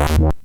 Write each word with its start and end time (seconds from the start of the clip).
What? 0.00 0.40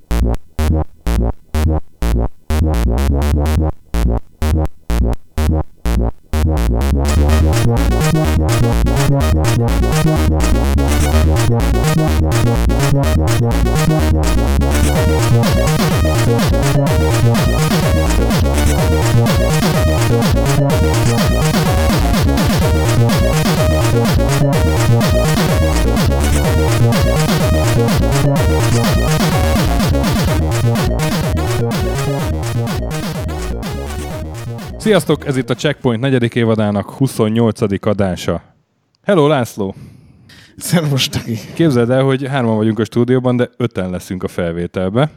Sziasztok, 34.86 35.26
ez 35.26 35.36
itt 35.36 35.50
a 35.50 35.54
Checkpoint 35.54 36.00
negyedik 36.00 36.34
évadának 36.34 36.90
28. 36.90 37.86
adása. 37.86 38.42
Hello 39.02 39.26
László! 39.26 39.74
Szervus, 40.56 41.08
Taki. 41.08 41.38
Képzeld 41.54 41.90
el, 41.90 42.02
hogy 42.02 42.26
hárman 42.26 42.56
vagyunk 42.56 42.78
a 42.78 42.84
stúdióban, 42.84 43.36
de 43.36 43.50
öten 43.56 43.90
leszünk 43.90 44.22
a 44.22 44.28
felvételbe. 44.28 45.10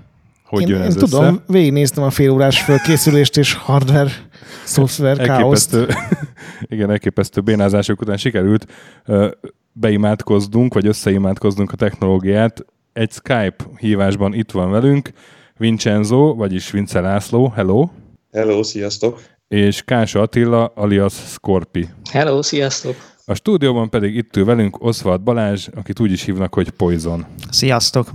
Hogy 0.45 0.61
én, 0.61 0.67
jön 0.67 0.81
én 0.81 0.85
ez 0.85 0.95
tudom, 0.95 1.23
össze? 1.23 1.43
végignéztem 1.47 2.03
a 2.03 2.09
félórás 2.09 2.61
fölkészülést 2.61 3.37
és 3.37 3.53
hardware, 3.53 4.11
szoftver 4.63 5.17
káoszt. 5.17 5.73
Elképesztő, 5.73 6.15
igen, 6.75 6.89
elképesztő 6.89 7.41
bénázások 7.41 8.01
után 8.01 8.17
sikerült 8.17 8.65
beimádkoznunk, 9.71 10.73
vagy 10.73 10.87
összeimádkoznunk 10.87 11.71
a 11.71 11.75
technológiát. 11.75 12.65
Egy 12.93 13.11
Skype 13.11 13.65
hívásban 13.77 14.33
itt 14.33 14.51
van 14.51 14.71
velünk 14.71 15.11
Vincenzo, 15.57 16.35
vagyis 16.35 16.71
Vince 16.71 16.99
László, 16.99 17.51
hello, 17.55 17.89
Hello, 18.31 18.63
sziasztok! 18.63 19.21
És 19.49 19.81
Kása 19.81 20.21
Attila, 20.21 20.65
alias 20.65 21.13
Scorpi. 21.13 21.89
Hello, 22.11 22.41
sziasztok! 22.41 22.95
A 23.25 23.33
stúdióban 23.33 23.89
pedig 23.89 24.15
itt 24.15 24.35
ül 24.35 24.45
velünk 24.45 24.83
Oswald 24.83 25.21
Balázs, 25.21 25.67
akit 25.75 25.99
úgy 25.99 26.11
is 26.11 26.23
hívnak, 26.23 26.53
hogy 26.53 26.69
Poison. 26.69 27.25
Sziasztok! 27.49 28.11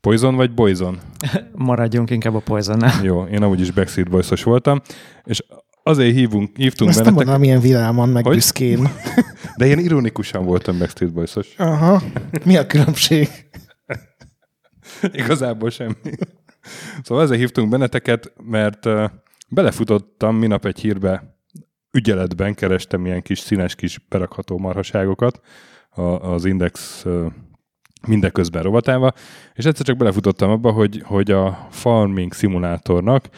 Poison 0.00 0.36
vagy 0.36 0.54
Boyzon? 0.54 0.98
Maradjunk 1.52 2.10
inkább 2.10 2.34
a 2.34 2.38
poison 2.38 2.84
Jó, 3.02 3.24
én 3.24 3.42
amúgy 3.42 3.60
is 3.60 3.70
Backstreet 3.70 4.10
boys 4.10 4.42
voltam, 4.42 4.80
és 5.24 5.44
azért 5.82 6.14
hívunk, 6.14 6.56
hívtunk 6.56 6.90
Ezt 6.90 7.04
nem 7.04 7.14
bennetek, 7.14 7.14
mondanám 7.14 7.42
ilyen 7.42 7.60
vidáman, 7.60 8.08
meg 8.08 8.24
Hogy? 8.24 8.34
büszkén. 8.34 8.88
de 9.58 9.66
én 9.66 9.78
ironikusan 9.78 10.44
voltam 10.44 10.78
Backstreet 10.78 11.12
boys 11.12 11.34
Aha. 11.56 12.02
Mi 12.44 12.56
a 12.56 12.66
különbség? 12.66 13.28
Igazából 15.12 15.70
semmi. 15.70 15.94
Szóval 17.02 17.24
ezért 17.24 17.40
hívtunk 17.40 17.68
benneteket, 17.68 18.32
mert 18.42 18.86
uh, 18.86 19.10
belefutottam 19.54 20.36
minap 20.36 20.64
egy 20.64 20.80
hírbe, 20.80 21.38
ügyeletben 21.90 22.54
kerestem 22.54 23.06
ilyen 23.06 23.22
kis 23.22 23.38
színes 23.38 23.74
kis 23.74 23.98
berakható 24.08 24.58
marhaságokat 24.58 25.40
a, 25.90 26.02
az 26.02 26.44
Index 26.44 27.06
mindeközben 28.06 28.62
rovatába, 28.62 29.12
és 29.54 29.64
egyszer 29.64 29.86
csak 29.86 29.96
belefutottam 29.96 30.50
abba, 30.50 30.70
hogy, 30.70 31.02
hogy 31.04 31.30
a 31.30 31.66
Farming 31.70 32.32
Simulatornak 32.32 33.28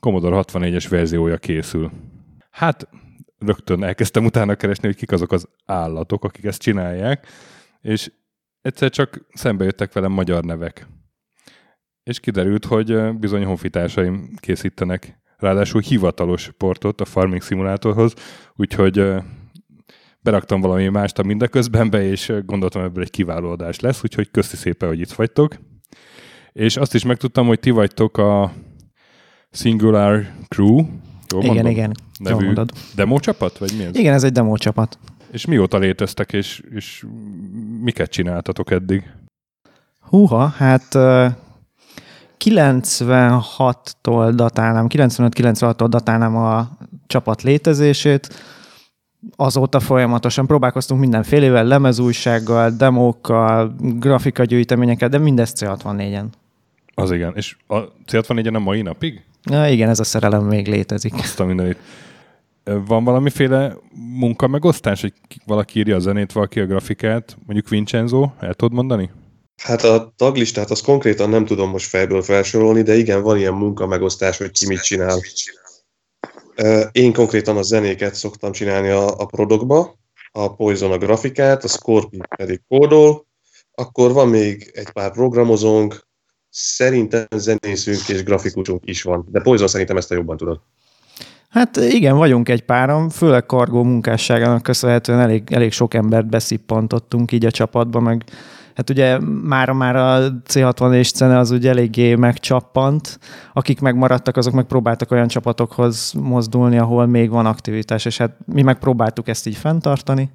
Commodore 0.00 0.42
64-es 0.46 0.86
verziója 0.88 1.36
készül. 1.36 1.90
Hát 2.50 2.88
rögtön 3.38 3.82
elkezdtem 3.84 4.24
utána 4.24 4.54
keresni, 4.54 4.86
hogy 4.86 4.96
kik 4.96 5.12
azok 5.12 5.32
az 5.32 5.48
állatok, 5.64 6.24
akik 6.24 6.44
ezt 6.44 6.60
csinálják, 6.60 7.26
és 7.80 8.12
egyszer 8.60 8.90
csak 8.90 9.26
szembe 9.34 9.64
jöttek 9.64 9.92
velem 9.92 10.12
magyar 10.12 10.44
nevek. 10.44 10.86
És 12.02 12.20
kiderült, 12.20 12.64
hogy 12.64 13.18
bizony 13.18 13.44
honfitársaim 13.44 14.30
készítenek 14.36 15.21
ráadásul 15.42 15.80
hivatalos 15.80 16.50
portot 16.56 17.00
a 17.00 17.04
Farming 17.04 17.42
Simulatorhoz, 17.42 18.14
úgyhogy 18.56 19.04
beraktam 20.20 20.60
valami 20.60 20.88
mást 20.88 21.18
a 21.18 21.22
mindeközben 21.22 21.90
be, 21.90 22.04
és 22.04 22.32
gondoltam 22.46 22.82
ebből 22.82 23.02
egy 23.02 23.10
kiváló 23.10 23.50
adás 23.50 23.80
lesz, 23.80 24.04
úgyhogy 24.04 24.30
köszi 24.30 24.56
szépen, 24.56 24.88
hogy 24.88 25.00
itt 25.00 25.12
vagytok. 25.12 25.54
És 26.52 26.76
azt 26.76 26.94
is 26.94 27.04
megtudtam, 27.04 27.46
hogy 27.46 27.60
ti 27.60 27.70
vagytok 27.70 28.18
a 28.18 28.52
Singular 29.50 30.26
Crew, 30.48 30.76
jól 30.76 31.42
Igen, 31.42 31.54
mondom? 31.54 31.66
igen. 31.66 31.92
Jól 32.18 32.32
nevű 32.32 32.44
mondod. 32.44 32.70
demo 32.94 33.18
csapat, 33.18 33.58
vagy 33.58 33.72
mi 33.78 33.84
ez? 33.84 33.96
Igen, 33.96 34.14
ez 34.14 34.24
egy 34.24 34.32
demo 34.32 34.56
csapat. 34.56 34.98
És 35.32 35.46
mióta 35.46 35.78
léteztek, 35.78 36.32
és, 36.32 36.62
és 36.70 37.04
miket 37.80 38.10
csináltatok 38.10 38.70
eddig? 38.70 39.10
Húha, 40.00 40.46
hát 40.46 40.94
96-tól 42.44 44.32
datálnám, 44.34 44.86
95-96-tól 44.88 45.86
datálnám 45.88 46.36
a 46.36 46.68
csapat 47.06 47.42
létezését. 47.42 48.28
Azóta 49.36 49.80
folyamatosan 49.80 50.46
próbálkoztunk 50.46 51.00
mindenfélével, 51.00 51.64
lemezújsággal, 51.64 52.70
demókkal, 52.70 53.74
grafikagyűjteményekkel, 53.78 55.08
de 55.08 55.18
mindezt 55.18 55.56
C64-en. 55.60 56.24
Az 56.94 57.10
igen. 57.10 57.32
És 57.34 57.56
a 57.66 57.80
C64 58.06 58.54
a 58.54 58.58
mai 58.58 58.82
napig? 58.82 59.24
Na, 59.42 59.68
igen, 59.68 59.88
ez 59.88 60.00
a 60.00 60.04
szerelem 60.04 60.44
még 60.44 60.68
létezik. 60.68 61.14
Azt 61.14 61.40
a 61.40 61.44
mindenit. 61.44 61.78
Van 62.64 63.04
valamiféle 63.04 63.76
munkamegosztás, 64.18 65.00
hogy 65.00 65.12
ki- 65.28 65.40
valaki 65.46 65.78
írja 65.78 65.96
a 65.96 65.98
zenét, 65.98 66.32
valaki 66.32 66.60
a 66.60 66.66
grafikát, 66.66 67.36
mondjuk 67.46 67.68
Vincenzo, 67.68 68.30
el 68.40 68.54
tudod 68.54 68.74
mondani? 68.74 69.10
Hát 69.62 69.82
a 69.82 70.12
taglistát 70.16 70.70
azt 70.70 70.84
konkrétan 70.84 71.28
nem 71.28 71.44
tudom 71.44 71.70
most 71.70 71.88
fejből 71.88 72.22
felsorolni, 72.22 72.82
de 72.82 72.96
igen, 72.96 73.22
van 73.22 73.38
ilyen 73.38 73.54
munka 73.54 73.86
megosztás, 73.86 74.38
hogy 74.38 74.50
ki 74.50 74.66
mit 74.66 74.82
csinál. 74.82 75.18
Én 76.92 77.12
konkrétan 77.12 77.56
a 77.56 77.62
zenéket 77.62 78.14
szoktam 78.14 78.52
csinálni 78.52 78.88
a, 78.88 79.18
a 79.18 79.26
Prodokba, 79.26 79.98
a 80.32 80.54
Poison 80.54 80.92
a 80.92 80.98
grafikát, 80.98 81.64
a 81.64 81.68
Scorpi 81.68 82.18
pedig 82.36 82.60
kódol, 82.68 83.26
akkor 83.74 84.12
van 84.12 84.28
még 84.28 84.70
egy 84.74 84.90
pár 84.90 85.12
programozónk, 85.12 86.06
szerintem 86.50 87.26
zenészünk 87.36 88.08
és 88.08 88.22
grafikusunk 88.22 88.82
is 88.84 89.02
van, 89.02 89.28
de 89.30 89.40
Poison 89.40 89.68
szerintem 89.68 89.96
ezt 89.96 90.10
a 90.10 90.14
jobban 90.14 90.36
tudod. 90.36 90.60
Hát 91.48 91.76
igen, 91.76 92.16
vagyunk 92.16 92.48
egy 92.48 92.62
páran, 92.62 93.10
főleg 93.10 93.46
kargó 93.46 93.82
munkásságának 93.82 94.62
köszönhetően 94.62 95.20
elég, 95.20 95.42
elég 95.50 95.72
sok 95.72 95.94
embert 95.94 96.26
beszippantottunk 96.26 97.32
így 97.32 97.44
a 97.44 97.50
csapatba, 97.50 98.00
meg 98.00 98.24
hát 98.74 98.90
ugye 98.90 99.18
mára 99.42 99.72
már 99.72 99.96
a 99.96 100.32
C64 100.48 101.14
szene 101.14 101.38
az 101.38 101.50
ugye 101.50 101.70
eléggé 101.70 102.14
megcsappant, 102.14 103.18
akik 103.52 103.80
megmaradtak, 103.80 104.36
azok 104.36 104.52
meg 104.52 104.64
próbáltak 104.64 105.10
olyan 105.10 105.28
csapatokhoz 105.28 106.12
mozdulni, 106.12 106.78
ahol 106.78 107.06
még 107.06 107.30
van 107.30 107.46
aktivitás, 107.46 108.04
és 108.04 108.16
hát 108.16 108.36
mi 108.46 108.62
megpróbáltuk 108.62 109.28
ezt 109.28 109.46
így 109.46 109.56
fenntartani, 109.56 110.30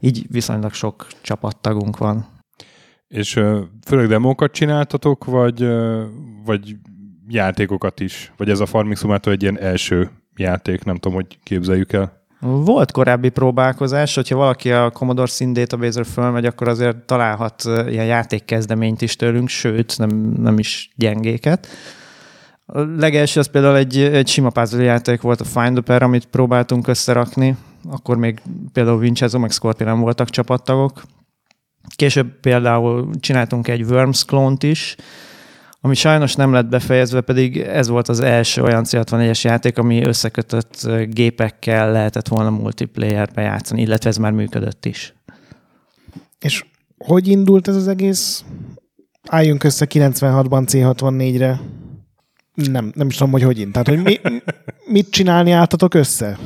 így 0.00 0.26
viszonylag 0.30 0.72
sok 0.72 1.06
csapattagunk 1.22 1.98
van. 1.98 2.26
És 3.08 3.40
főleg 3.86 4.08
demókat 4.08 4.52
csináltatok, 4.52 5.24
vagy, 5.24 5.68
vagy 6.44 6.76
játékokat 7.28 8.00
is? 8.00 8.32
Vagy 8.36 8.50
ez 8.50 8.60
a 8.60 8.66
Farming 8.66 8.96
Simulator 8.96 9.32
egy 9.32 9.42
ilyen 9.42 9.58
első 9.58 10.10
játék, 10.36 10.84
nem 10.84 10.96
tudom, 10.96 11.14
hogy 11.14 11.38
képzeljük 11.42 11.92
el. 11.92 12.19
Volt 12.40 12.92
korábbi 12.92 13.28
próbálkozás, 13.28 14.14
hogyha 14.14 14.36
valaki 14.36 14.72
a 14.72 14.90
Commodore 14.90 15.30
Sin 15.30 15.52
Database-re 15.52 16.04
fölmegy, 16.04 16.46
akkor 16.46 16.68
azért 16.68 16.96
találhat 16.96 17.62
ilyen 17.64 18.06
játékkezdeményt 18.06 19.02
is 19.02 19.16
tőlünk, 19.16 19.48
sőt, 19.48 19.98
nem, 19.98 20.08
nem 20.38 20.58
is 20.58 20.90
gyengéket. 20.96 21.66
A 22.66 22.80
legelső 22.80 23.40
az 23.40 23.50
például 23.50 23.76
egy, 23.76 23.98
egy 23.98 24.28
sima 24.28 24.50
puzzle 24.50 24.82
játék 24.82 25.20
volt, 25.20 25.40
a 25.40 25.44
Find 25.44 25.72
the 25.72 25.80
Pair, 25.80 26.02
amit 26.02 26.26
próbáltunk 26.26 26.86
összerakni, 26.86 27.56
akkor 27.90 28.16
még 28.16 28.40
például 28.72 28.98
Vincenzo 28.98 29.38
meg 29.38 29.50
Scorpion 29.50 29.90
nem 29.90 30.00
voltak 30.00 30.30
csapattagok. 30.30 31.02
Később 31.96 32.40
például 32.40 33.10
csináltunk 33.20 33.68
egy 33.68 33.82
Worms 33.82 34.24
klónt 34.24 34.62
is, 34.62 34.96
ami 35.80 35.94
sajnos 35.94 36.34
nem 36.34 36.52
lett 36.52 36.68
befejezve, 36.68 37.20
pedig 37.20 37.56
ez 37.56 37.88
volt 37.88 38.08
az 38.08 38.20
első 38.20 38.62
olyan 38.62 38.84
C64-es 38.88 39.40
játék, 39.40 39.78
ami 39.78 40.04
összekötött 40.04 40.88
gépekkel 41.08 41.92
lehetett 41.92 42.28
volna 42.28 42.50
multiplayerbe 42.50 43.42
játszani, 43.42 43.80
illetve 43.80 44.10
ez 44.10 44.16
már 44.16 44.32
működött 44.32 44.86
is. 44.86 45.14
És 46.38 46.64
hogy 46.98 47.28
indult 47.28 47.68
ez 47.68 47.76
az 47.76 47.88
egész? 47.88 48.44
Álljunk 49.28 49.64
össze 49.64 49.86
96-ban 49.90 50.64
C64-re. 50.72 51.60
Nem, 52.54 52.92
nem 52.94 53.06
is 53.06 53.16
tudom, 53.16 53.32
hogy 53.32 53.42
hogy 53.42 53.58
ind. 53.58 53.72
Tehát, 53.72 53.88
hogy 53.88 54.02
mi, 54.02 54.20
mit 54.86 55.10
csinálni 55.10 55.50
álltatok 55.50 55.94
össze? 55.94 56.38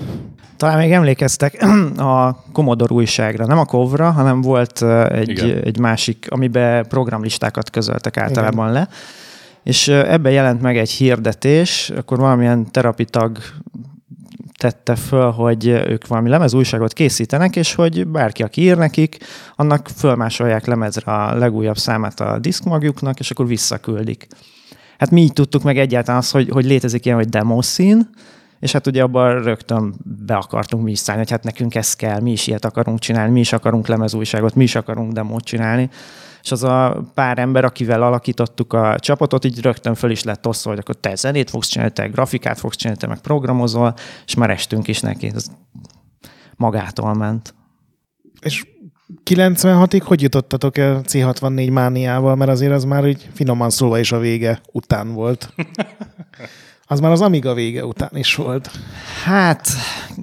Talán 0.57 0.79
még 0.79 0.93
emlékeztek 0.93 1.63
a 1.97 2.45
Commodore 2.53 2.95
újságra, 2.95 3.47
nem 3.47 3.59
a 3.59 3.65
Kovra, 3.65 4.11
hanem 4.11 4.41
volt 4.41 4.83
egy, 5.09 5.29
Igen. 5.29 5.63
egy 5.65 5.79
másik, 5.79 6.27
amiben 6.29 6.89
programlistákat 6.89 7.71
közöltek 7.71 8.17
általában 8.17 8.73
le, 8.73 8.89
és 9.65 9.89
ö, 9.89 10.07
ebben 10.07 10.33
jelent 10.33 10.61
meg 10.61 10.79
egy 10.79 10.91
hirdetés, 10.91 11.91
akkor 11.97 12.19
valamilyen 12.19 12.71
terapitag 12.71 13.39
tette 14.59 14.97
föl, 14.97 15.31
hogy 15.31 15.67
ők 15.67 16.07
valami 16.07 16.29
lemezújságot 16.29 16.93
készítenek, 16.93 17.57
és 17.57 17.75
hogy 17.75 18.07
bárki, 18.07 18.43
aki 18.43 18.61
ír 18.61 18.77
nekik, 18.77 19.19
annak 19.57 19.89
fölmásolják 19.97 20.67
lemezre 20.67 21.13
a 21.13 21.35
legújabb 21.35 21.77
számát 21.77 22.21
a 22.21 22.39
diszkmagjuknak, 22.39 23.19
és 23.19 23.31
akkor 23.31 23.47
visszaküldik. 23.47 24.27
Hát 24.99 25.11
mi 25.11 25.21
így 25.21 25.33
tudtuk 25.33 25.63
meg 25.63 25.79
egyáltalán 25.79 26.21
azt, 26.21 26.33
hogy, 26.33 26.49
hogy 26.49 26.65
létezik 26.65 27.05
ilyen, 27.05 27.17
hogy 27.17 27.29
demoszín, 27.29 28.09
és 28.61 28.73
hát 28.73 28.87
ugye 28.87 29.03
abban 29.03 29.43
rögtön 29.43 29.95
be 30.27 30.35
akartunk 30.35 30.85
mi 30.85 30.91
is 30.91 30.99
szállni, 30.99 31.23
hogy 31.23 31.31
hát 31.31 31.45
nekünk 31.45 31.75
ez 31.75 31.95
kell, 31.95 32.21
mi 32.21 32.33
is 32.33 32.47
ilyet 32.47 32.65
akarunk 32.65 32.99
csinálni, 32.99 33.33
mi 33.33 33.41
is 33.41 33.53
akarunk 33.53 33.87
lemezújságot, 33.87 34.55
mi 34.55 34.63
is 34.63 34.75
akarunk 34.75 35.13
demót 35.13 35.45
csinálni 35.45 35.91
és 36.45 36.53
az 36.53 36.63
a 36.63 37.05
pár 37.15 37.39
ember, 37.39 37.65
akivel 37.65 38.03
alakítottuk 38.03 38.73
a 38.73 38.99
csapatot, 38.99 39.45
így 39.45 39.61
rögtön 39.61 39.95
föl 39.95 40.11
is 40.11 40.23
lett 40.23 40.47
osztva, 40.47 40.71
hogy 40.71 40.79
akkor 40.79 40.95
te 40.95 41.15
zenét 41.15 41.51
fogsz 41.51 41.69
csinálni, 41.69 41.93
te 41.93 42.07
grafikát 42.07 42.59
fogsz 42.59 42.77
csinálni, 42.77 43.01
te 43.01 43.07
meg 43.07 43.21
programozol, 43.21 43.95
és 44.27 44.35
már 44.35 44.51
estünk 44.51 44.89
is 44.89 45.01
neki. 45.01 45.31
Ez 45.35 45.47
magától 46.57 47.15
ment. 47.15 47.55
És 48.41 48.67
96-ig 49.31 50.03
hogy 50.05 50.23
jutottatok 50.23 50.79
el 50.79 51.01
C64 51.07 51.73
mániával, 51.73 52.35
mert 52.35 52.51
azért 52.51 52.73
az 52.73 52.85
már 52.85 53.05
úgy 53.05 53.29
finoman 53.33 53.71
szólva 53.71 53.99
is 53.99 54.13
a 54.13 54.19
vége 54.19 54.61
után 54.73 55.13
volt. 55.13 55.49
Az 56.87 57.01
már 57.01 57.11
az 57.11 57.21
Amiga 57.21 57.55
vége 57.55 57.85
után 57.85 58.11
is 58.13 58.35
volt. 58.35 58.71
Hát, 59.25 59.69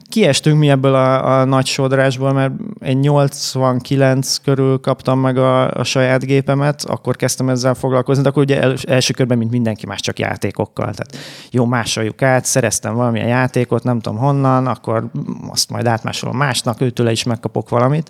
kiestünk 0.10 0.60
mi 0.60 0.70
ebből 0.70 0.96
a, 0.96 1.40
a 1.40 1.46
nagy 1.46 1.66
sodrásból, 1.66 2.34
mert 2.34 2.54
én 2.86 2.98
89 2.98 4.38
körül 4.38 4.80
kaptam 4.80 5.20
meg 5.20 5.38
a, 5.38 5.72
a 5.72 5.84
saját 5.84 6.26
gépemet, 6.26 6.84
akkor 6.84 7.16
kezdtem 7.16 7.50
ezzel 7.50 7.74
foglalkozni, 7.74 8.24
de 8.24 8.30
akkor 8.30 8.44
ugye 8.44 8.62
el, 8.62 8.76
első 8.88 9.14
körben, 9.14 9.38
mint 9.38 9.52
mindenki 9.52 9.86
más, 9.86 10.00
csak 10.00 10.20
játékokkal. 10.20 10.94
Tehát 10.94 11.26
jó, 11.52 11.66
másoljuk 11.66 12.22
át, 12.22 12.46
szereztem 12.46 12.94
valamilyen 12.94 13.28
játékot, 13.28 13.84
nem 13.84 14.00
tudom 14.00 14.20
honnan, 14.20 14.68
akkor 14.68 15.12
azt 15.50 15.70
majd 15.70 15.86
átmásolom 15.86 16.38
másnak, 16.38 16.82
őtőle 16.82 17.12
is 17.12 17.24
megkapok 17.24 17.70
valamit 17.70 18.10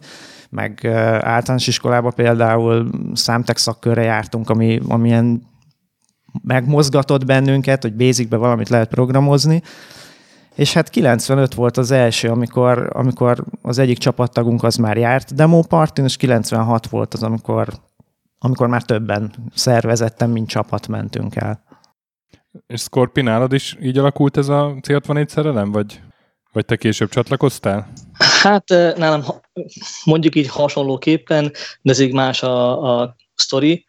meg 0.50 0.86
általános 1.22 1.68
iskolába 1.68 2.12
például 2.12 2.90
számtek 3.14 3.58
szakkörre 3.58 4.04
jártunk, 4.04 4.50
ami, 4.50 4.80
amilyen 4.88 5.51
megmozgatott 6.44 7.26
bennünket, 7.26 7.82
hogy 7.82 7.94
basicbe 7.94 8.38
valamit 8.38 8.70
lehet 8.70 8.90
programozni, 8.90 9.62
és 10.56 10.74
hát 10.74 10.90
95 10.90 11.54
volt 11.54 11.78
az 11.78 11.92
első, 11.92 12.30
amikor, 12.30 12.90
amikor 12.94 13.44
az 13.62 13.78
egyik 13.78 13.98
csapattagunk 13.98 14.64
az 14.64 14.76
már 14.76 14.98
járt 14.98 15.36
demópartin, 15.36 16.04
és 16.04 16.18
96 16.18 16.88
volt 16.88 17.14
az, 17.14 17.24
amikor, 17.24 17.68
amikor 18.40 18.68
már 18.68 18.84
többen 18.84 19.34
szervezettem, 19.54 20.32
mint 20.32 20.50
csapat 20.50 20.88
mentünk 20.88 21.36
el. 21.36 21.64
És 22.68 22.82
Scorpi, 22.82 23.22
nálad 23.22 23.54
is 23.54 23.78
így 23.82 23.98
alakult 23.98 24.38
ez 24.38 24.48
a 24.48 24.76
C64 24.82 25.28
szerelem, 25.28 25.72
vagy, 25.72 26.02
vagy 26.52 26.66
te 26.66 26.76
később 26.76 27.10
csatlakoztál? 27.10 27.92
Hát 28.42 28.70
nálam 28.98 29.24
mondjuk 30.04 30.36
így 30.36 30.48
hasonlóképpen, 30.48 31.52
de 31.82 31.92
ez 31.92 32.00
így 32.00 32.14
más 32.14 32.44
a, 32.44 33.00
a 33.02 33.16
sztori. 33.36 33.86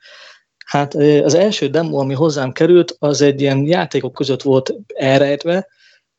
Hát 0.72 0.94
az 0.94 1.34
első 1.34 1.68
demo, 1.68 1.98
ami 1.98 2.14
hozzám 2.14 2.52
került, 2.52 2.96
az 2.98 3.20
egy 3.20 3.40
ilyen 3.40 3.66
játékok 3.66 4.12
között 4.12 4.42
volt 4.42 4.74
elrejtve, 4.94 5.66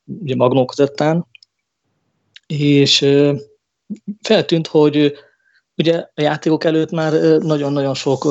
ugye 0.03 0.35
magnó 0.35 0.65
közöttán, 0.65 1.27
és 2.47 3.05
feltűnt, 4.21 4.67
hogy 4.67 5.13
ugye 5.77 5.97
a 5.97 6.21
játékok 6.21 6.63
előtt 6.63 6.91
már 6.91 7.13
nagyon-nagyon 7.39 7.93
sok 7.93 8.27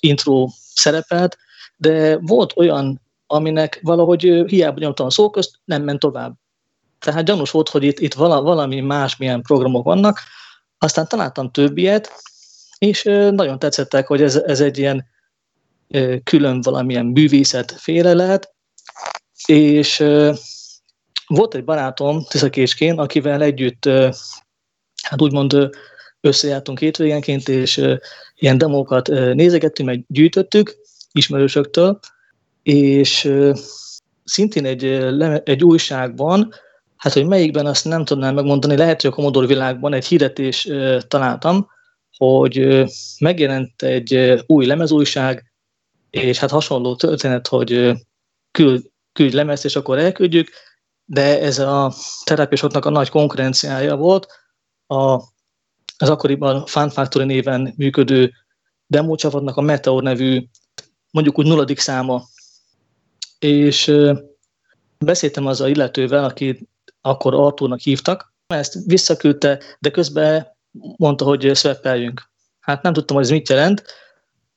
intro 0.00 0.48
szerepelt, 0.74 1.36
de 1.76 2.18
volt 2.18 2.52
olyan, 2.56 3.00
aminek 3.26 3.80
valahogy 3.82 4.44
hiába 4.46 4.78
nyomtam 4.78 5.06
a 5.06 5.10
szó 5.10 5.30
közt, 5.30 5.60
nem 5.64 5.82
ment 5.82 6.00
tovább. 6.00 6.34
Tehát 6.98 7.24
gyanús 7.24 7.50
volt, 7.50 7.68
hogy 7.68 7.84
itt, 7.84 7.98
itt 7.98 8.14
valami 8.14 8.80
másmilyen 8.80 9.42
programok 9.42 9.84
vannak, 9.84 10.20
aztán 10.78 11.08
találtam 11.08 11.50
több 11.50 11.78
ilyet, 11.78 12.12
és 12.78 13.02
nagyon 13.30 13.58
tetszettek, 13.58 14.06
hogy 14.06 14.22
ez, 14.22 14.36
ez 14.36 14.60
egy 14.60 14.78
ilyen 14.78 15.12
külön 16.24 16.60
valamilyen 16.60 17.06
művészet 17.06 17.72
félre 17.72 18.14
lehet, 18.14 18.54
és 19.46 19.96
volt 21.26 21.54
egy 21.54 21.64
barátom 21.64 22.24
Tiszakéskén, 22.28 22.98
akivel 22.98 23.42
együtt 23.42 23.84
hát 25.02 25.22
úgymond 25.22 25.70
összejártunk 26.20 26.78
hétvégenként, 26.78 27.48
és 27.48 27.84
ilyen 28.34 28.58
demókat 28.58 29.08
nézegettünk, 29.08 29.88
meg 29.88 30.04
gyűjtöttük 30.08 30.76
ismerősöktől, 31.12 31.98
és 32.62 33.32
szintén 34.24 34.64
egy, 34.64 34.84
egy 35.44 35.64
újságban, 35.64 36.54
hát 36.96 37.12
hogy 37.12 37.26
melyikben 37.26 37.66
azt 37.66 37.84
nem 37.84 38.04
tudnám 38.04 38.34
megmondani, 38.34 38.76
lehet, 38.76 39.02
hogy 39.02 39.10
a 39.10 39.14
Commodore 39.14 39.46
világban 39.46 39.92
egy 39.92 40.06
hirdetés 40.06 40.68
találtam, 41.08 41.68
hogy 42.16 42.84
megjelent 43.18 43.82
egy 43.82 44.42
új 44.46 44.66
lemezújság, 44.66 45.53
és 46.14 46.38
hát 46.38 46.50
hasonló 46.50 46.96
történet, 46.96 47.48
hogy 47.48 47.92
küld, 48.50 48.90
küldj 49.12 49.36
lemezt, 49.36 49.64
és 49.64 49.76
akkor 49.76 49.98
elküldjük, 49.98 50.48
de 51.04 51.40
ez 51.40 51.58
a 51.58 51.92
terápiásoknak 52.24 52.84
a 52.84 52.90
nagy 52.90 53.08
konkurenciája 53.08 53.96
volt, 53.96 54.26
a, 54.86 55.12
az 55.98 56.08
akkoriban 56.08 56.66
Fun 56.66 56.90
Factory 56.90 57.24
néven 57.24 57.74
működő 57.76 58.32
demócsapatnak 58.86 59.56
a 59.56 59.60
Meteor 59.60 60.02
nevű, 60.02 60.46
mondjuk 61.10 61.38
úgy 61.38 61.46
nulladik 61.46 61.78
száma. 61.78 62.22
És 63.38 63.92
beszéltem 64.98 65.46
az 65.46 65.60
a 65.60 65.68
illetővel, 65.68 66.24
aki 66.24 66.68
akkor 67.00 67.34
Artúrnak 67.34 67.80
hívtak, 67.80 68.34
ezt 68.46 68.78
visszaküldte, 68.86 69.62
de 69.78 69.90
közben 69.90 70.56
mondta, 70.96 71.24
hogy 71.24 71.50
szweppeljünk. 71.54 72.30
Hát 72.60 72.82
nem 72.82 72.92
tudtam, 72.92 73.16
hogy 73.16 73.24
ez 73.24 73.30
mit 73.30 73.48
jelent. 73.48 73.84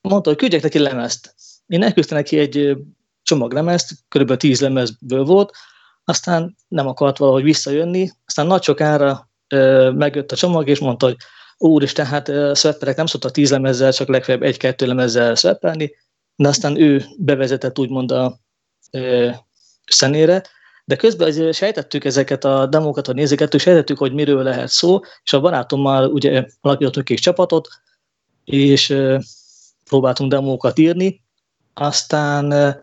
Mondta, 0.00 0.28
hogy 0.28 0.38
küldjek 0.38 0.62
neki 0.62 0.78
lemezt. 0.78 1.34
Én 1.68 1.82
elküldtem 1.82 2.16
neki 2.16 2.38
egy 2.38 2.76
csomaglemezt, 3.22 3.92
kb. 4.08 4.36
10 4.36 4.60
lemezből 4.60 5.24
volt, 5.24 5.56
aztán 6.04 6.56
nem 6.68 6.86
akart 6.86 7.18
valahogy 7.18 7.42
visszajönni, 7.42 8.10
aztán 8.26 8.46
nagy 8.46 8.62
sokára 8.62 9.30
ö, 9.48 9.90
megjött 9.90 10.32
a 10.32 10.36
csomag, 10.36 10.68
és 10.68 10.78
mondta, 10.78 11.06
hogy 11.06 11.16
úristen, 11.58 12.06
hát 12.06 12.30
szwepperek 12.56 12.96
nem 12.96 13.06
szoktak 13.06 13.30
tíz 13.30 13.50
lemezzel, 13.50 13.92
csak 13.92 14.08
legfeljebb 14.08 14.42
egy-kettő 14.42 14.86
lemezzel 14.86 15.34
szweppelni, 15.34 15.94
de 16.36 16.48
aztán 16.48 16.80
ő 16.80 17.04
bevezetett 17.18 17.78
úgymond 17.78 18.10
a 18.10 18.38
ö, 18.90 19.30
szenére, 19.86 20.42
de 20.84 20.96
közben 20.96 21.28
azért 21.28 21.54
sejtettük 21.54 22.04
ezeket 22.04 22.44
a 22.44 22.66
demókat, 22.66 23.08
a 23.08 23.12
nézegettük, 23.12 23.60
sejtettük, 23.60 23.98
hogy 23.98 24.12
miről 24.12 24.42
lehet 24.42 24.68
szó, 24.68 25.00
és 25.22 25.32
a 25.32 25.40
barátommal 25.40 26.10
ugye 26.10 26.46
alakítottunk 26.60 27.10
egy 27.10 27.18
csapatot, 27.18 27.68
és 28.44 28.90
ö, 28.90 29.18
próbáltunk 29.84 30.30
demókat 30.30 30.78
írni, 30.78 31.26
aztán 31.80 32.76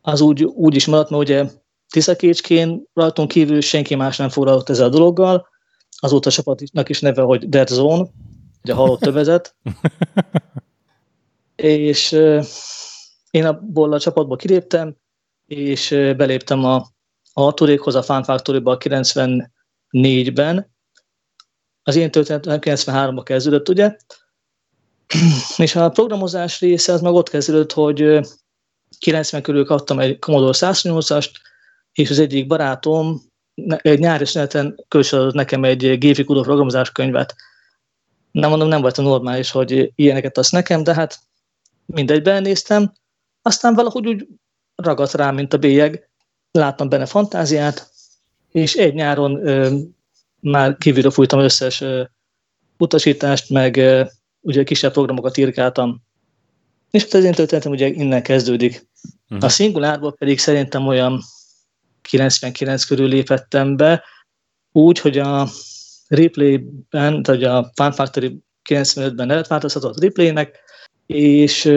az 0.00 0.20
úgy, 0.20 0.44
úgy 0.44 0.74
is 0.74 0.86
maradt, 0.86 1.10
mert 1.10 1.22
ugye 1.22 1.44
Tiszakécskén 1.88 2.82
rajtunk 2.94 3.28
kívül 3.28 3.60
senki 3.60 3.94
más 3.94 4.16
nem 4.16 4.28
foglalkozott 4.28 4.68
ezzel 4.68 4.86
a 4.86 4.90
dologgal, 4.90 5.48
azóta 5.98 6.28
a 6.28 6.32
csapatnak 6.32 6.88
is 6.88 7.00
neve, 7.00 7.22
hogy 7.22 7.48
Dead 7.48 7.68
Zone, 7.68 8.06
ugye 8.62 8.72
a 8.72 8.76
halott 8.76 9.06
övezet. 9.06 9.56
és 11.56 12.12
én 13.30 13.44
abból 13.44 13.92
a 13.92 14.00
csapatból 14.00 14.36
kiléptem, 14.36 14.96
és 15.46 15.88
beléptem 16.16 16.64
a, 16.64 16.86
a 17.32 17.54
turékhoz, 17.54 17.94
a 17.94 18.02
Fun 18.02 18.22
Factory-ba 18.22 18.76
94-ben. 18.80 20.74
Az 21.82 21.96
én 21.96 22.10
történetem 22.10 22.58
93-ban 22.60 23.22
kezdődött, 23.24 23.68
ugye? 23.68 23.96
és 25.56 25.76
a 25.76 25.88
programozás 25.88 26.60
része 26.60 26.92
az 26.92 27.00
meg 27.00 27.12
ott 27.12 27.28
kezdődött, 27.28 27.72
hogy 27.72 28.20
90 28.98 29.42
körül 29.42 29.64
kaptam 29.64 29.98
egy 29.98 30.18
Commodore 30.18 30.58
108-ast, 30.60 31.30
és 31.92 32.10
az 32.10 32.18
egyik 32.18 32.46
barátom 32.46 33.20
egy 33.76 33.98
nyári 33.98 34.26
szüneten 34.26 34.84
kölcsönadott 34.88 35.34
nekem 35.34 35.64
egy 35.64 35.98
gépi 35.98 36.24
kudó 36.24 36.42
programozás 36.42 36.92
könyvet. 36.92 37.34
Nem 38.30 38.50
mondom, 38.50 38.68
nem 38.68 38.80
volt 38.80 38.98
a 38.98 39.02
normális, 39.02 39.50
hogy 39.50 39.92
ilyeneket 39.94 40.38
azt 40.38 40.52
nekem, 40.52 40.82
de 40.82 40.94
hát 40.94 41.18
mindegy, 41.86 42.22
benéztem, 42.22 42.92
aztán 43.42 43.74
valahogy 43.74 44.06
úgy 44.06 44.26
ragadt 44.74 45.14
rá, 45.14 45.30
mint 45.30 45.52
a 45.52 45.58
bélyeg, 45.58 46.08
láttam 46.50 46.88
benne 46.88 47.06
fantáziát, 47.06 47.90
és 48.50 48.74
egy 48.74 48.94
nyáron 48.94 49.46
ö, 49.46 49.76
már 50.40 50.76
kívülről 50.76 51.10
fújtam 51.10 51.40
összes 51.40 51.80
ö, 51.80 52.02
utasítást, 52.78 53.50
meg 53.50 53.76
ö, 53.76 54.04
ugye 54.46 54.62
kisebb 54.62 54.92
programokat 54.92 55.36
írkáltam. 55.36 56.02
És 56.90 57.02
hát 57.02 57.14
az 57.14 57.24
én 57.24 57.32
történetem 57.32 57.72
ugye 57.72 57.86
innen 57.86 58.22
kezdődik. 58.22 58.88
Uh-huh. 59.28 59.44
A 59.44 59.48
Singulárból 59.48 60.12
pedig 60.12 60.38
szerintem 60.38 60.86
olyan 60.86 61.22
99 62.02 62.84
körül 62.84 63.08
lépettem 63.08 63.76
be, 63.76 64.04
úgy, 64.72 64.98
hogy 64.98 65.18
a 65.18 65.48
replay-ben, 66.08 67.22
vagy 67.22 67.44
a 67.44 67.70
Fun 67.74 67.92
Factory 67.92 68.40
95-ben 68.68 69.26
nevet 69.26 69.46
változtatott 69.46 70.00
replaynek, 70.00 70.58
és 71.06 71.72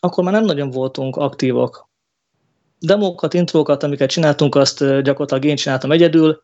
akkor 0.00 0.24
már 0.24 0.32
nem 0.32 0.44
nagyon 0.44 0.70
voltunk 0.70 1.16
aktívak. 1.16 1.88
demókat, 2.78 3.34
intrókat, 3.34 3.82
amiket 3.82 4.10
csináltunk, 4.10 4.54
azt 4.54 4.78
gyakorlatilag 4.78 5.44
én 5.44 5.56
csináltam 5.56 5.92
egyedül, 5.92 6.42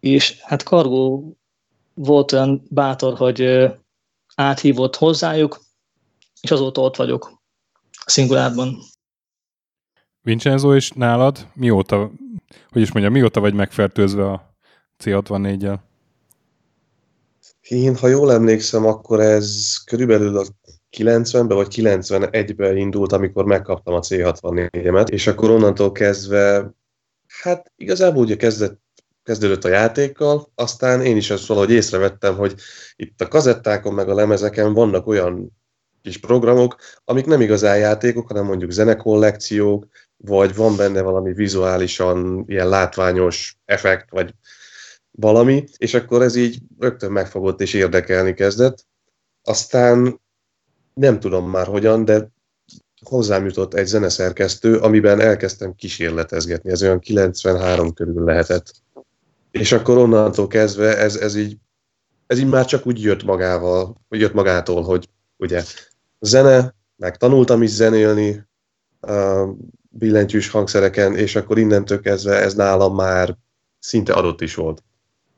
és 0.00 0.40
hát 0.40 0.62
Kargó 0.62 1.36
volt 1.94 2.32
olyan 2.32 2.66
bátor, 2.68 3.16
hogy 3.16 3.66
áthívott 4.36 4.96
hozzájuk, 4.96 5.60
és 6.40 6.50
azóta 6.50 6.80
ott 6.80 6.96
vagyok 6.96 7.30
a 7.90 8.10
Singulárban. 8.10 8.78
Vincenzo, 10.22 10.74
és 10.74 10.90
nálad 10.90 11.46
mióta, 11.54 12.10
hogy 12.70 12.82
is 12.82 12.92
mondjam, 12.92 13.14
mióta 13.14 13.40
vagy 13.40 13.54
megfertőzve 13.54 14.30
a 14.30 14.56
C64-jel? 15.04 15.78
Én, 17.60 17.96
ha 17.96 18.08
jól 18.08 18.32
emlékszem, 18.32 18.86
akkor 18.86 19.20
ez 19.20 19.76
körülbelül 19.84 20.38
a 20.38 20.44
90-ben 20.96 21.56
vagy 21.56 21.68
91-ben 21.70 22.76
indult, 22.76 23.12
amikor 23.12 23.44
megkaptam 23.44 23.94
a 23.94 24.00
C64-emet, 24.00 25.08
és 25.08 25.26
akkor 25.26 25.50
onnantól 25.50 25.92
kezdve, 25.92 26.74
hát 27.42 27.72
igazából 27.76 28.22
ugye 28.22 28.36
kezdett, 28.36 28.80
kezdődött 29.26 29.64
a 29.64 29.68
játékkal, 29.68 30.52
aztán 30.54 31.00
én 31.02 31.16
is 31.16 31.30
ezt 31.30 31.46
valahogy 31.46 31.70
észrevettem, 31.70 32.36
hogy 32.36 32.54
itt 32.96 33.20
a 33.20 33.28
kazettákon 33.28 33.94
meg 33.94 34.08
a 34.08 34.14
lemezeken 34.14 34.72
vannak 34.72 35.06
olyan 35.06 35.56
kis 36.02 36.18
programok, 36.18 36.76
amik 37.04 37.26
nem 37.26 37.40
igazán 37.40 37.78
játékok, 37.78 38.28
hanem 38.28 38.44
mondjuk 38.44 38.70
zenekollekciók, 38.70 39.86
vagy 40.16 40.54
van 40.54 40.76
benne 40.76 41.02
valami 41.02 41.32
vizuálisan 41.32 42.44
ilyen 42.46 42.68
látványos 42.68 43.56
effekt, 43.64 44.10
vagy 44.10 44.34
valami, 45.10 45.64
és 45.76 45.94
akkor 45.94 46.22
ez 46.22 46.36
így 46.36 46.58
rögtön 46.78 47.12
megfogott 47.12 47.60
és 47.60 47.74
érdekelni 47.74 48.34
kezdett. 48.34 48.86
Aztán 49.42 50.20
nem 50.94 51.20
tudom 51.20 51.50
már 51.50 51.66
hogyan, 51.66 52.04
de 52.04 52.30
hozzám 53.04 53.44
jutott 53.44 53.74
egy 53.74 53.86
zeneszerkesztő, 53.86 54.76
amiben 54.76 55.20
elkezdtem 55.20 55.74
kísérletezgetni, 55.74 56.70
ez 56.70 56.82
olyan 56.82 57.00
93 57.00 57.92
körül 57.92 58.24
lehetett. 58.24 58.72
És 59.58 59.72
akkor 59.72 59.98
onnantól 59.98 60.46
kezdve 60.46 60.98
ez, 60.98 61.16
ez, 61.16 61.36
így, 61.36 61.56
ez 62.26 62.38
így 62.38 62.48
már 62.48 62.64
csak 62.64 62.86
úgy 62.86 63.02
jött 63.02 63.24
magával, 63.24 63.94
jött 64.08 64.32
magától, 64.32 64.82
hogy 64.82 65.08
ugye 65.36 65.64
zene, 66.20 66.74
meg 66.96 67.16
tanultam 67.16 67.62
is 67.62 67.70
zenélni 67.70 68.44
uh, 69.00 69.48
billentyűs 69.90 70.50
hangszereken, 70.50 71.16
és 71.16 71.36
akkor 71.36 71.58
innentől 71.58 72.00
kezdve 72.00 72.34
ez 72.34 72.54
nálam 72.54 72.94
már 72.94 73.36
szinte 73.78 74.12
adott 74.12 74.40
is 74.40 74.54
volt. 74.54 74.82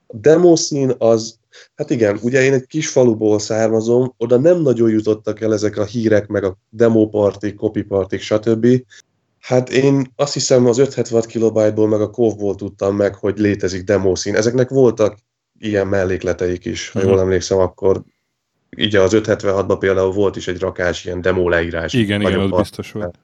A 0.06 0.16
demószín 0.16 0.94
az, 0.98 1.38
hát 1.74 1.90
igen, 1.90 2.18
ugye 2.22 2.42
én 2.42 2.52
egy 2.52 2.66
kis 2.66 2.88
faluból 2.88 3.38
származom, 3.38 4.14
oda 4.16 4.38
nem 4.38 4.60
nagyon 4.60 4.90
jutottak 4.90 5.40
el 5.40 5.52
ezek 5.52 5.76
a 5.76 5.84
hírek, 5.84 6.26
meg 6.26 6.44
a 6.44 6.58
demópartik, 6.70 7.56
copypartik, 7.56 8.20
stb. 8.20 8.66
Hát 9.48 9.70
én 9.70 10.12
azt 10.16 10.32
hiszem 10.32 10.66
az 10.66 10.78
576 10.78 11.26
kilobájtból, 11.26 11.88
meg 11.88 12.00
a 12.00 12.10
kovból 12.10 12.54
tudtam 12.54 12.96
meg, 12.96 13.14
hogy 13.14 13.38
létezik 13.38 13.84
demószín. 13.84 14.34
Ezeknek 14.34 14.68
voltak 14.68 15.18
ilyen 15.58 15.86
mellékleteik 15.86 16.64
is, 16.64 16.90
ha 16.90 16.98
uh-huh. 16.98 17.12
jól 17.12 17.22
emlékszem, 17.22 17.58
akkor 17.58 18.02
így 18.76 18.96
az 18.96 19.12
576-ban 19.14 19.76
például 19.78 20.12
volt 20.12 20.36
is 20.36 20.48
egy 20.48 20.58
rakás 20.58 21.04
ilyen 21.04 21.20
demo 21.20 21.48
leírás. 21.48 21.92
Igen, 21.92 22.20
igen, 22.20 22.40
az 22.40 22.58
biztos 22.58 22.92
volt. 22.92 23.18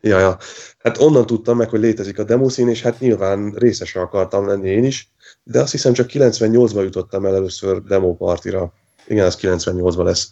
Ja, 0.00 0.18
ja. 0.18 0.38
Hát 0.78 0.98
onnan 0.98 1.26
tudtam 1.26 1.56
meg, 1.56 1.68
hogy 1.68 1.80
létezik 1.80 2.18
a 2.18 2.24
demószín, 2.24 2.68
és 2.68 2.82
hát 2.82 3.00
nyilván 3.00 3.50
részese 3.56 4.00
akartam 4.00 4.46
lenni 4.46 4.68
én 4.68 4.84
is, 4.84 5.10
de 5.42 5.60
azt 5.60 5.72
hiszem 5.72 5.92
csak 5.92 6.10
98-ban 6.12 6.82
jutottam 6.82 7.26
el 7.26 7.34
először 7.34 7.82
partira. 8.18 8.72
Igen, 9.06 9.26
az 9.26 9.38
98-ban 9.40 10.04
lesz. 10.04 10.30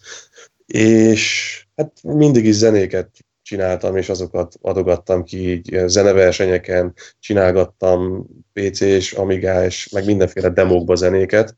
És 0.66 1.64
hát 1.76 1.92
mindig 2.02 2.44
is 2.44 2.54
zenéket 2.54 3.10
csináltam, 3.50 3.96
és 3.96 4.08
azokat 4.08 4.54
adogattam 4.60 5.24
ki 5.24 5.50
így 5.50 5.82
zeneversenyeken, 5.86 6.94
csinálgattam 7.18 8.26
PC-s, 8.52 9.12
Amigás, 9.12 9.88
meg 9.88 10.04
mindenféle 10.04 10.48
demókba 10.48 10.94
zenéket. 10.94 11.56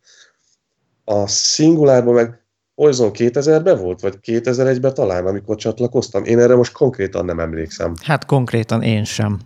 A 1.04 1.26
Singulárban 1.26 2.14
meg 2.14 2.44
Horizon 2.74 3.10
2000-ben 3.14 3.78
volt, 3.78 4.00
vagy 4.00 4.18
2001-ben 4.22 4.94
talán, 4.94 5.26
amikor 5.26 5.56
csatlakoztam? 5.56 6.24
Én 6.24 6.38
erre 6.38 6.54
most 6.54 6.72
konkrétan 6.72 7.24
nem 7.24 7.40
emlékszem. 7.40 7.94
Hát 8.02 8.24
konkrétan 8.24 8.82
én 8.82 9.04
sem. 9.04 9.40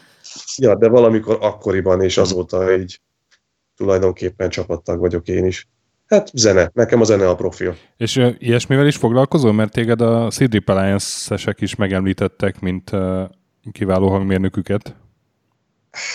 ja, 0.64 0.76
de 0.76 0.88
valamikor 0.88 1.38
akkoriban, 1.40 2.02
és 2.02 2.16
azóta 2.16 2.76
így 2.78 3.00
tulajdonképpen 3.76 4.48
csapattag 4.48 4.98
vagyok 4.98 5.28
én 5.28 5.44
is. 5.44 5.68
Hát 6.06 6.30
zene, 6.34 6.70
nekem 6.74 7.00
a 7.00 7.04
zene 7.04 7.28
a 7.28 7.34
profil. 7.34 7.76
És 7.96 8.16
uh, 8.16 8.34
ilyesmivel 8.38 8.86
is 8.86 8.96
foglalkozol, 8.96 9.52
mert 9.52 9.72
téged 9.72 10.00
a 10.00 10.30
CD 10.30 10.62
Alliance-esek 10.64 11.60
is 11.60 11.74
megemlítettek, 11.74 12.60
mint 12.60 12.92
uh, 12.92 13.22
kiváló 13.72 14.08
hangmérnöküket. 14.08 14.94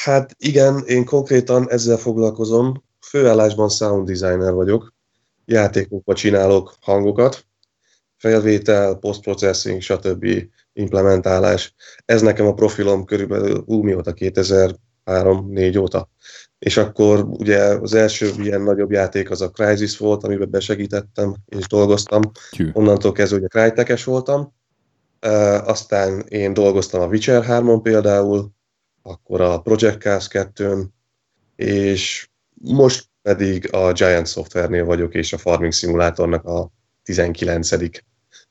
Hát 0.03 0.36
igen, 0.38 0.83
én 0.86 1.05
konkrétan 1.05 1.69
ezzel 1.69 1.98
foglalkozom. 1.98 2.83
Főállásban 3.00 3.69
sound 3.69 4.07
designer 4.07 4.53
vagyok, 4.53 4.93
játékokba 5.45 6.13
csinálok 6.13 6.75
hangokat, 6.81 7.45
felvétel, 8.17 8.95
postprocessing, 8.95 9.81
stb. 9.81 10.25
implementálás. 10.74 11.74
Ez 12.05 12.21
nekem 12.21 12.48
a 12.48 12.53
profilom 12.53 13.05
körülbelül 13.05 13.63
ú, 13.65 13.83
mióta 13.83 14.13
2003-4 14.13 15.79
óta. 15.79 16.10
És 16.65 16.77
akkor 16.77 17.24
ugye 17.24 17.60
az 17.60 17.94
első 17.94 18.32
ilyen 18.38 18.62
nagyobb 18.62 18.91
játék 18.91 19.30
az 19.30 19.41
a 19.41 19.50
Crysis 19.50 19.98
volt, 19.98 20.24
amiben 20.24 20.50
besegítettem 20.50 21.36
és 21.46 21.68
dolgoztam. 21.68 22.22
Hű. 22.58 22.70
Onnantól 22.74 23.12
kezdve 23.12 23.38
ugye 23.38 23.48
crytek 23.48 24.03
voltam. 24.03 24.53
Uh, 25.25 25.68
aztán 25.68 26.25
én 26.27 26.53
dolgoztam 26.53 27.01
a 27.01 27.08
Witcher 27.08 27.44
3-on 27.48 27.80
például, 27.84 28.51
akkor 29.01 29.41
a 29.41 29.62
Project 29.62 30.01
Cast 30.01 30.30
2 30.30 30.89
és 31.56 32.30
most 32.53 33.06
pedig 33.22 33.74
a 33.74 33.91
Giant 33.91 34.27
Software-nél 34.27 34.86
vagyok, 34.86 35.13
és 35.13 35.34
a 35.34 35.38
Farming 35.38 35.74
Simulatornak 35.74 36.46
a 36.46 36.72
19. 37.03 37.70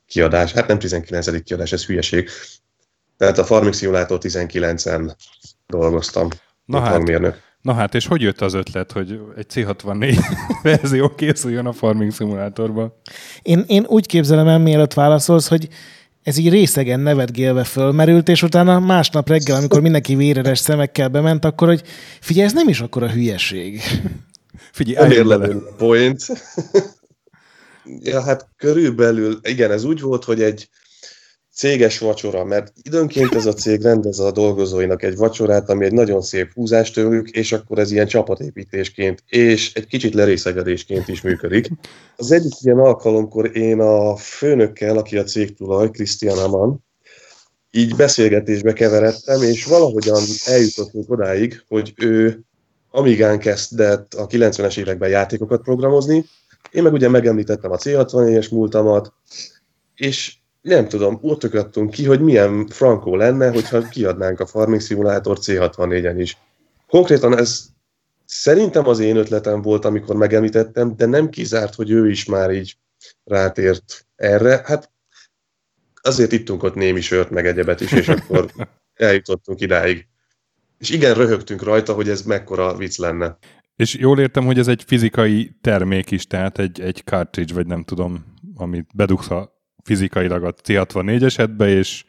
kiadás. 0.06 0.52
Hát 0.52 0.66
nem 0.66 0.78
19. 0.78 1.42
kiadás, 1.42 1.72
ez 1.72 1.86
hülyeség. 1.86 2.28
Tehát 3.16 3.38
a 3.38 3.44
Farming 3.44 3.74
Simulator 3.74 4.18
19-en 4.22 5.14
dolgoztam. 5.66 6.28
Na 6.64 6.80
hát, 6.80 6.92
hangmérnök. 6.92 7.49
Na 7.62 7.72
hát, 7.72 7.94
és 7.94 8.06
hogy 8.06 8.20
jött 8.20 8.40
az 8.40 8.54
ötlet, 8.54 8.92
hogy 8.92 9.20
egy 9.36 9.46
C64 9.54 10.18
verzió 10.62 11.14
készüljön 11.14 11.66
a 11.66 11.72
Farming 11.72 12.12
Simulatorban? 12.12 12.92
Én, 13.42 13.64
én 13.66 13.84
úgy 13.86 14.06
képzelem 14.06 14.48
el, 14.48 14.58
mielőtt 14.58 14.94
válaszolsz, 14.94 15.48
hogy 15.48 15.68
ez 16.22 16.36
így 16.36 16.50
részegen 16.50 17.00
nevetgélve 17.00 17.64
fölmerült, 17.64 18.28
és 18.28 18.42
utána 18.42 18.80
másnap 18.80 19.28
reggel, 19.28 19.56
amikor 19.56 19.80
mindenki 19.80 20.14
véreres 20.14 20.58
szemekkel 20.58 21.08
bement, 21.08 21.44
akkor, 21.44 21.68
hogy 21.68 21.82
figyelj, 22.20 22.46
ez 22.46 22.52
nem 22.52 22.68
is 22.68 22.80
akkor 22.80 23.02
a 23.02 23.10
hülyeség. 23.10 23.80
Figyelj, 24.72 25.18
a 25.18 25.74
point. 25.76 26.26
ja, 28.10 28.22
hát 28.22 28.48
körülbelül, 28.56 29.38
igen, 29.42 29.70
ez 29.70 29.84
úgy 29.84 30.00
volt, 30.00 30.24
hogy 30.24 30.42
egy 30.42 30.68
céges 31.60 31.98
vacsora, 31.98 32.44
mert 32.44 32.72
időnként 32.82 33.34
ez 33.34 33.46
a 33.46 33.52
cég 33.52 33.82
rendez 33.82 34.18
a 34.18 34.30
dolgozóinak 34.30 35.02
egy 35.02 35.16
vacsorát, 35.16 35.70
ami 35.70 35.84
egy 35.84 35.92
nagyon 35.92 36.22
szép 36.22 36.52
húzás 36.52 36.90
tőlük, 36.90 37.30
és 37.30 37.52
akkor 37.52 37.78
ez 37.78 37.90
ilyen 37.90 38.06
csapatépítésként, 38.06 39.22
és 39.26 39.74
egy 39.74 39.86
kicsit 39.86 40.14
lerészegedésként 40.14 41.08
is 41.08 41.20
működik. 41.20 41.68
Az 42.16 42.32
egyik 42.32 42.52
ilyen 42.60 42.78
alkalomkor 42.78 43.56
én 43.56 43.80
a 43.80 44.16
főnökkel, 44.16 44.96
aki 44.96 45.16
a 45.18 45.24
cég 45.24 45.56
tulaj, 45.56 45.90
Christian 45.90 46.38
Aman, 46.38 46.84
így 47.70 47.96
beszélgetésbe 47.96 48.72
keveredtem, 48.72 49.42
és 49.42 49.64
valahogyan 49.64 50.22
eljutottunk 50.44 51.10
odáig, 51.10 51.62
hogy 51.68 51.92
ő 51.96 52.40
Amigán 52.90 53.38
kezdett 53.38 54.14
a 54.14 54.26
90-es 54.26 54.78
években 54.78 55.08
játékokat 55.08 55.62
programozni, 55.62 56.24
én 56.70 56.82
meg 56.82 56.92
ugye 56.92 57.08
megemlítettem 57.08 57.70
a 57.70 57.76
C64-es 57.76 58.50
múltamat, 58.50 59.12
és 59.94 60.39
nem 60.60 60.88
tudom, 60.88 61.18
ott 61.20 61.44
ököttünk 61.44 61.90
ki, 61.90 62.04
hogy 62.04 62.20
milyen 62.20 62.66
frankó 62.66 63.16
lenne, 63.16 63.50
hogyha 63.50 63.88
kiadnánk 63.88 64.40
a 64.40 64.46
Farming 64.46 64.80
Simulator 64.80 65.38
C64-en 65.40 66.14
is. 66.16 66.36
Konkrétan 66.86 67.38
ez 67.38 67.64
szerintem 68.24 68.88
az 68.88 68.98
én 68.98 69.16
ötletem 69.16 69.62
volt, 69.62 69.84
amikor 69.84 70.16
megemlítettem, 70.16 70.96
de 70.96 71.06
nem 71.06 71.28
kizárt, 71.28 71.74
hogy 71.74 71.90
ő 71.90 72.10
is 72.10 72.24
már 72.24 72.50
így 72.50 72.76
rátért 73.24 74.06
erre. 74.16 74.62
Hát 74.64 74.90
azért 76.02 76.32
ittunk 76.32 76.62
ott 76.62 76.74
némi 76.74 77.00
sört, 77.00 77.30
meg 77.30 77.46
egyebet 77.46 77.80
is, 77.80 77.92
és 77.92 78.08
akkor 78.08 78.50
eljutottunk 78.94 79.60
idáig. 79.60 80.08
És 80.78 80.90
igen, 80.90 81.14
röhögtünk 81.14 81.62
rajta, 81.62 81.92
hogy 81.92 82.08
ez 82.08 82.22
mekkora 82.22 82.76
vicc 82.76 82.98
lenne. 82.98 83.38
És 83.76 83.94
jól 83.94 84.20
értem, 84.20 84.44
hogy 84.44 84.58
ez 84.58 84.68
egy 84.68 84.82
fizikai 84.86 85.56
termék 85.60 86.10
is, 86.10 86.26
tehát 86.26 86.58
egy, 86.58 86.80
egy 86.80 87.02
cartridge, 87.04 87.54
vagy 87.54 87.66
nem 87.66 87.84
tudom, 87.84 88.24
amit 88.56 88.86
bedugsz 88.94 89.30
a 89.30 89.59
fizikailag 89.84 90.44
a 90.44 90.54
C64 90.54 91.22
esetbe, 91.22 91.68
és, 91.68 92.04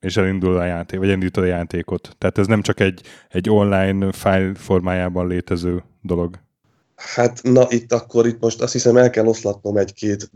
és 0.00 0.16
elindul 0.16 0.56
a 0.56 0.64
játék, 0.64 0.98
vagy 0.98 1.08
elindítod 1.08 1.44
a 1.44 1.46
játékot. 1.46 2.14
Tehát 2.18 2.38
ez 2.38 2.46
nem 2.46 2.62
csak 2.62 2.80
egy, 2.80 3.00
egy 3.28 3.50
online 3.50 4.12
file 4.12 4.52
formájában 4.54 5.26
létező 5.26 5.84
dolog. 6.02 6.38
Hát 6.94 7.42
na 7.42 7.66
itt 7.68 7.92
akkor 7.92 8.26
itt 8.26 8.40
most 8.40 8.60
azt 8.60 8.72
hiszem 8.72 8.96
el 8.96 9.10
kell 9.10 9.26
oszlatnom 9.26 9.76
egy-két 9.76 10.30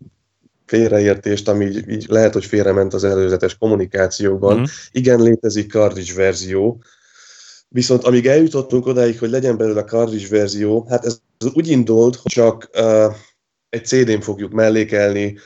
félreértést, 0.66 1.48
ami 1.48 1.64
így, 1.64 1.88
így 1.88 2.06
lehet, 2.08 2.32
hogy 2.32 2.44
félrement 2.44 2.94
az 2.94 3.04
előzetes 3.04 3.58
kommunikációban. 3.58 4.56
Mhm. 4.56 4.64
Igen, 4.90 5.22
létezik 5.22 5.70
cartridge 5.70 6.14
verzió, 6.14 6.82
viszont 7.68 8.04
amíg 8.04 8.26
eljutottunk 8.26 8.86
odáig, 8.86 9.18
hogy 9.18 9.30
legyen 9.30 9.56
belőle 9.56 9.80
a 9.80 9.84
cartridge 9.84 10.28
verzió, 10.28 10.86
hát 10.88 11.04
ez 11.04 11.20
úgy 11.52 11.68
indult, 11.68 12.16
hogy 12.16 12.32
csak 12.32 12.70
uh, 12.78 13.14
egy 13.68 13.84
CD-n 13.86 14.20
fogjuk 14.20 14.52
mellékelni, 14.52 15.38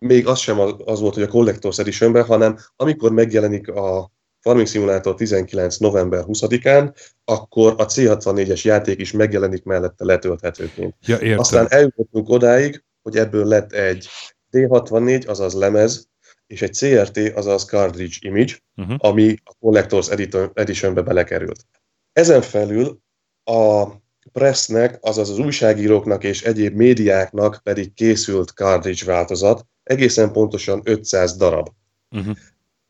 még 0.00 0.26
az 0.26 0.38
sem 0.38 0.58
az, 0.84 1.00
volt, 1.00 1.14
hogy 1.14 1.22
a 1.22 1.28
Collector's 1.28 1.78
Editionben, 1.78 2.24
hanem 2.24 2.58
amikor 2.76 3.12
megjelenik 3.12 3.68
a 3.68 4.12
Farming 4.40 4.66
Simulator 4.66 5.14
19. 5.14 5.76
november 5.76 6.24
20-án, 6.26 6.94
akkor 7.24 7.74
a 7.78 7.86
C64-es 7.86 8.62
játék 8.62 9.00
is 9.00 9.12
megjelenik 9.12 9.64
mellette 9.64 10.04
letölthetőként. 10.04 10.94
Ja, 11.06 11.18
értem. 11.18 11.38
Aztán 11.38 11.66
eljutottunk 11.68 12.28
odáig, 12.28 12.84
hogy 13.02 13.16
ebből 13.16 13.46
lett 13.46 13.72
egy 13.72 14.08
D64, 14.52 15.28
azaz 15.28 15.54
lemez, 15.54 16.08
és 16.46 16.62
egy 16.62 16.72
CRT, 16.72 17.18
azaz 17.34 17.64
Cartridge 17.64 18.16
Image, 18.20 18.52
Uh-huh. 18.76 18.96
ami 18.98 19.36
a 19.44 19.54
Collector's 19.60 20.10
Editionbe 20.54 21.02
belekerült. 21.02 21.66
Ezen 22.12 22.42
felül 22.42 22.98
a 23.44 23.86
pressnek, 24.32 24.98
azaz 25.00 25.30
az 25.30 25.38
újságíróknak 25.38 26.24
és 26.24 26.42
egyéb 26.42 26.76
médiáknak 26.76 27.60
pedig 27.62 27.94
készült 27.94 28.50
cartridge 28.50 29.04
változat, 29.04 29.66
egészen 29.90 30.32
pontosan 30.32 30.80
500 30.84 31.36
darab. 31.36 31.68
Uh-huh. 32.10 32.36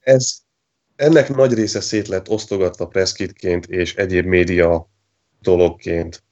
Ez, 0.00 0.38
ennek 0.97 1.35
nagy 1.35 1.54
része 1.54 1.80
szét 1.80 2.09
lett 2.09 2.28
osztogatva 2.28 2.87
presskitként 2.87 3.66
és 3.66 3.95
egyéb 3.95 4.26
média 4.26 4.90
dologként. 5.40 6.23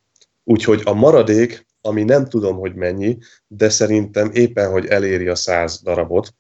Úgyhogy 0.44 0.82
a 0.84 0.92
maradék, 0.92 1.66
ami 1.80 2.02
nem 2.02 2.28
tudom, 2.28 2.56
hogy 2.56 2.74
mennyi, 2.74 3.18
de 3.46 3.68
szerintem 3.68 4.30
éppen, 4.32 4.70
hogy 4.70 4.86
eléri 4.86 5.28
a 5.28 5.34
100 5.34 5.82
darabot. 5.82 6.34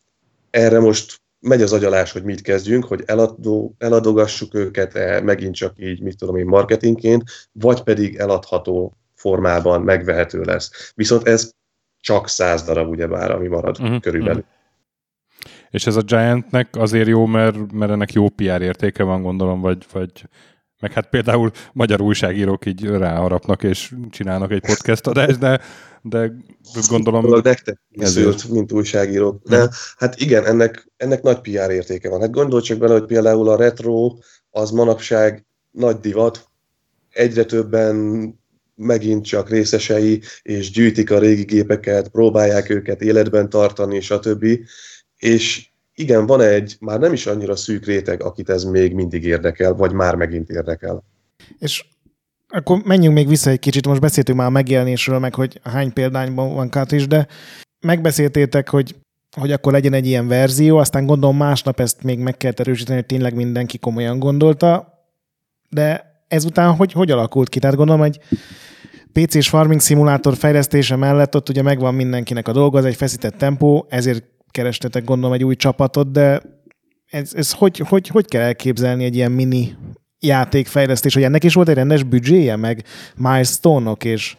Erre 0.50 0.78
most 0.78 1.20
megy 1.40 1.62
az 1.62 1.72
agyalás, 1.72 2.12
hogy 2.12 2.24
mit 2.24 2.40
kezdjünk, 2.40 2.84
hogy 2.84 3.02
eladó, 3.06 3.74
eladogassuk 3.78 4.54
őket 4.54 4.94
-e, 4.94 5.20
megint 5.20 5.54
csak 5.54 5.72
így, 5.76 6.00
mit 6.00 6.18
tudom 6.18 6.36
én, 6.36 6.46
marketingként, 6.46 7.22
vagy 7.52 7.82
pedig 7.82 8.16
eladható 8.16 8.96
formában 9.14 9.82
megvehető 9.82 10.40
lesz. 10.40 10.92
Viszont 10.94 11.28
ez 11.28 11.52
csak 12.00 12.28
100 12.28 12.62
darab, 12.62 12.88
ugyebár, 12.88 13.30
ami 13.30 13.48
marad 13.48 13.78
Mhm, 13.78 13.86
uh-huh, 13.86 14.02
körülbelül. 14.02 14.44
És 15.70 15.86
ez 15.86 15.96
a 15.96 16.02
Giantnek 16.02 16.76
azért 16.76 17.08
jó, 17.08 17.26
mert, 17.26 17.72
mert 17.72 17.90
ennek 17.90 18.12
jó 18.12 18.28
PR 18.28 18.60
értéke 18.60 19.02
van, 19.02 19.22
gondolom, 19.22 19.60
vagy, 19.60 19.86
vagy 19.92 20.28
meg 20.80 20.92
hát 20.92 21.08
például 21.08 21.50
magyar 21.72 22.00
újságírók 22.00 22.66
így 22.66 22.84
ráharapnak 22.84 23.62
és 23.62 23.94
csinálnak 24.10 24.50
egy 24.50 24.66
podcast 24.66 25.06
adást, 25.06 25.38
de, 25.38 25.60
de 26.02 26.32
gondolom... 26.88 27.22
Dolog 27.22 27.44
nektek 27.44 27.80
készült, 27.90 28.48
mint 28.48 28.72
újságírók. 28.72 29.42
De 29.42 29.68
hát 29.96 30.20
igen, 30.20 30.44
ennek, 30.44 30.88
ennek 30.96 31.22
nagy 31.22 31.40
PR 31.40 31.70
értéke 31.70 32.08
van. 32.08 32.20
Hát 32.20 32.30
gondolj 32.30 32.62
csak 32.62 32.78
bele, 32.78 32.92
hogy 32.92 33.06
például 33.06 33.48
a 33.48 33.56
retro 33.56 34.16
az 34.50 34.70
manapság 34.70 35.46
nagy 35.70 35.96
divat, 35.96 36.48
egyre 37.10 37.44
többen 37.44 38.26
megint 38.78 39.24
csak 39.24 39.50
részesei, 39.50 40.20
és 40.42 40.70
gyűjtik 40.70 41.10
a 41.10 41.18
régi 41.18 41.42
gépeket, 41.42 42.08
próbálják 42.08 42.70
őket 42.70 43.02
életben 43.02 43.48
tartani, 43.48 44.00
stb. 44.00 44.46
És 45.16 45.68
igen, 45.94 46.26
van 46.26 46.40
egy 46.40 46.76
már 46.80 46.98
nem 46.98 47.12
is 47.12 47.26
annyira 47.26 47.56
szűk 47.56 47.86
réteg, 47.86 48.22
akit 48.22 48.50
ez 48.50 48.64
még 48.64 48.94
mindig 48.94 49.24
érdekel, 49.24 49.74
vagy 49.74 49.92
már 49.92 50.14
megint 50.14 50.50
érdekel. 50.50 51.04
És 51.58 51.84
akkor 52.48 52.82
menjünk 52.84 53.14
még 53.14 53.28
vissza 53.28 53.50
egy 53.50 53.58
kicsit, 53.58 53.86
most 53.86 54.00
beszéltünk 54.00 54.38
már 54.38 54.46
a 54.46 54.50
megjelenésről, 54.50 55.18
meg 55.18 55.34
hogy 55.34 55.60
hány 55.62 55.92
példányban 55.92 56.54
van 56.54 56.70
cartridge, 56.70 57.06
de 57.06 57.26
megbeszéltétek, 57.80 58.68
hogy, 58.68 58.96
hogy 59.36 59.52
akkor 59.52 59.72
legyen 59.72 59.92
egy 59.92 60.06
ilyen 60.06 60.28
verzió, 60.28 60.76
aztán 60.76 61.06
gondolom 61.06 61.36
másnap 61.36 61.80
ezt 61.80 62.02
még 62.02 62.18
meg 62.18 62.36
kell 62.36 62.52
erősíteni, 62.56 62.98
hogy 62.98 63.06
tényleg 63.06 63.34
mindenki 63.34 63.78
komolyan 63.78 64.18
gondolta, 64.18 64.92
de 65.70 66.07
ezután 66.28 66.74
hogy, 66.74 66.92
hogy 66.92 67.10
alakult 67.10 67.48
ki? 67.48 67.58
Tehát 67.58 67.76
gondolom, 67.76 68.00
hogy 68.00 68.18
PC-s 69.12 69.48
farming 69.48 69.80
szimulátor 69.80 70.36
fejlesztése 70.36 70.96
mellett 70.96 71.36
ott 71.36 71.48
ugye 71.48 71.62
megvan 71.62 71.94
mindenkinek 71.94 72.48
a 72.48 72.52
dolga, 72.52 72.78
az 72.78 72.84
egy 72.84 72.96
feszített 72.96 73.36
tempó, 73.36 73.86
ezért 73.88 74.24
kerestetek 74.50 75.04
gondolom 75.04 75.34
egy 75.34 75.44
új 75.44 75.56
csapatot, 75.56 76.10
de 76.10 76.42
ez, 77.10 77.32
ez 77.34 77.52
hogy, 77.52 77.78
hogy, 77.78 78.08
hogy 78.08 78.26
kell 78.26 78.42
elképzelni 78.42 79.04
egy 79.04 79.14
ilyen 79.14 79.32
mini 79.32 79.76
játékfejlesztés, 80.20 81.14
hogy 81.14 81.22
ennek 81.22 81.44
is 81.44 81.54
volt 81.54 81.68
egy 81.68 81.74
rendes 81.74 82.02
büdzséje, 82.02 82.56
meg 82.56 82.84
milestone-ok, 83.16 84.04
és 84.04 84.36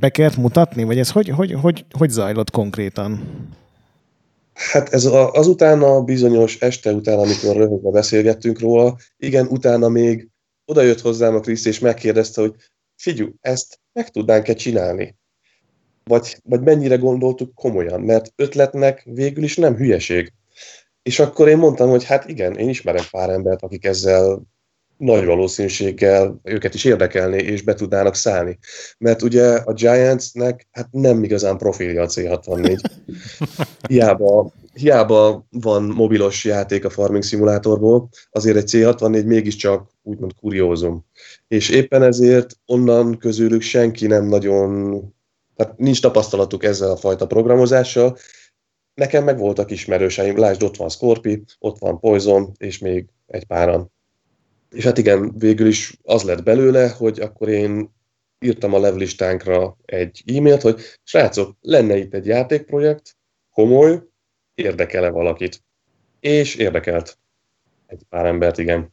be 0.00 0.08
kellett 0.08 0.36
mutatni, 0.36 0.84
vagy 0.84 0.98
ez 0.98 1.10
hogy, 1.10 1.28
hogy, 1.28 1.52
hogy, 1.52 1.84
hogy 1.98 2.10
zajlott 2.10 2.50
konkrétan? 2.50 3.20
Hát 4.54 4.88
ez 4.88 5.04
a, 5.04 5.32
azután 5.32 5.82
a 5.82 6.02
bizonyos 6.02 6.60
este 6.60 6.92
után, 6.92 7.18
amikor 7.18 7.56
röhögve 7.56 7.90
beszélgettünk 7.90 8.60
róla, 8.60 8.96
igen, 9.16 9.46
utána 9.46 9.88
még 9.88 10.28
oda 10.70 10.82
jött 10.82 11.00
hozzám 11.00 11.34
a 11.34 11.40
Krisz, 11.40 11.64
és 11.64 11.78
megkérdezte, 11.78 12.40
hogy 12.40 12.54
figyelj, 12.96 13.30
ezt 13.40 13.80
meg 13.92 14.08
tudnánk-e 14.08 14.54
csinálni? 14.54 15.16
Vagy, 16.04 16.36
vagy 16.42 16.60
mennyire 16.60 16.96
gondoltuk 16.96 17.54
komolyan, 17.54 18.00
mert 18.00 18.32
ötletnek 18.36 19.02
végül 19.04 19.42
is 19.42 19.56
nem 19.56 19.76
hülyeség. 19.76 20.32
És 21.02 21.18
akkor 21.18 21.48
én 21.48 21.58
mondtam, 21.58 21.88
hogy 21.88 22.04
hát 22.04 22.28
igen, 22.28 22.56
én 22.56 22.68
ismerem 22.68 23.04
pár 23.10 23.30
embert, 23.30 23.62
akik 23.62 23.84
ezzel 23.84 24.42
nagy 24.96 25.24
valószínűséggel 25.24 26.40
őket 26.42 26.74
is 26.74 26.84
érdekelné, 26.84 27.42
és 27.42 27.62
be 27.62 27.74
tudnának 27.74 28.14
szállni. 28.14 28.58
Mert 28.98 29.22
ugye 29.22 29.54
a 29.54 29.72
Giantsnek 29.72 30.68
hát 30.70 30.88
nem 30.90 31.24
igazán 31.24 31.58
profilja 31.58 32.02
a 32.02 32.06
C64. 32.06 32.80
Hiába, 33.88 34.52
hiába 34.72 35.46
van 35.50 35.82
mobilos 35.82 36.44
játék 36.44 36.84
a 36.84 36.90
Farming 36.90 37.22
Simulatorból, 37.22 38.08
azért 38.30 38.56
egy 38.56 38.70
C64 38.72 39.24
mégiscsak 39.24 39.90
úgymond 40.10 40.34
kuriózum. 40.40 41.04
És 41.48 41.68
éppen 41.68 42.02
ezért 42.02 42.56
onnan 42.66 43.18
közülük 43.18 43.62
senki 43.62 44.06
nem 44.06 44.24
nagyon, 44.24 44.90
tehát 45.56 45.78
nincs 45.78 46.00
tapasztalatuk 46.00 46.64
ezzel 46.64 46.90
a 46.90 46.96
fajta 46.96 47.26
programozással. 47.26 48.16
Nekem 48.94 49.24
meg 49.24 49.38
voltak 49.38 49.70
ismerőseim, 49.70 50.38
lásd, 50.38 50.62
ott 50.62 50.76
van 50.76 50.88
Scorpi, 50.88 51.42
ott 51.58 51.78
van 51.78 52.00
Poison, 52.00 52.52
és 52.56 52.78
még 52.78 53.06
egy 53.26 53.44
páran. 53.44 53.92
És 54.70 54.84
hát 54.84 54.98
igen, 54.98 55.38
végül 55.38 55.66
is 55.66 55.98
az 56.02 56.22
lett 56.22 56.42
belőle, 56.42 56.88
hogy 56.88 57.20
akkor 57.20 57.48
én 57.48 57.90
írtam 58.38 58.74
a 58.74 58.78
levlistánkra 58.78 59.76
egy 59.84 60.22
e-mailt, 60.26 60.62
hogy 60.62 60.80
srácok, 61.02 61.56
lenne 61.60 61.96
itt 61.96 62.14
egy 62.14 62.26
játékprojekt, 62.26 63.16
komoly, 63.52 64.02
érdekele 64.54 65.10
valakit. 65.10 65.62
És 66.20 66.54
érdekelt 66.54 67.18
egy 67.86 68.02
pár 68.08 68.26
embert, 68.26 68.58
igen. 68.58 68.92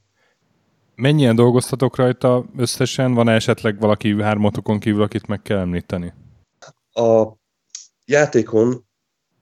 Mennyien 0.98 1.36
dolgoztatok 1.36 1.96
rajta 1.96 2.46
összesen? 2.58 3.14
Van 3.14 3.30
esetleg 3.30 3.80
valaki 3.80 4.22
hármatokon 4.22 4.80
kívül, 4.80 5.02
akit 5.02 5.28
meg 5.28 5.42
kell 5.42 5.58
említeni? 5.58 6.14
A 6.92 7.28
játékon 8.06 8.86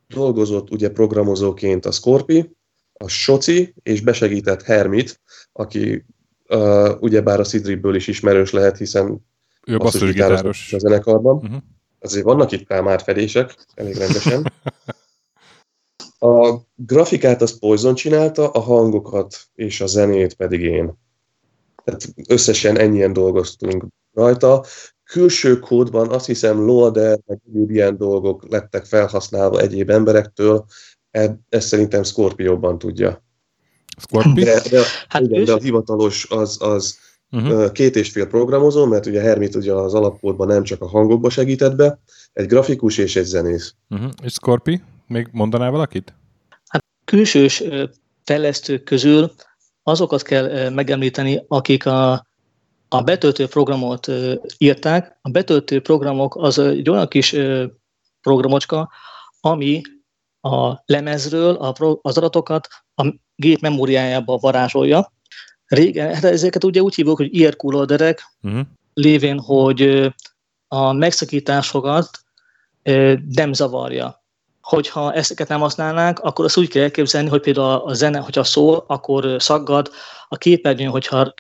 dolgozott 0.08 0.72
ugye 0.72 0.90
programozóként 0.90 1.86
a 1.86 1.92
Scorpi, 1.92 2.56
a 2.94 3.08
Soci, 3.08 3.74
és 3.84 4.02
besegített 4.02 4.62
Hermit, 4.62 5.22
aki 5.52 6.06
uh, 6.50 6.90
ugyebár 7.00 7.40
a 7.40 7.44
Sidriből 7.44 7.96
is 7.96 8.08
ismerős 8.08 8.52
lehet, 8.52 8.78
hiszen 8.78 9.26
Ő 9.66 9.78
basszusgitáros 9.78 10.42
basszusgitáros. 10.42 10.74
a 10.74 10.80
zenekarban. 10.80 11.36
Uh-huh. 11.36 11.62
Azért 12.00 12.26
vannak 12.26 12.52
itt 12.52 12.68
már 12.68 13.02
fedések, 13.02 13.56
elég 13.76 13.96
rendesen. 13.96 14.44
A 16.20 16.62
grafikát 16.76 17.42
az 17.42 17.60
Poison 17.60 17.96
csinálta, 17.96 18.50
a 18.50 18.60
hangokat 18.60 19.38
és 19.56 19.82
a 19.82 19.88
zenét 19.88 20.34
pedig 20.34 20.62
én. 20.62 20.98
Tehát 21.86 22.08
összesen 22.28 22.78
ennyien 22.78 23.14
dolgoztunk 23.14 23.86
rajta. 24.14 24.66
Külső 25.04 25.60
kódban 25.60 26.10
azt 26.10 26.26
hiszem 26.26 26.66
loader, 26.66 27.20
meg 27.26 27.40
egyéb 27.48 27.70
ilyen 27.72 27.98
dolgok 27.98 28.46
lettek 28.50 28.86
felhasználva 28.86 29.60
egyéb 29.60 29.90
emberektől, 29.90 30.66
ezt 31.50 31.68
szerintem 31.68 32.04
Scorpióban 32.04 32.78
tudja. 32.78 33.24
Scorpi? 33.98 34.44
De, 34.44 34.62
de, 34.70 34.78
Hát 34.78 35.06
hát 35.08 35.22
igen, 35.22 35.44
de 35.44 35.54
a 35.54 35.58
hivatalos 35.58 36.28
az, 36.30 36.58
az 36.62 36.98
Uh-huh. 37.32 37.72
Két 37.72 37.96
és 37.96 38.10
fél 38.10 38.28
programozó, 38.28 38.86
mert 38.86 39.06
ugye 39.06 39.22
Hermit 39.22 39.56
ugye 39.56 39.74
az 39.74 39.94
alapkódban 39.94 40.48
nem 40.48 40.64
csak 40.64 40.82
a 40.82 40.88
hangokba 40.88 41.30
segített 41.30 41.76
be, 41.76 42.00
egy 42.34 42.48
grafikus 42.48 42.98
és 42.98 43.16
egy 43.16 43.26
zenész. 43.26 43.76
Uh-huh. 43.90 44.12
És 44.24 44.34
Scorpi? 44.34 44.82
Még 45.08 45.28
mondanál 45.32 45.72
valakit? 45.72 46.14
külsős 47.06 47.62
ö, 47.62 47.84
fejlesztők 48.24 48.84
közül 48.84 49.32
azokat 49.88 50.22
kell 50.22 50.70
megemlíteni, 50.70 51.44
akik 51.48 51.86
a, 51.86 52.12
a 52.88 53.02
betöltő 53.04 53.48
programot 53.48 54.12
írták. 54.58 55.18
A 55.22 55.30
betöltő 55.30 55.82
programok 55.82 56.36
az 56.36 56.60
egy 56.60 56.90
olyan 56.90 57.08
kis 57.08 57.36
programocska, 58.22 58.90
ami 59.40 59.82
a 60.42 60.82
lemezről 60.86 61.56
a 61.56 61.72
pro, 61.72 62.00
az 62.02 62.18
adatokat 62.18 62.68
a 62.96 63.14
gép 63.36 63.60
memóriájába 63.60 64.38
varázsolja. 64.38 65.12
Régen, 65.66 66.14
hát 66.14 66.24
ezeket 66.24 66.64
ugye 66.64 66.82
úgy 66.82 66.96
hívjuk, 66.96 67.18
hogy 67.18 67.36
IRQ 67.36 67.70
loaderek, 67.70 68.24
Uh-huh. 68.42 68.66
lévén, 68.94 69.40
hogy 69.40 70.12
a 70.68 70.92
megszakításokat 70.92 72.10
nem 73.30 73.54
zavarja. 73.54 74.25
Hogyha 74.66 75.14
ezeket 75.14 75.48
nem 75.48 75.60
használnánk, 75.60 76.20
akkor 76.20 76.46
azt 76.46 76.58
úgy 76.58 76.68
kell 76.68 76.84
elképzelni, 76.84 77.30
hogy 77.30 77.42
például 77.42 77.82
a 77.86 77.94
zene, 77.94 78.20
hogyha 78.20 78.44
szól, 78.44 78.84
akkor 78.88 79.36
szaggad, 79.40 79.92
a 80.28 80.38
képernyőn, 80.38 80.90
hogyha 80.90 81.34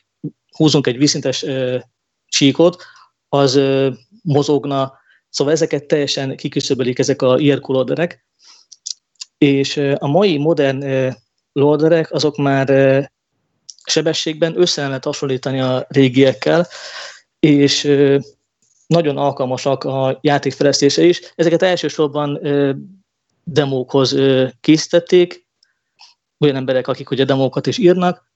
húzunk 0.57 0.88
egy 0.88 0.97
vízszintes 0.97 1.45
csíkot, 2.27 2.83
az 3.29 3.55
ö, 3.55 3.89
mozogna, 4.23 4.93
szóval 5.29 5.53
ezeket 5.53 5.85
teljesen 5.85 6.35
kiküszöbölik 6.35 6.99
ezek 6.99 7.21
a 7.21 7.39
IRQ 7.39 7.73
loaderek, 7.73 8.25
és 9.38 9.75
ö, 9.75 9.95
a 9.99 10.07
mai 10.07 10.38
modern 10.38 10.81
ö, 10.81 11.09
loaderek 11.51 12.11
azok 12.11 12.38
már 12.38 12.69
ö, 12.69 13.01
sebességben 13.85 14.59
össze 14.59 14.88
lehet 14.88 15.03
hasonlítani 15.03 15.61
a 15.61 15.85
régiekkel, 15.89 16.67
és 17.39 17.83
ö, 17.83 18.17
nagyon 18.88 19.17
alkalmasak 19.17 19.83
a 19.83 20.17
játékfejlesztése 20.21 21.03
is. 21.03 21.21
Ezeket 21.35 21.61
elsősorban 21.61 22.45
ö, 22.45 22.73
demókhoz 23.45 24.15
készítették, 24.62 25.47
olyan 26.39 26.55
emberek, 26.55 26.88
akik 26.88 27.10
ugye 27.10 27.25
demókat 27.25 27.67
is 27.67 27.77
írnak, 27.77 28.31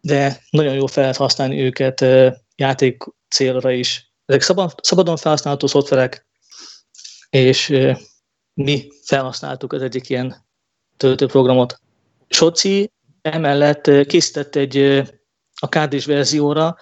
de 0.00 0.42
nagyon 0.50 0.74
jó 0.74 0.86
fel 0.86 1.02
lehet 1.02 1.18
használni 1.18 1.60
őket 1.60 2.04
játék 2.56 3.02
célra 3.28 3.70
is. 3.70 4.12
Ezek 4.26 4.42
szabad, 4.42 4.74
szabadon 4.82 5.16
felhasználható 5.16 5.66
szoftverek, 5.66 6.26
és 7.30 7.76
mi 8.54 8.88
felhasználtuk 9.04 9.72
az 9.72 9.82
egyik 9.82 10.08
ilyen 10.08 10.46
töltőprogramot. 10.96 11.80
Soci 12.28 12.92
emellett 13.22 14.06
készített 14.06 14.56
egy 14.56 14.76
a 15.60 15.68
kd 15.68 16.04
verzióra 16.04 16.76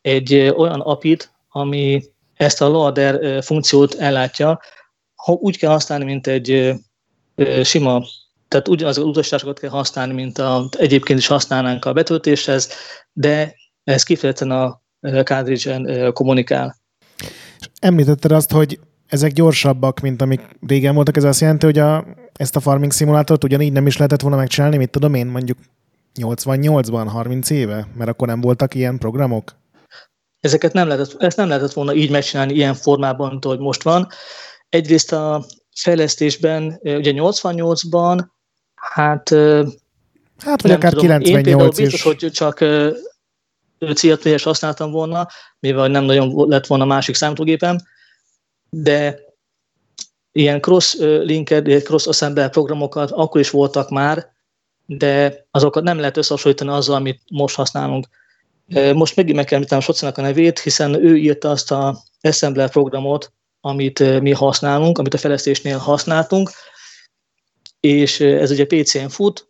egy 0.00 0.34
olyan 0.34 0.80
apit, 0.80 1.32
ami 1.48 2.04
ezt 2.34 2.62
a 2.62 2.68
loader 2.68 3.44
funkciót 3.44 3.94
ellátja, 3.94 4.60
ha 5.14 5.32
úgy 5.32 5.58
kell 5.58 5.70
használni, 5.70 6.04
mint 6.04 6.26
egy 6.26 6.74
sima, 7.62 8.02
tehát 8.48 8.68
ugyanaz 8.68 8.98
az 8.98 9.04
utasításokat 9.04 9.58
kell 9.58 9.70
használni, 9.70 10.12
mint 10.12 10.38
a, 10.38 10.68
egyébként 10.78 11.18
is 11.18 11.26
használnánk 11.26 11.84
a 11.84 11.92
betöltéshez, 11.92 12.68
de 13.12 13.54
ez 13.84 14.02
kifejezetten 14.02 14.50
a 14.50 14.80
cartridge 15.00 16.10
kommunikál. 16.12 16.76
Említetted 17.80 18.32
azt, 18.32 18.52
hogy 18.52 18.78
ezek 19.06 19.32
gyorsabbak, 19.32 20.00
mint 20.00 20.22
amik 20.22 20.40
régen 20.66 20.94
voltak. 20.94 21.16
Ez 21.16 21.24
azt 21.24 21.40
jelenti, 21.40 21.66
hogy 21.66 21.78
a, 21.78 22.04
ezt 22.32 22.56
a 22.56 22.60
farming 22.60 22.92
szimulátort 22.92 23.44
ugyanígy 23.44 23.72
nem 23.72 23.86
is 23.86 23.96
lehetett 23.96 24.20
volna 24.20 24.36
megcsinálni, 24.36 24.76
mit 24.76 24.90
tudom 24.90 25.14
én, 25.14 25.26
mondjuk 25.26 25.58
88-ban, 26.20 27.06
30 27.08 27.50
éve, 27.50 27.88
mert 27.94 28.10
akkor 28.10 28.28
nem 28.28 28.40
voltak 28.40 28.74
ilyen 28.74 28.98
programok? 28.98 29.56
Ezeket 30.40 30.72
nem 30.72 30.88
lehetett, 30.88 31.22
ezt 31.22 31.36
nem 31.36 31.48
lehetett 31.48 31.72
volna 31.72 31.94
így 31.94 32.10
megcsinálni 32.10 32.54
ilyen 32.54 32.74
formában, 32.74 33.30
mint 33.30 33.44
ahogy 33.44 33.58
most 33.58 33.82
van. 33.82 34.08
Egyrészt 34.68 35.12
a 35.12 35.44
fejlesztésben, 35.80 36.80
ugye 36.82 37.12
88-ban, 37.14 38.24
hát 38.74 39.34
Hát, 40.38 40.62
vagy 40.62 40.70
akár 40.70 40.92
tudom, 40.92 41.06
98 41.20 41.28
én 41.28 41.42
például 41.42 41.70
biztos, 41.70 42.02
hogy 42.02 42.30
csak 42.32 42.64
céltvélyes 43.94 44.42
használtam 44.42 44.90
volna, 44.90 45.26
mivel 45.60 45.88
nem 45.88 46.04
nagyon 46.04 46.48
lett 46.48 46.66
volna 46.66 46.84
másik 46.84 47.14
számítógépem, 47.14 47.76
de 48.70 49.18
ilyen 50.32 50.60
cross-linked, 50.60 51.82
cross-assembler 51.82 52.50
programokat 52.50 53.10
akkor 53.10 53.40
is 53.40 53.50
voltak 53.50 53.90
már, 53.90 54.32
de 54.86 55.44
azokat 55.50 55.82
nem 55.82 55.98
lehet 55.98 56.16
összehasonlítani 56.16 56.70
azzal, 56.70 56.94
amit 56.94 57.22
most 57.30 57.56
használunk. 57.56 58.06
Most 58.94 59.16
megint 59.16 59.36
meg 59.36 59.44
kell 59.44 59.54
említenem 59.54 59.84
Socinak 59.84 60.18
a 60.18 60.22
nevét, 60.22 60.58
hiszen 60.58 60.94
ő 60.94 61.16
írta 61.16 61.50
azt 61.50 61.70
a 61.70 61.98
assembler 62.20 62.70
programot, 62.70 63.32
amit 63.68 64.20
mi 64.20 64.32
használunk, 64.32 64.98
amit 64.98 65.14
a 65.14 65.18
fejlesztésnél 65.18 65.78
használtunk, 65.78 66.50
és 67.80 68.20
ez 68.20 68.50
ugye 68.50 68.66
PC-n 68.66 69.08
fut, 69.08 69.46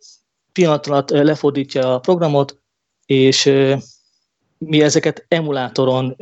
pillanat 0.51 0.87
alatt 0.87 1.09
lefordítja 1.09 1.93
a 1.93 1.99
programot, 1.99 2.61
és 3.05 3.53
mi 4.57 4.81
ezeket 4.81 5.25
emulátoron 5.27 6.15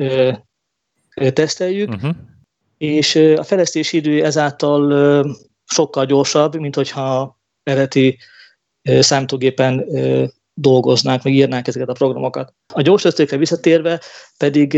teszteljük, 1.33 1.89
uh-huh. 1.89 2.15
és 2.77 3.15
a 3.15 3.43
fejlesztési 3.43 3.97
idő 3.97 4.23
ezáltal 4.23 5.35
sokkal 5.65 6.05
gyorsabb, 6.05 6.55
mint 6.55 6.75
hogyha 6.75 7.39
eredeti 7.63 8.17
számítógépen 8.99 9.85
dolgoznánk, 10.53 11.23
meg 11.23 11.33
írnánk 11.33 11.67
ezeket 11.67 11.89
a 11.89 11.93
programokat. 11.93 12.53
A 12.73 12.81
gyors 12.81 13.01
tesztekre 13.01 13.37
visszatérve 13.37 14.01
pedig 14.37 14.77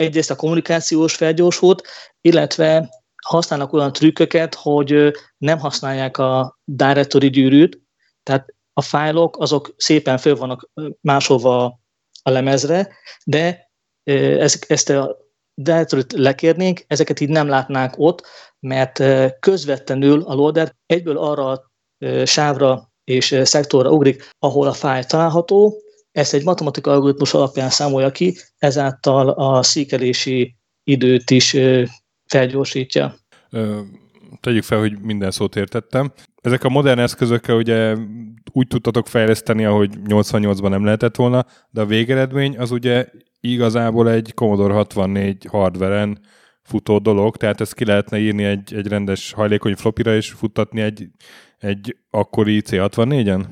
egyrészt 0.00 0.30
a 0.30 0.36
kommunikációs 0.36 1.14
felgyorsult, 1.14 1.82
illetve 2.20 2.88
használnak 3.24 3.72
olyan 3.72 3.92
trükköket, 3.92 4.54
hogy 4.54 5.12
nem 5.38 5.58
használják 5.58 6.18
a 6.18 6.58
directory 6.64 7.30
gyűrűt, 7.30 7.80
tehát 8.22 8.54
a 8.72 8.82
fájlok 8.82 9.36
azok 9.38 9.74
szépen 9.76 10.18
föl 10.18 10.36
vannak 10.36 10.70
másolva 11.00 11.80
a 12.22 12.30
lemezre, 12.30 12.88
de 13.24 13.70
ezt, 14.04 14.90
a 14.90 15.16
directory 15.54 16.02
lekérnénk, 16.14 16.84
ezeket 16.86 17.20
így 17.20 17.28
nem 17.28 17.48
látnánk 17.48 17.94
ott, 17.96 18.26
mert 18.60 19.02
közvetlenül 19.40 20.22
a 20.22 20.34
loader 20.34 20.74
egyből 20.86 21.18
arra 21.18 21.50
a 21.50 21.70
sávra 22.24 22.90
és 23.04 23.40
szektorra 23.42 23.90
ugrik, 23.90 24.30
ahol 24.38 24.66
a 24.66 24.72
fájl 24.72 25.04
található, 25.04 25.82
ezt 26.12 26.34
egy 26.34 26.44
matematikai 26.44 26.92
algoritmus 26.92 27.34
alapján 27.34 27.70
számolja 27.70 28.10
ki, 28.10 28.36
ezáltal 28.58 29.28
a 29.28 29.62
szíkelési 29.62 30.56
időt 30.84 31.30
is 31.30 31.56
felgyorsítja. 32.26 33.14
Tegyük 34.40 34.62
fel, 34.62 34.78
hogy 34.78 35.00
minden 35.00 35.30
szót 35.30 35.56
értettem. 35.56 36.12
Ezek 36.42 36.64
a 36.64 36.68
modern 36.68 36.98
eszközökkel 36.98 37.56
ugye 37.56 37.96
úgy 38.52 38.66
tudtatok 38.66 39.06
fejleszteni, 39.06 39.64
ahogy 39.64 39.90
88-ban 40.06 40.68
nem 40.68 40.84
lehetett 40.84 41.16
volna, 41.16 41.46
de 41.70 41.80
a 41.80 41.86
végeredmény 41.86 42.58
az 42.58 42.70
ugye 42.70 43.06
igazából 43.40 44.10
egy 44.10 44.34
Commodore 44.34 44.74
64 44.74 45.44
hardveren 45.44 46.20
futó 46.62 46.98
dolog, 46.98 47.36
tehát 47.36 47.60
ezt 47.60 47.74
ki 47.74 47.84
lehetne 47.84 48.18
írni 48.18 48.44
egy, 48.44 48.74
egy 48.74 48.86
rendes 48.86 49.32
hajlékony 49.32 49.74
flopira, 49.74 50.14
és 50.14 50.30
futtatni 50.30 50.80
egy, 50.80 51.08
egy 51.58 51.96
akkori 52.10 52.62
C64-en? 52.66 53.44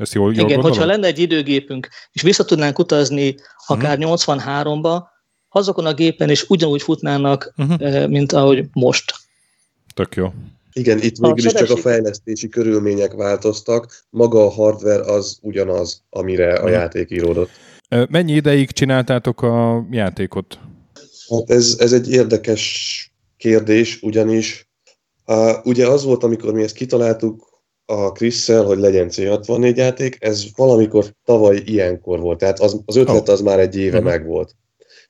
Ezt 0.00 0.14
jól, 0.14 0.34
jól 0.34 0.48
Igen, 0.48 0.60
hogyha 0.60 0.84
lenne 0.84 1.06
egy 1.06 1.18
időgépünk, 1.18 1.88
és 2.12 2.22
vissza 2.22 2.44
tudnánk 2.44 2.78
utazni 2.78 3.34
akár 3.66 3.96
hmm. 3.96 4.12
83-ba, 4.14 5.02
azokon 5.48 5.86
a 5.86 5.94
gépen 5.94 6.30
is 6.30 6.44
ugyanúgy 6.48 6.82
futnának, 6.82 7.54
uh-huh. 7.56 8.08
mint 8.08 8.32
ahogy 8.32 8.64
most. 8.72 9.14
Tök 9.94 10.14
jó. 10.14 10.32
Igen, 10.72 10.98
itt 11.02 11.16
végül 11.16 11.44
is 11.44 11.52
csak 11.52 11.70
a 11.70 11.76
fejlesztési 11.76 12.48
körülmények 12.48 13.12
változtak, 13.12 14.04
maga 14.10 14.44
a 14.44 14.50
hardware 14.50 15.12
az 15.12 15.38
ugyanaz, 15.42 16.02
amire 16.10 16.52
a 16.54 16.68
játék 16.68 17.10
íródott. 17.10 17.50
Mennyi 18.08 18.32
ideig 18.32 18.70
csináltátok 18.70 19.42
a 19.42 19.86
játékot? 19.90 20.58
Hát 21.28 21.50
ez, 21.50 21.76
ez 21.78 21.92
egy 21.92 22.10
érdekes 22.10 23.04
kérdés, 23.36 24.02
ugyanis 24.02 24.68
uh, 25.26 25.66
ugye 25.66 25.86
az 25.86 26.04
volt, 26.04 26.22
amikor 26.22 26.52
mi 26.52 26.62
ezt 26.62 26.74
kitaláltuk 26.74 27.49
a 27.90 28.12
chris 28.12 28.46
hogy 28.46 28.78
legyen 28.78 29.08
C64 29.10 29.76
játék, 29.76 30.16
ez 30.20 30.44
valamikor 30.56 31.14
tavaly 31.24 31.62
ilyenkor 31.64 32.20
volt, 32.20 32.38
tehát 32.38 32.60
az, 32.60 32.80
az 32.84 32.96
ötlet 32.96 33.28
az 33.28 33.40
már 33.40 33.60
egy 33.60 33.76
éve 33.76 33.98
uh-huh. 33.98 34.12
megvolt. 34.12 34.54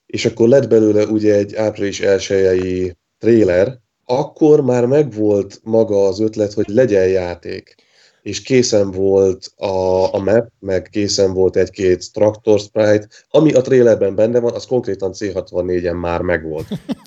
És 0.06 0.24
akkor 0.24 0.48
lett 0.48 0.68
belőle 0.68 1.04
ugye 1.04 1.34
egy 1.34 1.54
április 1.54 2.00
elsőjei 2.00 2.96
trailer, 3.18 3.78
akkor 4.04 4.60
már 4.60 4.86
megvolt 4.86 5.60
maga 5.62 6.06
az 6.06 6.20
ötlet, 6.20 6.52
hogy 6.52 6.68
legyen 6.68 7.08
játék. 7.08 7.74
És 8.22 8.42
készen 8.42 8.90
volt 8.90 9.52
a, 9.56 10.14
a 10.14 10.18
map, 10.18 10.48
meg 10.58 10.88
készen 10.90 11.32
volt 11.32 11.56
egy-két 11.56 12.12
traktor 12.12 12.60
sprite, 12.60 13.08
ami 13.30 13.52
a 13.52 13.60
trailerben 13.60 14.14
benne 14.14 14.40
van, 14.40 14.54
az 14.54 14.66
konkrétan 14.66 15.12
C64-en 15.18 16.00
már 16.00 16.20
megvolt. 16.20 16.66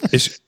és 0.09 0.39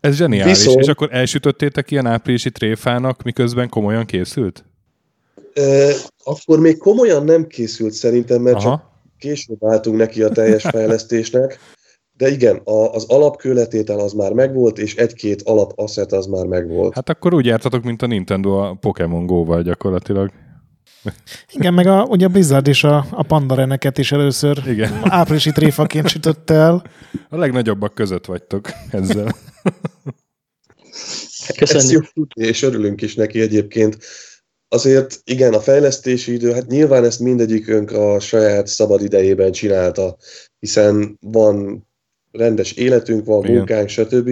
ez 0.00 0.16
zseniális. 0.16 0.56
Viszont, 0.56 0.80
és 0.80 0.88
akkor 0.88 1.08
elsütöttétek 1.12 1.90
ilyen 1.90 2.06
áprilisi 2.06 2.50
tréfának, 2.50 3.22
miközben 3.22 3.68
komolyan 3.68 4.04
készült? 4.04 4.64
E, 5.54 5.92
akkor 6.24 6.60
még 6.60 6.76
komolyan 6.76 7.24
nem 7.24 7.46
készült 7.46 7.92
szerintem, 7.92 8.42
mert 8.42 8.56
Aha. 8.56 8.68
csak 8.70 8.86
később 9.18 9.64
álltunk 9.64 9.96
neki 9.96 10.22
a 10.22 10.28
teljes 10.28 10.62
fejlesztésnek. 10.72 11.58
De 12.16 12.30
igen, 12.30 12.56
a, 12.56 12.92
az 12.92 13.04
alapkőletétel 13.08 13.98
az 13.98 14.12
már 14.12 14.32
megvolt, 14.32 14.78
és 14.78 14.96
egy-két 14.96 15.42
asset 15.74 16.12
az 16.12 16.26
már 16.26 16.46
megvolt. 16.46 16.94
Hát 16.94 17.08
akkor 17.08 17.34
úgy 17.34 17.46
jártatok, 17.46 17.84
mint 17.84 18.02
a 18.02 18.06
Nintendo 18.06 18.50
a 18.50 18.74
Pokémon 18.74 19.26
Go-val 19.26 19.62
gyakorlatilag. 19.62 20.30
Igen, 21.52 21.74
meg 21.74 21.86
a, 21.86 22.04
ugye 22.04 22.26
a 22.26 22.28
Blizzard 22.28 22.66
is 22.66 22.84
a, 22.84 23.06
a 23.10 23.22
Pandareneket 23.22 23.98
is 23.98 24.12
először 24.12 24.62
Igen. 24.66 25.00
áprilisi 25.02 25.52
tréfaként 25.52 26.08
sütötte 26.08 26.54
el. 26.54 26.84
A 27.28 27.36
legnagyobbak 27.36 27.94
között 27.94 28.26
vagytok 28.26 28.70
ezzel. 28.90 29.36
Köszönjük. 31.56 32.02
Ezt 32.02 32.12
jó 32.14 32.24
és 32.34 32.62
örülünk 32.62 33.02
is 33.02 33.14
neki 33.14 33.40
egyébként. 33.40 33.98
Azért 34.68 35.20
igen, 35.24 35.54
a 35.54 35.60
fejlesztési 35.60 36.32
idő, 36.32 36.52
hát 36.52 36.66
nyilván 36.66 37.04
ezt 37.04 37.20
mindegyikünk 37.20 37.92
a 37.92 38.20
saját 38.20 38.66
szabad 38.66 39.02
idejében 39.02 39.52
csinálta, 39.52 40.16
hiszen 40.58 41.18
van 41.20 41.86
rendes 42.32 42.72
életünk 42.72 43.24
van, 43.24 43.44
Igen. 43.44 43.56
munkánk, 43.56 43.88
stb. 43.88 44.30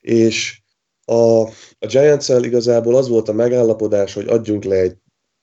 És 0.00 0.60
A, 1.04 1.40
a 1.78 1.86
giants 1.86 2.28
igazából 2.28 2.96
az 2.96 3.08
volt 3.08 3.28
a 3.28 3.32
megállapodás, 3.32 4.14
hogy 4.14 4.26
adjunk 4.26 4.64
le 4.64 4.76
egy 4.76 4.96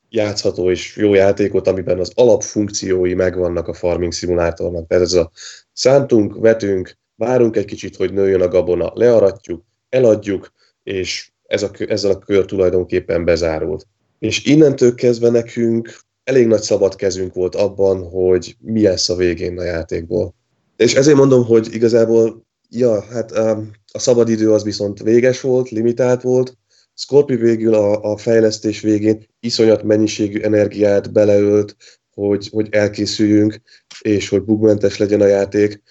játszható 0.10 0.72
és 0.72 0.96
jó 0.96 1.14
játékot, 1.14 1.68
amiben 1.68 2.00
az 2.00 2.12
alapfunkciói 2.16 3.14
megvannak 3.14 3.68
a 3.68 3.74
farming 3.74 4.12
szimulátornak. 4.12 4.88
Tehát 4.88 5.04
ez 5.04 5.14
a 5.14 5.32
szántunk, 5.74 6.36
vetünk, 6.40 6.98
várunk 7.16 7.56
egy 7.56 7.66
kicsit, 7.66 7.96
hogy 7.96 8.14
nőjön 8.14 8.42
a 8.42 8.48
gabona, 8.48 8.92
learatjuk, 8.94 9.64
eladjuk, 9.90 10.52
és 10.84 11.32
ez 11.48 11.64
a, 11.64 11.72
ezzel 11.88 12.12
a 12.12 12.20
kör 12.20 12.46
tulajdonképpen 12.46 13.26
bezárult. 13.26 13.88
És 14.20 14.46
innentől 14.46 14.96
kezdve 14.96 15.30
nekünk 15.30 16.00
elég 16.24 16.48
nagy 16.48 16.62
szabad 16.62 16.96
kezünk 16.96 17.34
volt 17.34 17.56
abban, 17.56 18.10
hogy 18.10 18.56
mi 18.60 18.82
lesz 18.82 19.10
a 19.10 19.16
végén 19.16 19.60
a 19.60 19.64
játékból. 19.64 20.34
És 20.78 20.96
ezért 20.96 21.18
mondom, 21.18 21.46
hogy 21.46 21.68
igazából, 21.72 22.46
ja, 22.70 23.02
hát 23.02 23.38
um, 23.38 23.72
a 23.92 24.00
szabadidő 24.00 24.52
az 24.52 24.64
viszont 24.64 25.00
véges 25.00 25.42
volt, 25.42 25.70
limitált 25.70 26.22
volt, 26.22 26.58
Scorpio 26.96 27.38
végül 27.38 27.74
a, 27.74 28.12
a 28.12 28.18
fejlesztés 28.18 28.82
végén 28.82 29.28
iszonyat 29.40 29.84
mennyiségű 29.84 30.40
energiát 30.40 31.12
beleölt, 31.12 31.76
hogy, 32.14 32.50
hogy 32.50 32.68
elkészüljünk, 32.72 33.62
és 34.02 34.30
hogy 34.30 34.42
bugmentes 34.42 34.98
legyen 34.98 35.22
a 35.22 35.26
játék. 35.26 35.82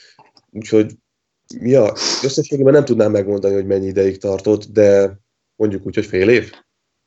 Úgyhogy 0.50 0.92
ja, 1.60 1.92
összességében 2.22 2.72
nem 2.72 2.84
tudnám 2.84 3.10
megmondani, 3.10 3.54
hogy 3.54 3.66
mennyi 3.66 3.86
ideig 3.86 4.18
tartott, 4.18 4.64
de 4.64 5.18
mondjuk 5.56 5.86
úgy, 5.86 5.94
hogy 5.94 6.06
fél 6.06 6.28
év 6.28 6.52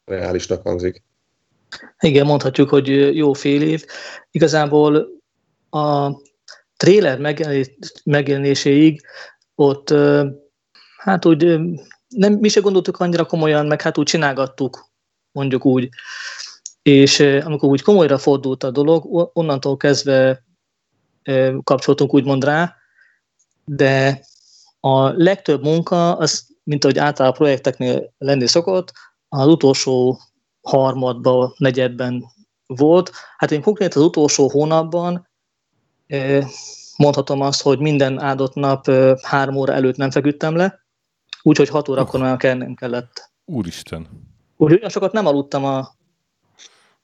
reálisnak 0.05 0.61
hangzik. 0.61 1.03
Igen, 1.99 2.25
mondhatjuk, 2.25 2.69
hogy 2.69 3.15
jó 3.15 3.33
fél 3.33 3.61
év. 3.61 3.85
Igazából 4.31 5.07
a 5.69 6.11
trailer 6.77 7.19
megjelenéséig 8.03 9.01
ott 9.55 9.93
hát 10.97 11.25
úgy 11.25 11.59
nem, 12.07 12.33
mi 12.33 12.47
se 12.47 12.59
gondoltuk 12.59 12.99
annyira 12.99 13.25
komolyan, 13.25 13.65
meg 13.65 13.81
hát 13.81 13.97
úgy 13.97 14.05
csinálgattuk, 14.05 14.89
mondjuk 15.31 15.65
úgy. 15.65 15.89
És 16.81 17.19
amikor 17.19 17.69
úgy 17.69 17.81
komolyra 17.81 18.17
fordult 18.17 18.63
a 18.63 18.71
dolog, 18.71 19.31
onnantól 19.33 19.77
kezdve 19.77 20.43
kapcsoltunk 21.63 22.13
úgymond 22.13 22.43
rá, 22.43 22.75
de 23.65 24.21
a 24.79 25.09
legtöbb 25.09 25.63
munka, 25.63 26.17
az, 26.17 26.47
mint 26.63 26.83
ahogy 26.83 26.97
általában 26.97 27.37
a 27.37 27.37
projekteknél 27.37 28.13
lenni 28.17 28.47
szokott, 28.47 28.91
az 29.29 29.47
utolsó 29.47 30.19
harmadban, 30.61 31.53
negyedben 31.57 32.23
volt. 32.65 33.11
Hát 33.37 33.51
én 33.51 33.61
konkrét 33.61 33.93
az 33.95 34.01
utolsó 34.01 34.49
hónapban 34.49 35.27
mondhatom 36.97 37.41
azt, 37.41 37.61
hogy 37.61 37.79
minden 37.79 38.19
áldott 38.19 38.53
nap 38.53 38.91
három 39.21 39.55
óra 39.55 39.73
előtt 39.73 39.97
nem 39.97 40.11
feküdtem 40.11 40.55
le, 40.55 40.86
úgyhogy 41.47 41.69
hat 41.69 41.89
órakor 41.89 42.19
már 42.19 42.37
kellnem 42.37 42.73
kellett. 42.73 43.31
Úristen. 43.45 44.07
Úgyhogy 44.57 44.91
sokat 44.91 45.11
nem 45.11 45.25
aludtam, 45.25 45.65
a... 45.65 45.95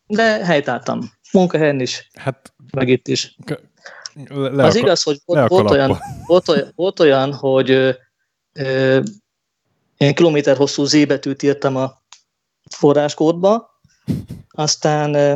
de 0.07 0.45
helytáltam. 0.45 0.99
Munkahelyen 1.31 1.79
is, 1.79 2.09
hát, 2.19 2.53
meg 2.71 2.87
itt 2.87 3.07
is. 3.07 3.37
Le 4.29 4.63
az 4.63 4.75
igaz, 4.75 5.03
hogy 5.03 5.19
volt, 5.25 5.49
volt, 5.49 5.69
olyan, 5.69 5.97
volt, 6.27 6.47
olyan, 6.47 6.71
volt 6.75 6.99
olyan, 6.99 7.33
hogy 7.33 7.71
ö, 7.71 7.89
ö, 8.53 9.01
én 9.97 10.15
kilométer 10.15 10.57
hosszú 10.57 10.83
Z 10.83 11.05
betűt 11.05 11.43
írtam 11.43 11.75
a 11.75 12.01
forráskódba, 12.69 13.81
aztán 14.49 15.13
ö, 15.13 15.35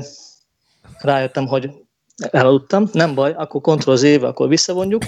rájöttem, 0.99 1.47
hogy 1.47 1.71
elaludtam, 2.31 2.89
nem 2.91 3.15
baj, 3.15 3.33
akkor 3.33 3.61
Ctrl 3.61 3.95
z 3.95 4.03
akkor 4.03 4.47
visszavonjuk. 4.47 5.03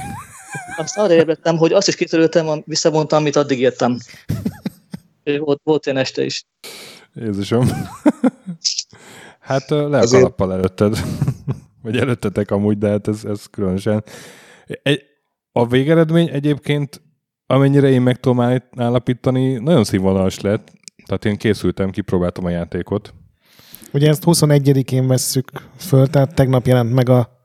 Azt 0.78 0.98
arra 0.98 1.14
érvettem, 1.14 1.58
hogy 1.58 1.74
azt 1.74 1.88
is 1.88 1.96
kitöröltem, 1.96 2.64
visszavontam, 2.66 3.20
amit 3.20 3.36
addig 3.36 3.60
írtam. 3.60 3.98
Volt, 5.24 5.62
volt 5.64 5.86
ilyen 5.86 5.98
este 5.98 6.26
is. 6.26 6.46
Jézusom. 7.14 7.68
hát 9.40 9.70
le 9.70 10.00
a 10.00 10.08
kalappal 10.08 10.54
előtted. 10.54 10.98
Vagy 11.84 11.98
előttetek 11.98 12.52
amúgy, 12.52 12.78
de 12.78 12.90
hát 12.90 13.08
ez, 13.08 13.24
ez 13.24 13.46
különösen. 13.46 14.04
Egy, 14.84 15.02
a 15.52 15.68
végeredmény 15.68 16.30
egyébként, 16.30 17.02
amennyire 17.46 17.90
én 17.90 18.02
meg 18.02 18.20
tudom 18.20 18.62
állapítani, 18.76 19.54
nagyon 19.54 19.84
színvonalas 19.84 20.40
lett. 20.40 20.72
Tehát 21.06 21.26
én 21.26 21.38
készültem, 21.38 21.90
kipróbáltam 21.90 22.46
a 22.46 22.50
játékot. 22.50 23.14
Ugye 23.94 24.10
ezt 24.10 24.24
21-én 24.26 25.08
vesszük 25.08 25.52
föl, 25.78 26.08
tehát 26.08 26.36
tegnap 26.36 26.66
jelent 26.66 26.94
meg 26.94 27.10
a 27.10 27.39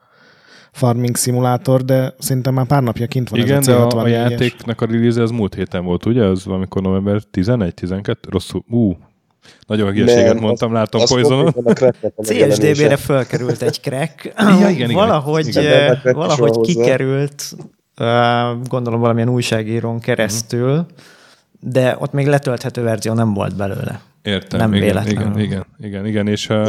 farming 0.75 1.17
szimulátor, 1.17 1.85
de 1.85 2.15
szerintem 2.19 2.55
már 2.55 2.67
pár 2.67 2.83
napja 2.83 3.07
kint 3.07 3.29
van 3.29 3.41
Igen, 3.41 3.59
ez 3.59 3.69
a, 3.69 3.89
a, 3.89 4.03
a 4.03 4.07
játéknak 4.07 4.81
a 4.81 4.87
release 4.87 5.23
az 5.23 5.31
múlt 5.31 5.55
héten 5.55 5.85
volt, 5.85 6.07
ugye? 6.07 6.25
Az 6.25 6.45
valamikor 6.45 6.83
november 6.83 7.23
11-12? 7.33 8.17
Rosszul. 8.29 8.65
Ú, 8.69 8.97
nagyon 9.67 9.93
hülyeséget 9.93 10.41
mondtam, 10.41 10.69
az, 10.69 10.75
látom 10.75 11.01
Poisonon. 11.05 11.55
CSDB-re 12.27 12.97
fölkerült 12.97 13.63
egy 13.63 13.81
crack. 13.81 14.33
ja, 14.61 14.69
igen, 14.69 14.93
valahogy, 14.93 15.47
igen. 15.47 15.99
valahogy 16.03 16.61
kikerült, 16.61 17.57
gondolom 18.69 19.01
valamilyen 19.01 19.29
újságírón 19.29 20.01
keresztül, 20.01 20.71
uh-huh. 20.71 20.87
de 21.61 21.97
ott 21.99 22.13
még 22.13 22.27
letölthető 22.27 22.83
verzió 22.83 23.13
nem 23.13 23.35
volt 23.35 23.57
belőle. 23.57 24.01
Értem, 24.23 24.59
nem 24.61 24.75
igen, 24.75 24.85
véletlenül. 24.85 25.23
igen, 25.23 25.39
igen, 25.39 25.67
igen, 25.79 26.07
igen, 26.07 26.29
és 26.29 26.49
a... 26.49 26.67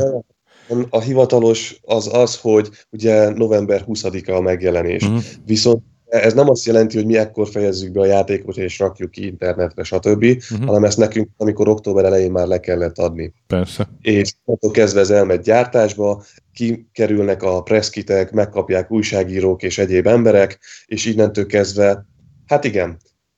A 0.90 1.00
hivatalos 1.00 1.80
az 1.82 2.10
az, 2.14 2.40
hogy 2.40 2.70
ugye 2.90 3.30
november 3.30 3.86
20-a 3.88 4.32
a 4.32 4.42
megjelenés. 4.42 5.04
Uh-huh. 5.04 5.22
Viszont 5.46 5.84
ez 6.06 6.34
nem 6.34 6.50
azt 6.50 6.66
jelenti, 6.66 6.96
hogy 6.96 7.06
mi 7.06 7.18
ekkor 7.18 7.48
fejezzük 7.48 7.92
be 7.92 8.00
a 8.00 8.06
játékot 8.06 8.58
és 8.58 8.80
rakjuk 8.80 9.12
ki 9.12 9.26
internetre, 9.26 9.84
stb., 9.84 10.24
uh-huh. 10.24 10.66
hanem 10.66 10.84
ezt 10.84 10.98
nekünk, 10.98 11.30
amikor 11.38 11.68
október 11.68 12.06
elején 12.06 12.32
már 12.32 12.48
le 12.48 12.60
kellett 12.60 12.98
adni. 12.98 13.34
Persze. 13.48 13.90
És 14.02 14.34
attól 14.46 14.72
kezdve 14.72 15.00
ez 15.00 15.10
elmegy 15.10 15.42
gyártásba, 15.42 16.24
kikerülnek 16.54 17.44
a 17.44 17.62
preszkitek, 17.62 18.32
megkapják 18.32 18.92
újságírók 18.92 19.64
és 19.64 19.78
egyéb 19.78 20.08
emberek, 20.08 20.60
és 20.86 21.06
innentől 21.06 21.46
kezdve, 21.46 22.06
hát 22.46 22.64
igen, 22.64 22.98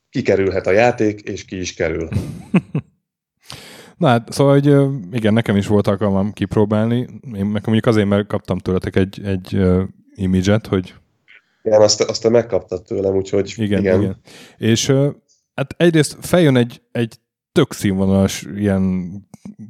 kikerülhet 0.10 0.68
a 0.68 0.72
játék, 0.72 1.22
és 1.22 1.46
ki 1.46 1.60
is 1.60 1.74
kerül. 1.74 2.10
Na 3.98 4.08
hát, 4.08 4.32
szóval, 4.32 4.54
hogy 4.54 4.66
igen, 5.12 5.34
nekem 5.34 5.56
is 5.56 5.68
volt 5.68 5.88
alkalmam 5.88 6.34
kipróbálni. 6.34 6.96
Én 7.22 7.46
nekem 7.46 7.62
mondjuk 7.64 7.86
azért, 7.86 8.08
mert 8.08 8.28
kaptam 8.28 8.58
tőletek 8.58 8.96
egy, 8.96 9.22
egy 9.24 9.56
uh, 9.56 9.82
imidzset, 10.16 10.68
hogy... 10.68 10.94
Igen, 11.64 11.82
azt, 11.82 12.02
azt 12.02 12.22
te 12.22 12.30
megkaptad 12.30 12.84
tőlem, 12.84 13.16
úgyhogy 13.16 13.54
igen. 13.58 13.80
igen. 13.80 14.02
igen. 14.02 14.18
És 14.58 14.90
uh, 14.90 15.08
hát 15.56 15.74
egyrészt 15.78 16.18
feljön 16.20 16.56
egy, 16.56 16.82
egy 16.92 17.20
tök 17.52 17.74
színvonalas 17.74 18.46
ilyen 18.56 19.12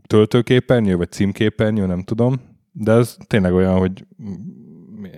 töltőképernyő, 0.08 0.96
vagy 0.96 1.12
címképernyő, 1.12 1.86
nem 1.86 2.04
tudom, 2.04 2.42
de 2.72 2.92
ez 2.92 3.18
tényleg 3.28 3.54
olyan, 3.54 3.78
hogy 3.78 4.06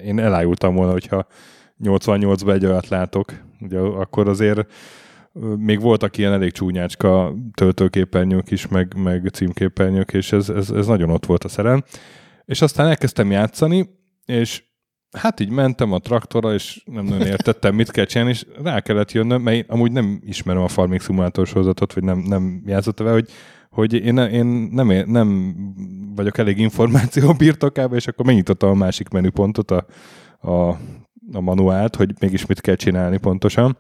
én 0.03 0.19
elájultam 0.19 0.75
volna, 0.75 0.91
hogyha 0.91 1.27
88-ban 1.83 2.53
egy 2.53 2.65
olyat 2.65 2.87
látok, 2.87 3.33
ugye 3.59 3.79
akkor 3.79 4.27
azért 4.27 4.71
még 5.57 5.79
voltak 5.79 6.17
ilyen 6.17 6.33
elég 6.33 6.51
csúnyácska 6.51 7.35
töltőképernyők 7.53 8.51
is, 8.51 8.67
meg, 8.67 8.93
meg 8.97 9.29
címképernyők, 9.33 10.13
és 10.13 10.31
ez, 10.31 10.49
ez, 10.49 10.69
ez 10.69 10.87
nagyon 10.87 11.09
ott 11.09 11.25
volt 11.25 11.43
a 11.43 11.47
szerem. 11.49 11.83
És 12.45 12.61
aztán 12.61 12.87
elkezdtem 12.87 13.31
játszani, 13.31 13.89
és 14.25 14.63
hát 15.17 15.39
így 15.39 15.49
mentem 15.49 15.91
a 15.91 15.99
traktorra, 15.99 16.53
és 16.53 16.83
nem 16.85 17.05
nagyon 17.05 17.27
értettem, 17.27 17.75
mit 17.75 17.91
kell 17.91 18.05
csinálni, 18.05 18.31
és 18.31 18.45
rá 18.63 18.79
kellett 18.79 19.11
jönnöm, 19.11 19.41
mert 19.41 19.57
én 19.57 19.65
amúgy 19.67 19.91
nem 19.91 20.21
ismerem 20.25 20.61
a 20.61 20.67
Farming 20.67 21.01
Simulator 21.01 21.47
sorozatot, 21.47 21.93
vagy 21.93 22.03
nem, 22.03 22.17
nem 22.17 22.63
játszottam 22.65 23.05
vele, 23.05 23.17
hogy, 23.17 23.29
hogy 23.69 23.93
én, 23.93 24.17
én 24.17 24.45
nem, 24.71 24.87
nem 25.05 25.55
vagyok 26.15 26.37
elég 26.37 26.57
információ 26.57 27.33
birtokában, 27.33 27.97
és 27.97 28.07
akkor 28.07 28.25
megnyitottam 28.25 28.69
a 28.69 28.73
másik 28.73 29.09
menüpontot, 29.09 29.71
a, 29.71 29.85
a, 30.39 30.69
a 31.31 31.39
manuált, 31.39 31.95
hogy 31.95 32.13
mégis 32.19 32.45
mit 32.45 32.61
kell 32.61 32.75
csinálni 32.75 33.17
pontosan. 33.17 33.77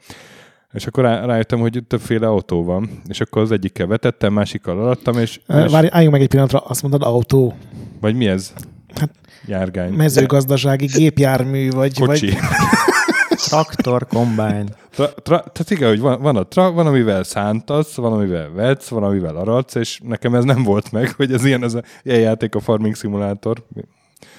És 0.73 0.87
akkor 0.87 1.03
rá, 1.03 1.25
rájöttem, 1.25 1.59
hogy 1.59 1.83
többféle 1.87 2.27
autó 2.27 2.63
van, 2.63 3.01
és 3.07 3.21
akkor 3.21 3.41
az 3.41 3.51
egyikkel 3.51 3.87
vetettem, 3.87 4.33
másikkal 4.33 4.79
alattam, 4.79 5.17
és... 5.17 5.39
Várj, 5.47 5.87
álljunk 5.91 6.13
meg 6.13 6.21
egy 6.21 6.27
pillanatra, 6.27 6.59
azt 6.59 6.81
mondod 6.81 7.01
autó. 7.01 7.55
Vagy 7.99 8.15
mi 8.15 8.27
ez? 8.27 8.53
Hát, 8.95 9.09
Járgány. 9.45 9.93
Mezőgazdasági 9.93 10.85
gépjármű, 10.85 11.69
vagy... 11.69 11.99
Kocsi. 11.99 12.25
Vagy... 12.25 12.37
Traktor, 13.47 14.07
kombány. 14.07 14.67
Tra, 14.91 15.07
tra, 15.13 15.39
tehát 15.39 15.69
igen, 15.69 15.89
hogy 15.89 15.99
van, 15.99 16.21
van, 16.21 16.35
a 16.35 16.43
tra, 16.43 16.71
van, 16.71 16.87
amivel 16.87 17.23
szántasz, 17.23 17.95
van, 17.95 18.13
amivel 18.13 18.51
vetsz, 18.51 18.87
van, 18.87 19.03
amivel 19.03 19.35
aratsz, 19.35 19.75
és 19.75 19.99
nekem 20.03 20.35
ez 20.35 20.43
nem 20.43 20.63
volt 20.63 20.91
meg, 20.91 21.13
hogy 21.15 21.33
ez 21.33 21.45
ilyen, 21.45 21.63
ez 21.63 21.73
a 21.73 21.83
ilyen 22.03 22.19
játék 22.19 22.55
a 22.55 22.59
Farming 22.59 22.95
Simulator. 22.95 23.63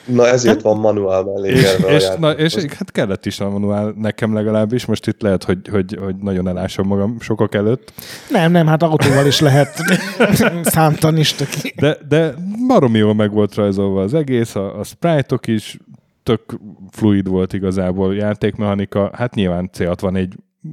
Na 0.04 0.26
ezért 0.26 0.62
van 0.62 0.78
manuál 0.78 1.22
mellé 1.22 1.48
és, 1.48 1.76
és, 1.88 2.08
na, 2.18 2.30
és 2.30 2.54
hát 2.54 2.90
kellett 2.90 3.26
is 3.26 3.40
a 3.40 3.50
manuál 3.50 3.94
nekem 3.96 4.34
legalábbis, 4.34 4.84
most 4.84 5.06
itt 5.06 5.22
lehet, 5.22 5.44
hogy, 5.44 5.68
hogy, 5.70 5.98
hogy 6.00 6.16
nagyon 6.16 6.48
elásom 6.48 6.86
magam 6.86 7.20
sokak 7.20 7.54
előtt. 7.54 7.92
Nem, 8.30 8.52
nem, 8.52 8.66
hát 8.66 8.82
autóval 8.82 9.26
is 9.26 9.40
lehet 9.40 9.82
szántani 10.62 11.18
is 11.18 11.32
töki. 11.32 11.74
De, 11.76 11.98
de 12.08 12.34
baromi 12.66 12.98
jól 12.98 13.14
meg 13.14 13.32
volt 13.32 13.54
rajzolva 13.54 14.02
az 14.02 14.14
egész, 14.14 14.54
a, 14.54 14.78
a 14.78 14.84
sprite-ok 14.84 15.46
is 15.46 15.78
tök 16.22 16.58
fluid 16.90 17.28
volt 17.28 17.52
igazából, 17.52 18.14
játékmechanika, 18.14 19.10
hát 19.14 19.34
nyilván 19.34 19.70
C64 19.78 20.28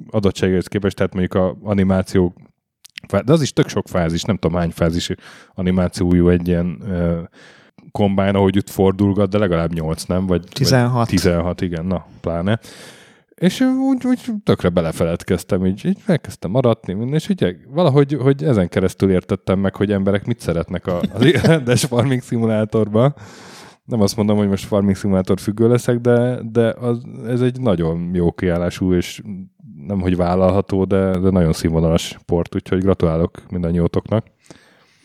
adottsághoz 0.10 0.68
képest, 0.68 0.96
tehát 0.96 1.14
mondjuk 1.14 1.44
a 1.44 1.58
animáció 1.64 2.34
De 3.08 3.32
az 3.32 3.42
is 3.42 3.54
tök 3.54 3.68
sok 3.68 3.88
fázis, 3.88 4.24
nem 4.24 4.38
tudom 4.38 4.58
hány 4.58 4.72
fázis 4.72 5.12
animációjú 5.56 6.30
egy 6.30 6.48
ilyen 6.48 6.84
kombájn, 7.98 8.36
ahogy 8.36 8.56
itt 8.56 8.70
fordulgat, 8.70 9.30
de 9.30 9.38
legalább 9.38 9.74
8, 9.74 10.04
nem? 10.04 10.26
Vagy, 10.26 10.44
16. 10.50 10.94
Vagy 10.94 11.08
16, 11.08 11.62
igen, 11.62 11.86
na, 11.86 12.06
pláne. 12.22 12.60
És 13.36 13.60
úgy, 13.60 14.06
úgy 14.06 14.20
tökre 14.44 14.70
belefeledkeztem, 14.70 15.66
így, 15.66 15.86
így 15.86 15.98
elkezdtem 16.06 16.52
maradni, 16.52 17.12
és 17.12 17.30
így 17.30 17.58
valahogy 17.70 18.18
hogy 18.22 18.44
ezen 18.44 18.70
keresztül 18.70 19.12
értettem 19.12 19.60
meg, 19.60 19.76
hogy 19.76 19.92
emberek 19.92 20.26
mit 20.26 20.40
szeretnek 20.40 20.88
a, 20.88 21.00
az 21.14 21.32
rendes 21.42 21.86
farming 21.86 22.22
szimulátorban. 22.22 23.16
Nem 23.84 24.02
azt 24.02 24.16
mondom, 24.16 24.38
hogy 24.38 24.48
most 24.48 24.66
farming 24.66 24.96
szimulátor 24.96 25.40
függő 25.40 25.68
leszek, 25.68 25.98
de, 25.98 26.40
de 26.52 26.74
az, 26.80 26.98
ez 27.28 27.42
egy 27.42 27.60
nagyon 27.62 28.12
jó 28.14 28.32
kiállású, 28.32 28.94
és 28.94 29.22
nem 29.88 30.00
hogy 30.00 30.16
vállalható, 30.16 30.86
de, 30.86 31.20
de 31.20 31.30
nagyon 31.30 31.54
színvonalas 31.54 32.02
sport, 32.02 32.56
úgyhogy 32.56 32.82
gratulálok 32.82 33.50
mindannyiótoknak. 33.50 34.26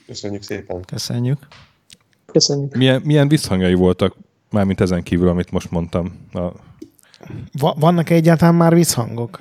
Köszönjük 0.06 0.42
szépen. 0.42 0.82
Köszönjük. 0.82 1.38
Köszönjük. 2.32 2.76
Milyen, 2.76 3.02
milyen 3.04 3.28
visszhangjai 3.28 3.74
voltak, 3.74 4.14
mármint 4.50 4.80
ezen 4.80 5.02
kívül, 5.02 5.28
amit 5.28 5.50
most 5.50 5.70
mondtam 5.70 6.12
a 6.32 6.40
Va- 7.58 7.76
vannak 7.80 8.10
egyáltalán 8.10 8.54
már 8.54 8.74
visszhangok? 8.74 9.40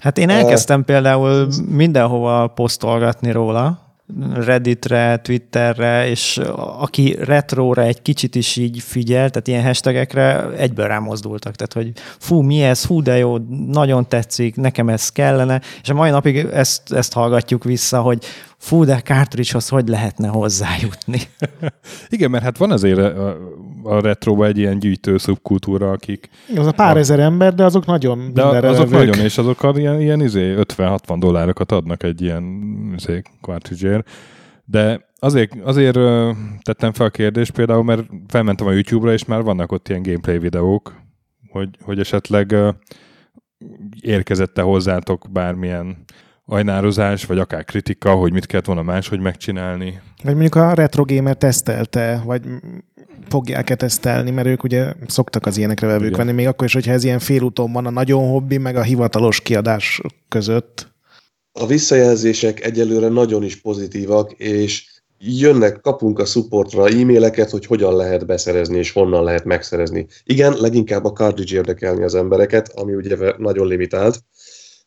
Hát 0.00 0.18
én 0.18 0.28
elkezdtem 0.28 0.84
például 0.84 1.48
mindenhova 1.68 2.46
posztolgatni 2.46 3.30
róla, 3.30 3.87
Redditre, 4.34 5.16
Twitterre, 5.16 6.08
és 6.08 6.40
aki 6.78 7.16
retróra 7.20 7.82
egy 7.82 8.02
kicsit 8.02 8.34
is 8.34 8.56
így 8.56 8.80
figyel, 8.80 9.30
tehát 9.30 9.48
ilyen 9.48 9.62
hashtagekre 9.62 10.50
egyből 10.50 10.86
rámozdultak. 10.86 11.54
Tehát, 11.54 11.72
hogy 11.72 12.02
fú, 12.18 12.40
mi 12.40 12.62
ez, 12.62 12.84
fú, 12.84 13.02
de 13.02 13.16
jó, 13.16 13.36
nagyon 13.66 14.08
tetszik, 14.08 14.56
nekem 14.56 14.88
ez 14.88 15.08
kellene, 15.08 15.60
és 15.82 15.88
a 15.88 15.94
mai 15.94 16.10
napig 16.10 16.36
ezt, 16.36 16.92
ezt 16.92 17.12
hallgatjuk 17.12 17.64
vissza, 17.64 18.00
hogy 18.00 18.24
fú, 18.58 18.84
de 18.84 19.00
cartridge-hoz 19.00 19.68
hogy 19.68 19.88
lehetne 19.88 20.28
hozzájutni? 20.28 21.20
Igen, 22.08 22.30
mert 22.30 22.44
hát 22.44 22.56
van 22.56 22.70
azért 22.70 23.00
a, 23.88 23.96
a 23.96 24.00
retroba 24.00 24.46
egy 24.46 24.58
ilyen 24.58 24.78
gyűjtő 24.78 25.18
szubkultúra, 25.18 25.90
akik... 25.90 26.28
Az 26.56 26.66
a 26.66 26.72
pár 26.72 26.96
a... 26.96 26.98
ezer 26.98 27.20
ember, 27.20 27.54
de 27.54 27.64
azok 27.64 27.86
nagyon 27.86 28.34
De 28.34 28.42
azok 28.68 28.90
nagyon, 28.90 29.18
és 29.18 29.38
azok 29.38 29.76
ilyen, 29.76 30.00
ilyen 30.00 30.20
izé 30.20 30.54
50-60 30.56 31.16
dollárokat 31.18 31.72
adnak 31.72 32.02
egy 32.02 32.22
ilyen 32.22 32.44
izé, 32.96 33.22
cartridge 33.40 34.04
De 34.64 35.06
azért, 35.18 35.52
azért 35.62 35.98
tettem 36.62 36.92
fel 36.92 37.06
a 37.06 37.10
kérdést 37.10 37.52
például, 37.52 37.84
mert 37.84 38.06
felmentem 38.26 38.66
a 38.66 38.72
YouTube-ra, 38.72 39.12
és 39.12 39.24
már 39.24 39.42
vannak 39.42 39.72
ott 39.72 39.88
ilyen 39.88 40.02
gameplay 40.02 40.38
videók, 40.38 41.00
hogy, 41.50 41.68
hogy 41.82 41.98
esetleg 41.98 42.56
érkezette 44.00 44.62
hozzátok 44.62 45.26
bármilyen 45.30 45.96
ajnározás, 46.44 47.24
vagy 47.24 47.38
akár 47.38 47.64
kritika, 47.64 48.14
hogy 48.14 48.32
mit 48.32 48.46
kellett 48.46 48.66
volna 48.66 48.82
máshogy 48.82 49.20
megcsinálni. 49.20 50.00
Vagy 50.22 50.32
mondjuk 50.32 50.54
a 50.54 50.74
retro 50.74 51.04
gamer 51.04 51.36
tesztelte, 51.36 52.22
vagy 52.24 52.42
fogják-e 53.28 53.74
tesztelni, 53.74 54.30
mert 54.30 54.46
ők 54.46 54.62
ugye 54.62 54.92
szoktak 55.06 55.46
az 55.46 55.56
ilyenekre 55.56 55.86
vevők 55.86 56.16
venni, 56.16 56.32
még 56.32 56.46
akkor 56.46 56.66
is, 56.66 56.72
hogyha 56.72 56.92
ez 56.92 57.04
ilyen 57.04 57.18
félúton 57.18 57.72
van 57.72 57.86
a 57.86 57.90
nagyon 57.90 58.28
hobbi, 58.28 58.56
meg 58.56 58.76
a 58.76 58.82
hivatalos 58.82 59.40
kiadás 59.40 60.00
között. 60.28 60.88
A 61.52 61.66
visszajelzések 61.66 62.64
egyelőre 62.64 63.08
nagyon 63.08 63.42
is 63.42 63.56
pozitívak, 63.56 64.32
és 64.32 64.84
jönnek, 65.18 65.80
kapunk 65.80 66.18
a 66.18 66.24
supportra 66.24 66.88
e-maileket, 66.88 67.50
hogy 67.50 67.66
hogyan 67.66 67.96
lehet 67.96 68.26
beszerezni, 68.26 68.78
és 68.78 68.92
honnan 68.92 69.24
lehet 69.24 69.44
megszerezni. 69.44 70.06
Igen, 70.24 70.54
leginkább 70.58 71.04
a 71.04 71.12
cartridge 71.12 71.56
érdekelni 71.56 72.02
az 72.02 72.14
embereket, 72.14 72.72
ami 72.74 72.94
ugye 72.94 73.16
nagyon 73.38 73.66
limitált, 73.66 74.22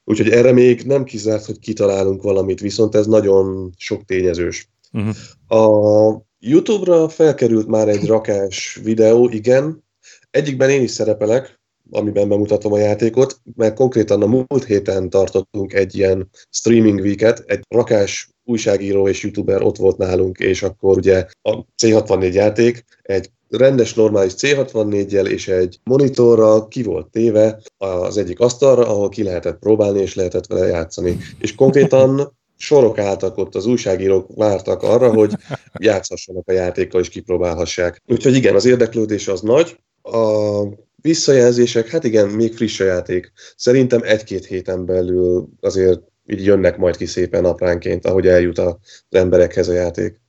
Úgyhogy 0.04 0.30
erre 0.30 0.52
még 0.52 0.82
nem 0.82 1.04
kizárt, 1.04 1.46
hogy 1.46 1.60
kitalálunk 1.60 2.22
valamit, 2.22 2.60
viszont 2.60 2.96
ez 2.96 3.06
nagyon 3.06 3.74
sok 3.78 4.06
tényezős. 4.06 4.70
Uh-huh. 4.92 5.16
A 5.62 6.26
YouTube-ra 6.40 7.10
felkerült 7.10 7.68
már 7.68 7.88
egy 7.88 8.06
rakás 8.06 8.80
videó, 8.84 9.30
igen. 9.30 9.84
Egyikben 10.32 10.70
én 10.70 10.82
is 10.82 10.92
szerepelek, 10.92 11.60
amiben 11.92 12.30
bemutatom 12.30 12.74
a 12.74 12.78
játékot, 12.78 13.42
mert 13.56 13.76
konkrétan 13.76 14.22
a 14.22 14.26
múlt 14.26 14.66
héten 14.66 15.10
tartottunk 15.10 15.74
egy 15.74 15.96
ilyen 15.96 16.30
streaming 16.50 17.00
weeket, 17.00 17.44
egy 17.46 17.62
rakás 17.70 18.30
újságíró 18.44 19.08
és 19.08 19.24
youtuber 19.24 19.62
ott 19.62 19.78
volt 19.78 19.98
nálunk, 19.98 20.38
és 20.38 20.64
akkor 20.64 20.98
ugye 20.98 21.26
a 21.42 21.66
C64 21.84 22.34
játék 22.34 22.84
egy 23.02 23.30
rendes, 23.50 23.94
normális 23.94 24.34
C64-jel 24.38 25.28
és 25.28 25.48
egy 25.48 25.80
monitorral 25.84 26.68
ki 26.68 26.84
volt 26.84 27.08
téve 27.08 27.62
az 27.78 28.18
egyik 28.18 28.40
asztalra, 28.40 28.88
ahol 28.88 29.10
ki 29.10 29.24
lehetett 29.24 29.60
próbálni 29.60 30.02
és 30.02 30.16
lehetett 30.16 30.48
vele 30.48 30.68
játszani. 30.68 31.18
És 31.40 31.56
konkrétan 31.56 32.38
sorok 32.62 32.98
álltak 32.98 33.38
ott, 33.38 33.56
az 33.56 33.66
újságírók 33.66 34.28
vártak 34.36 34.84
arra, 34.84 35.14
hogy 35.14 35.34
játszhassanak 35.80 36.48
a 36.48 36.52
játékkal 36.52 37.02
és 37.02 37.10
kipróbálhassák. 37.10 38.02
Úgyhogy 38.08 38.36
igen, 38.36 38.56
az 38.56 38.66
érdeklődés 38.66 39.28
az 39.28 39.42
nagy. 39.42 39.80
A 40.02 40.64
visszajelzések, 40.96 41.88
hát 41.88 42.04
igen, 42.04 42.28
még 42.28 42.56
friss 42.56 42.80
a 42.80 42.84
játék. 42.84 43.32
Szerintem 43.56 44.02
egy-két 44.04 44.46
héten 44.46 44.86
belül 44.86 45.48
azért 45.60 46.00
így 46.26 46.46
jönnek 46.46 46.78
majd 46.78 46.98
ki 46.98 47.06
szépen 47.06 47.46
apránként, 47.46 48.06
ahogy 48.06 48.28
eljut 48.28 48.58
az 48.58 48.76
emberekhez 49.10 49.68
a 49.68 49.74
játék. 49.74 50.20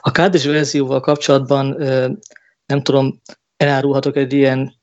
A 0.00 0.10
kádis 0.10 0.44
verzióval 0.44 1.00
kapcsolatban 1.00 1.76
nem 2.66 2.82
tudom, 2.82 3.20
elárulhatok 3.56 4.16
egy 4.16 4.32
ilyen 4.32 4.74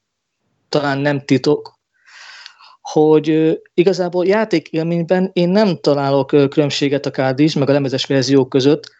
talán 0.69 0.97
nem 0.97 1.25
titok, 1.25 1.74
hogy 2.91 3.59
igazából 3.73 4.25
játékélményben 4.25 5.29
én 5.33 5.49
nem 5.49 5.77
találok 5.77 6.27
különbséget 6.27 7.05
a 7.05 7.11
kádis, 7.11 7.53
meg 7.53 7.69
a 7.69 7.71
lemezes 7.71 8.05
verziók 8.05 8.49
között. 8.49 8.91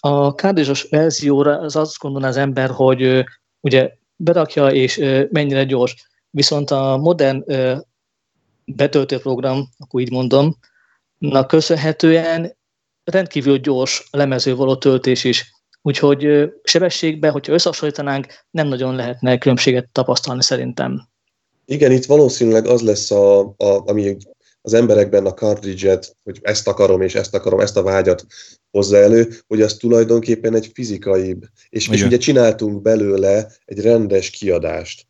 A 0.00 0.34
kádizsos 0.34 0.82
verzióra 0.90 1.58
az 1.58 1.76
azt 1.76 1.98
gondolná 1.98 2.28
az 2.28 2.36
ember, 2.36 2.70
hogy 2.70 3.24
ugye 3.60 3.92
berakja 4.16 4.70
és 4.70 4.96
mennyire 5.30 5.64
gyors. 5.64 6.08
Viszont 6.30 6.70
a 6.70 6.96
modern 6.96 7.44
betöltő 8.64 9.18
program, 9.18 9.68
akkor 9.78 10.00
így 10.00 10.10
mondom, 10.10 10.56
na 11.18 11.46
köszönhetően 11.46 12.56
rendkívül 13.04 13.58
gyors 13.58 14.08
lemező 14.10 14.54
való 14.54 14.76
töltés 14.76 15.24
is. 15.24 15.52
Úgyhogy 15.82 16.52
sebességben, 16.62 17.32
hogyha 17.32 17.52
összehasonlítanánk, 17.52 18.26
nem 18.50 18.68
nagyon 18.68 18.94
lehetne 18.94 19.38
különbséget 19.38 19.88
tapasztalni 19.92 20.42
szerintem. 20.42 21.10
Igen, 21.64 21.92
itt 21.92 22.04
valószínűleg 22.04 22.66
az 22.66 22.80
lesz, 22.80 23.10
a, 23.10 23.40
a, 23.40 23.54
ami 23.56 24.16
az 24.60 24.72
emberekben 24.72 25.26
a 25.26 25.34
cartridge-et, 25.34 26.16
hogy 26.24 26.38
ezt 26.42 26.68
akarom 26.68 27.00
és 27.00 27.14
ezt 27.14 27.34
akarom, 27.34 27.60
ezt 27.60 27.76
a 27.76 27.82
vágyat 27.82 28.26
hozza 28.70 28.96
elő, 28.96 29.28
hogy 29.46 29.62
az 29.62 29.74
tulajdonképpen 29.74 30.54
egy 30.54 30.70
fizikaibb. 30.74 31.44
És, 31.68 31.88
és 31.88 32.02
ugye 32.02 32.16
csináltunk 32.16 32.82
belőle 32.82 33.52
egy 33.64 33.80
rendes 33.80 34.30
kiadást. 34.30 35.06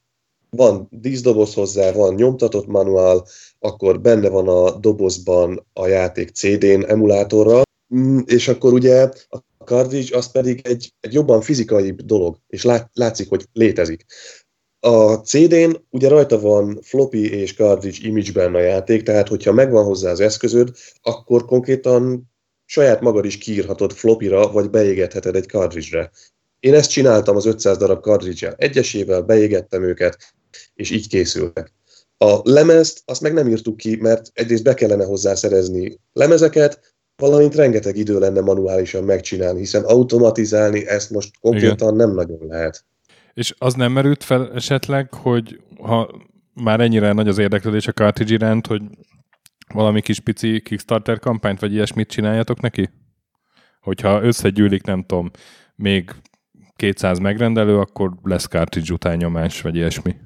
Van 0.51 0.89
díszdoboz 0.91 1.55
hozzá, 1.55 1.93
van 1.93 2.15
nyomtatott 2.15 2.67
manuál, 2.67 3.27
akkor 3.59 4.01
benne 4.01 4.29
van 4.29 4.49
a 4.49 4.71
dobozban 4.71 5.67
a 5.73 5.87
játék 5.87 6.29
CD-n 6.31 6.85
emulátorral, 6.87 7.63
mm, 7.95 8.19
és 8.27 8.49
akkor 8.49 8.73
ugye 8.73 9.09
a 9.29 9.43
a 9.63 9.65
cartridge 9.65 10.17
az 10.17 10.31
pedig 10.31 10.61
egy, 10.65 10.93
egy 11.01 11.13
jobban 11.13 11.41
fizikai 11.41 11.91
dolog, 11.91 12.39
és 12.49 12.63
lát, 12.63 12.91
látszik, 12.93 13.29
hogy 13.29 13.47
létezik. 13.53 14.05
A 14.85 15.15
CD-n 15.15 15.77
ugye 15.91 16.09
rajta 16.09 16.41
van 16.41 16.79
floppy 16.83 17.31
és 17.31 17.55
cartridge 17.55 18.09
image-ben 18.09 18.55
a 18.55 18.59
játék, 18.59 19.03
tehát 19.03 19.29
hogyha 19.29 19.53
megvan 19.53 19.85
hozzá 19.85 20.11
az 20.11 20.21
eszközöd, 20.21 20.71
akkor 21.03 21.45
konkrétan 21.45 22.31
saját 22.65 23.01
magad 23.01 23.25
is 23.25 23.39
kiírhatod 23.39 23.93
floppy-ra, 23.93 24.53
vagy 24.53 24.71
beégetheted 24.71 25.37
egy 25.37 25.47
cartridge-re. 25.47 26.11
Én 26.61 26.75
ezt 26.75 26.91
csináltam 26.91 27.37
az 27.37 27.47
500 27.47 27.77
darab 27.77 28.03
cartridge 28.03 28.55
egyesével, 28.57 29.23
beégettem 29.23 29.83
őket, 29.83 30.35
és 30.75 30.91
így 30.91 31.09
készültek. 31.09 31.73
A 32.19 32.41
lemezt 32.43 33.03
azt 33.05 33.21
meg 33.21 33.33
nem 33.33 33.49
írtuk 33.49 33.77
ki, 33.77 33.97
mert 33.97 34.31
egyrészt 34.33 34.63
be 34.63 34.75
kellene 34.75 35.05
hozzá 35.05 35.35
szerezni 35.35 36.01
lemezeket, 36.13 36.95
valamint 37.17 37.55
rengeteg 37.55 37.97
idő 37.97 38.19
lenne 38.19 38.41
manuálisan 38.41 39.05
megcsinálni, 39.05 39.59
hiszen 39.59 39.85
automatizálni 39.85 40.87
ezt 40.87 41.11
most 41.11 41.39
konkrétan 41.41 41.95
Igen. 41.95 41.95
nem 41.95 42.15
nagyon 42.15 42.47
lehet. 42.47 42.85
És 43.35 43.55
az 43.59 43.75
nem 43.75 43.93
merült 43.93 44.25
fel 44.25 44.53
esetleg, 44.55 45.15
hogy 45.15 45.61
ha 45.81 46.11
már 46.55 46.81
ennyire 46.81 47.13
nagy 47.13 47.29
az 47.29 47.39
érdeklődés 47.39 47.87
a 47.87 47.93
cartridge 47.93 48.35
iránt, 48.35 48.67
hogy 48.67 48.83
valami 49.75 50.01
kis 50.01 50.21
pici 50.21 50.61
Kickstarter 50.61 51.19
kampányt, 51.19 51.61
vagy 51.61 51.73
ilyesmit 51.73 52.09
csináljatok 52.09 52.61
neki? 52.61 52.91
Hogyha 53.81 54.23
összegyűlik, 54.23 54.83
nem 54.83 55.05
tudom, 55.05 55.31
még 55.77 56.11
200 56.77 57.19
megrendelő, 57.19 57.79
akkor 57.79 58.13
lesz 58.23 58.47
cartridge 58.47 58.93
utánnyomás, 58.93 59.61
vagy 59.61 59.75
ilyesmi. 59.75 60.17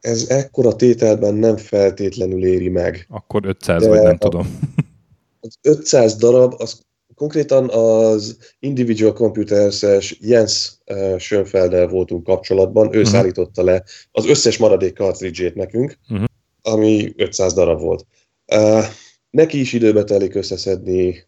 Ez 0.00 0.28
ekkora 0.28 0.76
tételben 0.76 1.34
nem 1.34 1.56
feltétlenül 1.56 2.44
éri 2.44 2.68
meg. 2.68 3.06
Akkor 3.08 3.46
500, 3.46 3.82
De 3.82 3.88
vagy 3.88 4.02
nem 4.02 4.16
a, 4.18 4.18
tudom 4.18 4.46
az 5.46 5.58
500 5.62 6.16
darab, 6.16 6.54
az 6.58 6.80
konkrétan 7.16 7.70
az 7.70 8.36
Individual 8.58 9.12
Computers-es 9.12 10.18
Jens 10.20 10.72
uh, 10.86 11.18
Schönfelder 11.18 11.88
voltunk 11.88 12.24
kapcsolatban, 12.24 12.86
ő 12.86 12.88
uh-huh. 12.88 13.12
szállította 13.12 13.62
le 13.62 13.84
az 14.10 14.26
összes 14.26 14.56
maradék 14.56 14.96
cartridge 14.96 15.52
nekünk, 15.54 15.98
uh-huh. 16.08 16.26
ami 16.62 17.12
500 17.16 17.52
darab 17.52 17.80
volt. 17.80 18.06
Uh, 18.54 18.84
neki 19.30 19.60
is 19.60 19.72
időbe 19.72 20.04
telik 20.04 20.34
összeszedni 20.34 21.24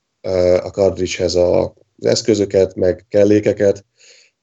a 0.63 0.69
cartridge-hez 0.69 1.35
az 1.35 1.71
eszközöket, 2.01 2.75
meg 2.75 3.07
kellékeket, 3.09 3.85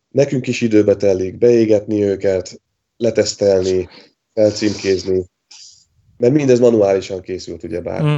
nekünk 0.10 0.48
is 0.48 0.62
időbe 0.62 0.96
telik 0.96 1.38
beégetni 1.38 2.04
őket, 2.04 2.62
letesztelni, 2.98 3.90
felcímkézni, 4.34 5.26
mert 6.18 6.34
mindez 6.34 6.60
manuálisan 6.60 7.22
készült, 7.22 7.64
ugyebár. 7.64 8.04
Mm. 8.04 8.16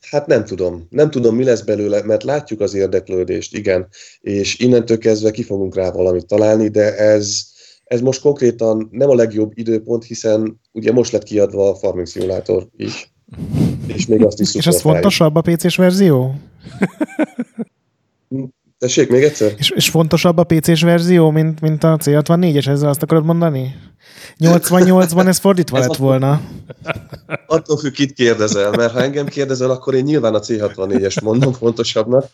Hát 0.00 0.26
nem 0.26 0.44
tudom. 0.44 0.86
Nem 0.90 1.10
tudom, 1.10 1.36
mi 1.36 1.44
lesz 1.44 1.60
belőle, 1.60 2.02
mert 2.02 2.22
látjuk 2.22 2.60
az 2.60 2.74
érdeklődést, 2.74 3.56
igen, 3.56 3.88
és 4.20 4.58
innentől 4.58 4.98
kezdve 4.98 5.30
ki 5.30 5.42
fogunk 5.42 5.74
rá 5.74 5.90
valamit 5.90 6.26
találni, 6.26 6.68
de 6.68 6.96
ez, 6.96 7.42
ez 7.84 8.00
most 8.00 8.20
konkrétan 8.20 8.88
nem 8.90 9.10
a 9.10 9.14
legjobb 9.14 9.52
időpont, 9.54 10.04
hiszen 10.04 10.60
ugye 10.72 10.92
most 10.92 11.12
lett 11.12 11.22
kiadva 11.22 11.70
a 11.70 11.74
Farming 11.74 12.06
Simulator 12.06 12.68
is. 12.76 13.12
És 13.86 14.06
még 14.06 14.24
azt 14.24 14.40
is 14.40 14.54
És 14.54 14.66
az 14.66 14.80
fontosabb 14.80 15.34
a 15.34 15.40
PC-s 15.40 15.76
verzió? 15.76 16.34
Tessék, 18.78 19.08
még 19.10 19.22
egyszer? 19.22 19.54
És, 19.56 19.70
és 19.70 19.90
fontosabb 19.90 20.36
a 20.38 20.44
PC-s 20.44 20.82
verzió, 20.82 21.30
mint, 21.30 21.60
mint 21.60 21.84
a 21.84 21.96
C64-es, 21.96 22.68
ezzel 22.68 22.88
azt 22.88 23.02
akarod 23.02 23.24
mondani? 23.24 23.74
88-ban 24.38 25.26
ez 25.26 25.38
fordítva 25.38 25.78
ez 25.78 25.86
lett 25.86 25.96
volna. 25.96 26.40
Attól 27.46 27.76
függ, 27.76 27.92
kit 27.92 28.12
kérdezel, 28.12 28.70
mert 28.70 28.92
ha 28.92 29.02
engem 29.02 29.26
kérdezel, 29.26 29.70
akkor 29.70 29.94
én 29.94 30.02
nyilván 30.02 30.34
a 30.34 30.40
C64-es 30.40 31.22
mondom 31.22 31.52
fontosabbnak. 31.52 32.24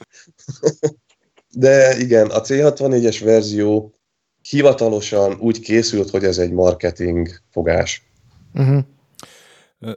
De 1.51 1.99
igen, 1.99 2.26
a 2.26 2.40
C64-es 2.40 3.20
verzió 3.24 3.95
hivatalosan 4.49 5.36
úgy 5.40 5.61
készült, 5.61 6.11
hogy 6.11 6.24
ez 6.24 6.38
egy 6.38 6.51
marketing 6.51 7.28
fogás. 7.51 8.03
Uh-huh. 8.55 8.84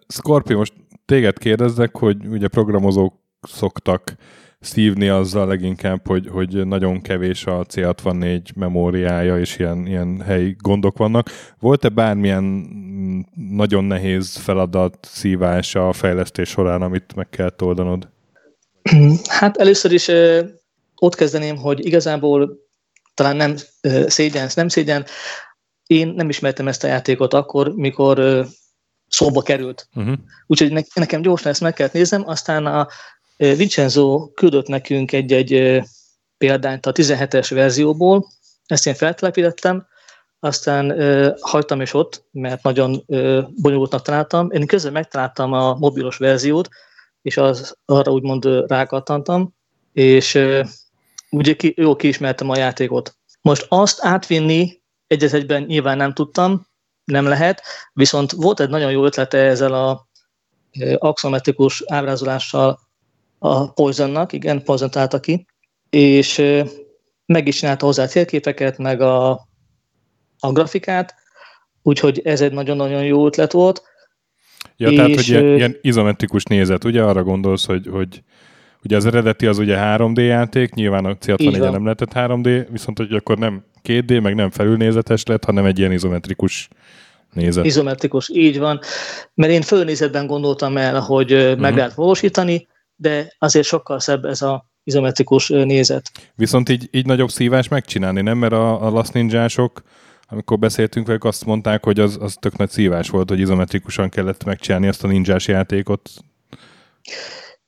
Scorpio, 0.07 0.57
most 0.57 0.73
téged 1.05 1.37
kérdezzek, 1.37 1.97
hogy 1.97 2.25
ugye 2.27 2.47
programozók 2.47 3.13
szoktak 3.41 4.15
szívni 4.59 5.07
azzal 5.07 5.47
leginkább, 5.47 6.07
hogy, 6.07 6.27
hogy 6.27 6.67
nagyon 6.67 7.01
kevés 7.01 7.45
a 7.45 7.65
C64 7.65 8.53
memóriája, 8.55 9.39
és 9.39 9.59
ilyen, 9.59 9.85
ilyen 9.85 10.21
helyi 10.21 10.55
gondok 10.59 10.97
vannak. 10.97 11.29
Volt-e 11.59 11.89
bármilyen 11.89 12.43
nagyon 13.35 13.83
nehéz 13.83 14.37
feladat, 14.37 14.97
szívás 15.11 15.75
a 15.75 15.93
fejlesztés 15.93 16.49
során, 16.49 16.81
amit 16.81 17.15
meg 17.15 17.29
kell 17.29 17.53
oldanod? 17.59 18.09
Hát 19.27 19.57
először 19.57 19.91
is 19.91 20.11
ott 20.95 21.15
kezdeném, 21.15 21.55
hogy 21.55 21.85
igazából 21.85 22.57
talán 23.13 23.35
nem 23.35 23.55
szégyen, 24.05 24.49
nem 24.55 24.67
szégyen, 24.67 25.05
én 25.85 26.07
nem 26.07 26.29
ismertem 26.29 26.67
ezt 26.67 26.83
a 26.83 26.87
játékot 26.87 27.33
akkor, 27.33 27.73
mikor 27.75 28.45
szóba 29.07 29.41
került. 29.41 29.87
Uh-huh. 29.95 30.15
Úgyhogy 30.47 30.85
nekem 30.93 31.21
gyorsan 31.21 31.51
ezt 31.51 31.61
meg 31.61 31.73
kellett 31.73 31.93
néznem, 31.93 32.23
aztán 32.25 32.65
a 32.65 32.87
Vincenzo 33.37 34.29
küldött 34.33 34.67
nekünk 34.67 35.11
egy-egy 35.11 35.81
példányt 36.37 36.85
a 36.85 36.91
17-es 36.91 37.47
verzióból, 37.49 38.27
ezt 38.65 38.87
én 38.87 38.93
feltelepítettem, 38.93 39.87
aztán 40.39 40.89
ö, 40.89 41.31
hagytam 41.39 41.81
is 41.81 41.93
ott, 41.93 42.25
mert 42.31 42.63
nagyon 42.63 43.03
bonyolultnak 43.61 44.01
találtam. 44.01 44.51
Én 44.51 44.67
közben 44.67 44.91
megtaláltam 44.91 45.53
a 45.53 45.75
mobilos 45.75 46.17
verziót, 46.17 46.69
és 47.21 47.37
az, 47.37 47.77
arra 47.85 48.11
úgymond 48.11 48.45
rákattantam, 48.67 49.53
és 49.93 50.39
ugye 51.29 51.55
ki, 51.55 51.73
jól 51.77 51.95
kiismertem 51.95 52.49
a 52.49 52.57
játékot. 52.57 53.15
Most 53.41 53.65
azt 53.69 53.99
átvinni 54.01 54.81
egyet 55.07 55.33
egyben 55.33 55.63
nyilván 55.63 55.97
nem 55.97 56.13
tudtam, 56.13 56.67
nem 57.03 57.25
lehet, 57.25 57.61
viszont 57.93 58.31
volt 58.31 58.59
egy 58.59 58.69
nagyon 58.69 58.91
jó 58.91 59.05
ötlete 59.05 59.37
ezzel 59.37 59.73
a 59.73 60.07
axometrikus 60.97 61.83
ábrázolással 61.85 62.79
a 63.39 63.73
Poisonnak, 63.73 64.33
igen, 64.33 64.63
Poison 64.63 64.91
találta 64.91 65.19
ki, 65.19 65.45
és 65.89 66.43
meg 67.25 67.47
is 67.47 67.55
csinálta 67.57 67.85
hozzá 67.85 68.03
a 68.03 68.07
térképeket, 68.07 68.77
meg 68.77 69.01
a, 69.01 69.29
a 70.39 70.51
grafikát, 70.51 71.15
úgyhogy 71.81 72.21
ez 72.23 72.41
egy 72.41 72.51
nagyon-nagyon 72.51 73.03
jó 73.03 73.25
ötlet 73.25 73.51
volt. 73.51 73.81
Ja, 74.77 74.89
és, 74.89 74.95
tehát, 74.95 75.15
hogy 75.15 75.27
ilyen, 75.27 75.55
ilyen 75.55 75.77
izometrikus 75.81 76.43
nézet, 76.43 76.83
ugye 76.83 77.03
arra 77.03 77.23
gondolsz, 77.23 77.65
hogy, 77.65 77.87
hogy 77.91 78.23
ugye 78.83 78.95
az 78.95 79.05
eredeti 79.05 79.45
az 79.45 79.57
ugye 79.57 79.77
3D 79.79 80.25
játék, 80.25 80.73
nyilván 80.73 81.05
a 81.05 81.17
c 81.17 81.27
nem 81.37 81.83
lehetett 81.83 82.11
3D, 82.13 82.67
viszont 82.69 82.97
hogy 82.97 83.13
akkor 83.13 83.37
nem 83.37 83.63
2D, 83.83 84.21
meg 84.21 84.35
nem 84.35 84.49
felülnézetes 84.49 85.25
lett, 85.25 85.43
hanem 85.43 85.65
egy 85.65 85.79
ilyen 85.79 85.91
izometrikus 85.91 86.69
nézet. 87.33 87.65
Izometrikus, 87.65 88.29
így 88.33 88.59
van. 88.59 88.79
Mert 89.33 89.51
én 89.51 89.61
fölnézetben 89.61 90.27
gondoltam 90.27 90.77
el, 90.77 90.99
hogy 90.99 91.33
uh-huh. 91.33 91.59
meg 91.59 91.75
lehet 91.75 91.93
valósítani, 91.93 92.67
de 92.97 93.35
azért 93.37 93.65
sokkal 93.65 93.99
szebb 93.99 94.25
ez 94.25 94.41
a 94.41 94.69
izometrikus 94.83 95.47
nézet. 95.47 96.11
Viszont 96.35 96.69
így, 96.69 96.87
így 96.91 97.05
nagyobb 97.05 97.29
szívás 97.29 97.67
megcsinálni, 97.67 98.21
nem? 98.21 98.37
Mert 98.37 98.53
a, 98.53 98.85
a 98.85 98.89
Last 98.89 99.13
Ninja-sok, 99.13 99.81
amikor 100.27 100.59
beszéltünk 100.59 101.07
velük, 101.07 101.23
azt 101.23 101.45
mondták, 101.45 101.83
hogy 101.83 101.99
az, 101.99 102.17
az 102.21 102.35
tök 102.39 102.57
nagy 102.57 102.69
szívás 102.69 103.09
volt, 103.09 103.29
hogy 103.29 103.39
izometrikusan 103.39 104.09
kellett 104.09 104.43
megcsinálni 104.43 104.87
ezt 104.87 105.03
a 105.03 105.07
ninjás 105.07 105.47
játékot. 105.47 106.09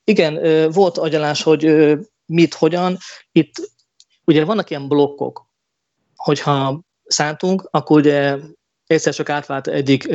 Igen, 0.04 0.40
volt 0.72 0.98
agyalás, 0.98 1.44
hogy 1.44 1.94
mit, 2.26 2.54
hogyan. 2.54 2.98
Itt 3.32 3.54
ugye 4.26 4.46
vannak 4.46 4.70
ilyen 4.70 4.88
blokkok, 4.88 5.46
hogyha 6.16 6.82
szántunk, 7.06 7.68
akkor 7.72 7.98
ugye 7.98 8.38
egyszer 8.86 9.14
csak 9.14 9.30
átvált 9.30 9.68
egyik 9.68 10.08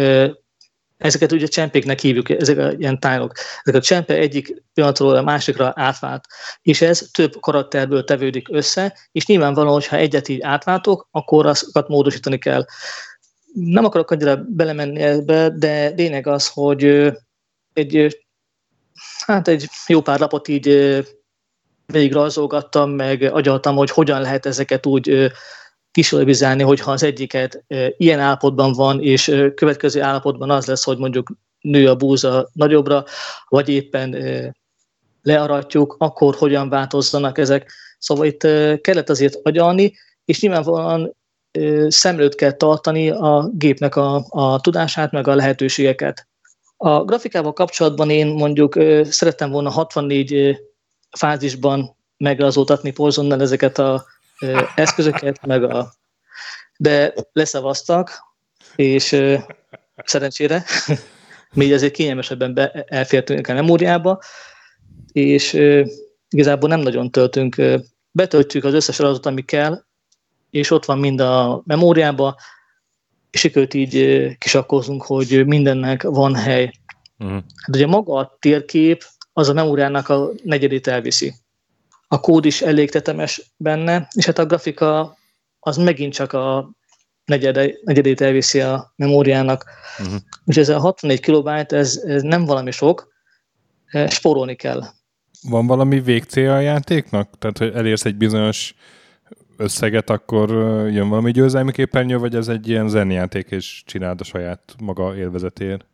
Ezeket 0.97 1.32
ugye 1.32 1.47
csempéknek 1.47 2.01
hívjuk, 2.01 2.30
ezek 2.30 2.59
a 2.59 2.72
ilyen 2.72 3.01
tájlok. 3.01 3.32
Ezek 3.62 3.80
a 3.80 3.84
csempe 3.84 4.14
egyik 4.14 4.62
pillanatról 4.74 5.16
a 5.16 5.22
másikra 5.22 5.72
átvált, 5.76 6.24
és 6.62 6.80
ez 6.80 7.09
több 7.12 7.40
karakterből 7.40 8.05
tevődik 8.05 8.49
össze, 8.51 8.99
és 9.12 9.26
nyilvánvalóan, 9.26 9.72
hogyha 9.72 9.97
egyet 9.97 10.28
így 10.28 10.40
átváltok, 10.40 11.09
akkor 11.11 11.47
azokat 11.47 11.88
módosítani 11.88 12.38
kell. 12.38 12.64
Nem 13.53 13.84
akarok 13.84 14.11
annyira 14.11 14.36
belemenni 14.36 15.01
ebbe, 15.01 15.51
de 15.51 15.88
lényeg 15.88 16.26
az, 16.26 16.49
hogy 16.49 17.12
egy, 17.72 18.24
hát 19.26 19.49
egy 19.49 19.68
jó 19.86 20.01
pár 20.01 20.20
lapot 20.20 20.49
így 20.49 20.66
végig 21.86 22.12
rajzolgattam, 22.12 22.90
meg 22.90 23.22
agyaltam, 23.22 23.76
hogy 23.76 23.90
hogyan 23.90 24.20
lehet 24.20 24.47
ezeket 24.47 24.86
úgy 24.86 25.32
kísérletizálni, 25.95 26.62
hogyha 26.62 26.90
az 26.90 27.03
egyiket 27.03 27.64
ilyen 27.97 28.20
állapotban 28.20 28.72
van, 28.72 29.03
és 29.03 29.24
következő 29.55 30.03
állapotban 30.03 30.51
az 30.51 30.66
lesz, 30.66 30.84
hogy 30.84 30.99
mondjuk 30.99 31.32
nő 31.61 31.88
a 31.88 31.95
búza 31.97 32.49
nagyobbra, 32.53 33.05
vagy 33.49 33.68
éppen 33.68 34.16
learatjuk, 35.22 35.97
akkor 35.99 36.34
hogyan 36.34 36.68
változzanak 36.68 37.38
ezek. 37.38 37.72
Szóval 37.99 38.26
itt 38.26 38.40
kellett 38.80 39.11
azért 39.11 39.38
agyalni, 39.42 39.95
és 40.24 40.40
nyilvánvalóan 40.40 41.16
szemlőt 41.88 42.34
kell 42.34 42.53
tartani 42.53 43.11
a 43.11 43.51
gépnek 43.53 43.97
a, 43.97 44.24
a 44.28 44.61
tudását, 44.61 45.12
meg 45.12 45.28
a 45.28 45.34
lehetőségeket. 45.34 46.26
A 46.76 47.05
grafikával 47.05 47.53
kapcsolatban 47.53 48.11
én 48.11 48.26
mondjuk 48.26 48.74
szerettem 49.03 49.51
volna 49.51 49.70
64 49.70 50.57
fázisban 51.11 51.97
megrazoltatni 52.16 52.92
Porzonnal 52.92 53.40
ezeket 53.40 53.78
a 53.78 54.05
eszközöket, 54.74 55.47
meg 55.47 55.64
a... 55.64 55.93
De 56.76 57.14
leszavaztak, 57.32 58.11
és 58.76 59.16
szerencsére 60.05 60.64
még 61.55 61.72
azért 61.72 61.93
kényelmesebben 61.93 62.55
be, 62.55 62.85
elfértünk 62.89 63.49
a 63.49 63.55
memóriába, 63.55 64.22
és 65.12 65.53
igazából 66.28 66.68
nem 66.68 66.80
nagyon 66.80 67.11
töltünk. 67.11 67.57
Betöltjük 68.11 68.64
az 68.64 68.74
összes 68.74 68.99
adatot, 68.99 69.26
ami 69.26 69.43
kell, 69.43 69.85
és 70.51 70.70
ott 70.70 70.85
van 70.85 70.99
mind 70.99 71.20
a 71.20 71.62
memóriába, 71.64 72.37
és 73.30 73.41
sikerült 73.41 73.74
így 73.74 74.28
kisakkozunk, 74.39 75.03
hogy 75.03 75.47
mindennek 75.47 76.03
van 76.03 76.35
hely. 76.35 76.72
Uh-huh. 77.18 77.35
Hát 77.35 77.76
ugye 77.76 77.87
maga 77.87 78.14
a 78.14 78.37
térkép 78.41 79.05
az 79.32 79.49
a 79.49 79.53
memóriának 79.53 80.09
a 80.09 80.30
negyedét 80.43 80.87
elviszi 80.87 81.35
a 82.15 82.21
kód 82.21 82.45
is 82.45 82.62
elég 82.62 82.91
tetemes 82.91 83.53
benne, 83.57 84.09
és 84.12 84.27
hát 84.27 84.39
a 84.39 84.47
grafika 84.47 85.17
az 85.61 85.77
megint 85.77 86.12
csak 86.12 86.33
a 86.33 86.71
negyede, 87.25 87.71
negyedét 87.85 88.21
elviszi 88.21 88.61
a 88.61 88.93
memóriának. 88.97 89.65
Uh-huh. 89.99 90.15
Úgyhogy 90.45 90.62
ez 90.62 90.69
a 90.69 90.79
64 90.79 91.21
kilobájt, 91.21 91.73
ez, 91.73 91.97
ez 92.07 92.23
nem 92.23 92.45
valami 92.45 92.71
sok, 92.71 93.12
spórolni 94.09 94.55
kell. 94.55 94.83
Van 95.49 95.67
valami 95.67 96.01
végcél 96.01 96.51
a 96.51 96.61
játéknak? 96.61 97.39
Tehát, 97.39 97.59
hogy 97.59 97.73
elérsz 97.75 98.05
egy 98.05 98.17
bizonyos 98.17 98.75
összeget, 99.57 100.11
akkor 100.11 100.51
jön 100.91 101.09
valami 101.09 101.31
győzelmi 101.31 101.73
képernyő, 101.73 102.19
vagy 102.19 102.35
ez 102.35 102.49
egy 102.49 102.69
ilyen 102.69 102.89
zenjáték, 102.89 103.51
és 103.51 103.83
csináld 103.87 104.21
a 104.21 104.25
saját 104.25 104.75
maga 104.79 105.17
élvezetéért? 105.17 105.87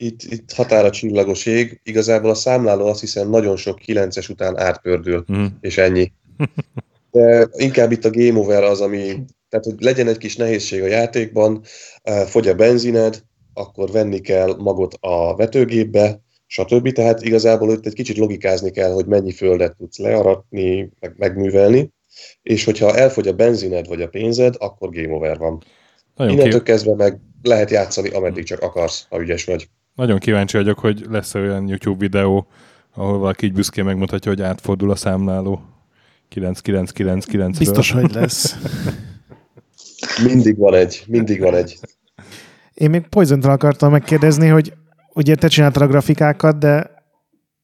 Itt, 0.00 0.22
itt 0.22 0.52
határa 0.52 0.90
csillagos 0.90 1.46
ég, 1.46 1.80
igazából 1.82 2.30
a 2.30 2.34
számláló 2.34 2.86
azt 2.86 3.00
hiszem 3.00 3.30
nagyon 3.30 3.56
sok 3.56 3.78
9-es 3.86 4.30
után 4.30 4.58
átpördül, 4.58 5.24
mm. 5.32 5.44
és 5.60 5.78
ennyi. 5.78 6.12
De 7.10 7.48
inkább 7.56 7.92
itt 7.92 8.04
a 8.04 8.10
game 8.10 8.38
over 8.38 8.62
az, 8.62 8.80
ami, 8.80 9.24
tehát 9.48 9.64
hogy 9.64 9.74
legyen 9.78 10.08
egy 10.08 10.18
kis 10.18 10.36
nehézség 10.36 10.82
a 10.82 10.86
játékban, 10.86 11.62
fogy 12.26 12.48
a 12.48 12.54
benzined, 12.54 13.22
akkor 13.54 13.90
venni 13.90 14.20
kell 14.20 14.54
magot 14.58 14.94
a 15.00 15.36
vetőgépbe, 15.36 16.20
stb. 16.46 16.92
Tehát 16.92 17.22
igazából 17.22 17.72
itt 17.72 17.86
egy 17.86 17.94
kicsit 17.94 18.16
logikázni 18.16 18.70
kell, 18.70 18.92
hogy 18.92 19.06
mennyi 19.06 19.32
földet 19.32 19.76
tudsz 19.76 19.98
learatni, 19.98 20.90
meg 21.00 21.14
megművelni, 21.16 21.92
és 22.42 22.64
hogyha 22.64 22.96
elfogy 22.96 23.28
a 23.28 23.32
benzined 23.32 23.88
vagy 23.88 24.02
a 24.02 24.08
pénzed, 24.08 24.54
akkor 24.58 24.90
game 24.90 25.14
over 25.14 25.38
van. 25.38 25.62
Nagyon, 26.14 26.32
Innentől 26.32 26.62
ki... 26.62 26.70
kezdve 26.70 26.94
meg 26.94 27.20
lehet 27.42 27.70
játszani, 27.70 28.08
ameddig 28.08 28.44
csak 28.44 28.60
akarsz, 28.60 29.06
ha 29.08 29.20
ügyes 29.20 29.44
vagy. 29.44 29.68
Nagyon 29.98 30.18
kíváncsi 30.18 30.56
vagyok, 30.56 30.78
hogy 30.78 31.06
lesz 31.10 31.34
olyan 31.34 31.68
YouTube 31.68 31.98
videó, 31.98 32.46
ahol 32.94 33.18
valaki 33.18 33.46
így 33.46 33.52
büszkén 33.52 33.84
megmutatja, 33.84 34.30
hogy 34.30 34.42
átfordul 34.42 34.90
a 34.90 34.94
számláló 34.94 35.60
9999 36.28 37.58
Biztos, 37.58 37.90
hogy 37.90 38.12
lesz. 38.12 38.56
Mindig 40.26 40.56
van 40.56 40.74
egy, 40.74 41.04
mindig 41.06 41.40
van 41.40 41.54
egy. 41.54 41.78
Én 42.74 42.90
még 42.90 43.06
poison 43.06 43.40
akartam 43.40 43.90
megkérdezni, 43.90 44.48
hogy 44.48 44.72
ugye 45.14 45.34
te 45.34 45.48
csináltad 45.48 45.82
a 45.82 45.86
grafikákat, 45.86 46.58
de 46.58 46.90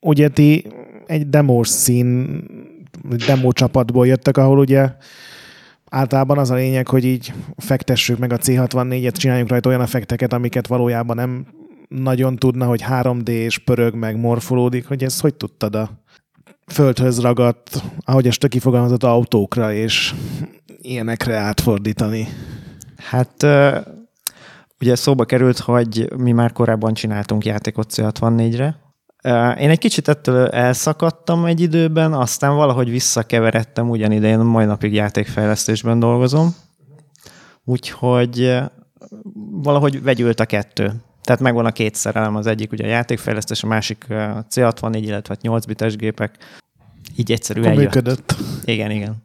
ugye 0.00 0.28
ti 0.28 0.66
egy 1.06 1.28
demos 1.28 1.68
szín, 1.68 2.40
demo 3.26 3.52
csapatból 3.52 4.06
jöttek, 4.06 4.36
ahol 4.36 4.58
ugye 4.58 4.92
általában 5.90 6.38
az 6.38 6.50
a 6.50 6.54
lényeg, 6.54 6.88
hogy 6.88 7.04
így 7.04 7.32
fektessük 7.56 8.18
meg 8.18 8.32
a 8.32 8.38
C64-et, 8.38 9.16
csináljunk 9.16 9.50
rajta 9.50 9.68
olyan 9.68 9.82
effekteket, 9.82 10.32
amiket 10.32 10.66
valójában 10.66 11.16
nem 11.16 11.46
nagyon 12.02 12.36
tudna, 12.36 12.66
hogy 12.66 12.84
3D 12.88 13.28
és 13.28 13.58
pörög, 13.58 13.94
meg 13.94 14.16
morfolódik, 14.16 14.86
hogy 14.88 15.04
ezt 15.04 15.20
hogy 15.20 15.34
tudtad 15.34 15.74
a 15.74 15.90
földhöz 16.66 17.20
ragadt, 17.20 17.82
ahogy 18.04 18.26
ezt 18.26 18.48
kifogalmazott 18.48 19.02
autókra 19.02 19.72
és 19.72 20.14
ilyenekre 20.80 21.36
átfordítani? 21.36 22.28
Hát 22.96 23.46
ugye 24.80 24.94
szóba 24.94 25.24
került, 25.24 25.58
hogy 25.58 26.12
mi 26.16 26.32
már 26.32 26.52
korábban 26.52 26.94
csináltunk 26.94 27.44
játékot 27.44 27.92
C64-re. 27.94 28.82
Én 29.58 29.70
egy 29.70 29.78
kicsit 29.78 30.08
ettől 30.08 30.46
elszakadtam 30.46 31.44
egy 31.44 31.60
időben, 31.60 32.12
aztán 32.12 32.54
valahogy 32.54 32.90
visszakeveredtem 32.90 33.90
ugyanide, 33.90 34.28
én 34.28 34.38
mai 34.38 34.64
napig 34.64 34.94
játékfejlesztésben 34.94 35.98
dolgozom, 35.98 36.54
úgyhogy 37.64 38.58
valahogy 39.50 40.02
vegyült 40.02 40.40
a 40.40 40.46
kettő. 40.46 40.92
Tehát 41.24 41.40
megvan 41.40 41.66
a 41.66 41.72
két 41.72 41.94
szerelem, 41.94 42.36
az 42.36 42.46
egyik 42.46 42.72
ugye 42.72 42.84
a 42.84 42.88
játékfejlesztés, 42.88 43.62
a 43.62 43.66
másik 43.66 44.06
a 44.08 44.46
C64, 44.50 44.98
illetve 45.02 45.36
8 45.40 45.64
bites 45.64 45.96
gépek. 45.96 46.36
Így 47.16 47.32
egyszerűen 47.32 47.66
Akkor 47.66 47.78
működött. 47.78 48.34
Igen, 48.64 48.90
igen. 48.90 49.22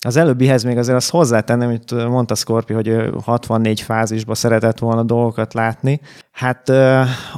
Az 0.00 0.16
előbbihez 0.16 0.62
még 0.62 0.78
azért 0.78 0.96
azt 0.96 1.10
hozzátennem, 1.10 1.68
hogy 1.68 2.08
mondta 2.08 2.34
Scorpi, 2.34 2.72
hogy 2.72 3.10
64 3.22 3.80
fázisba 3.80 4.34
szeretett 4.34 4.78
volna 4.78 5.02
dolgokat 5.02 5.54
látni. 5.54 6.00
Hát 6.32 6.68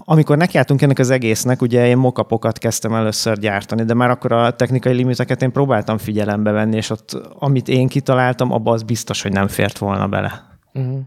amikor 0.05 0.37
nekiálltunk 0.37 0.83
ennek 0.83 0.99
az 0.99 1.11
egésznek, 1.11 1.63
ugye 1.63 1.87
én 1.87 1.97
mokapokat 1.97 2.59
kezdtem 2.59 2.95
először 2.95 3.39
gyártani, 3.39 3.85
de 3.85 3.95
már 3.95 4.11
akkor 4.11 4.33
a 4.33 4.51
technikai 4.51 4.95
limiteket 4.95 5.43
én 5.43 5.53
próbáltam 5.53 5.99
figyelembe 5.99 6.51
venni, 6.51 6.77
és 6.77 6.91
ott 6.91 7.13
amit 7.39 7.69
én 7.69 7.89
kitaláltam, 7.89 8.53
abban 8.53 8.75
az 8.75 8.83
biztos, 8.83 9.23
hogy 9.23 9.33
nem 9.33 9.49
fért 9.49 9.79
volna 9.79 10.09
bele. 10.09 10.59
Uh-huh. 10.73 10.99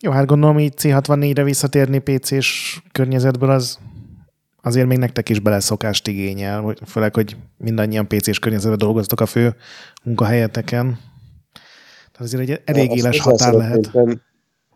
Jó, 0.00 0.10
hát 0.10 0.26
gondolom 0.26 0.58
így 0.58 0.72
C64-re 0.76 1.42
visszatérni 1.42 1.98
PC-s 1.98 2.80
környezetből 2.92 3.50
az 3.50 3.78
azért 4.62 4.86
még 4.86 4.98
nektek 4.98 5.28
is 5.28 5.38
beleszokást 5.38 6.06
igényel, 6.06 6.74
főleg, 6.86 7.14
hogy 7.14 7.36
mindannyian 7.56 8.08
PC-s 8.08 8.38
környezetben 8.38 8.78
dolgoztok 8.78 9.20
a 9.20 9.26
fő 9.26 9.56
munkahelyeteken. 10.02 10.98
Tehát 12.12 12.32
azért 12.32 12.48
egy 12.48 12.62
elég 12.64 12.96
éles 12.96 13.20
határ 13.20 13.52
lehet. 13.52 13.90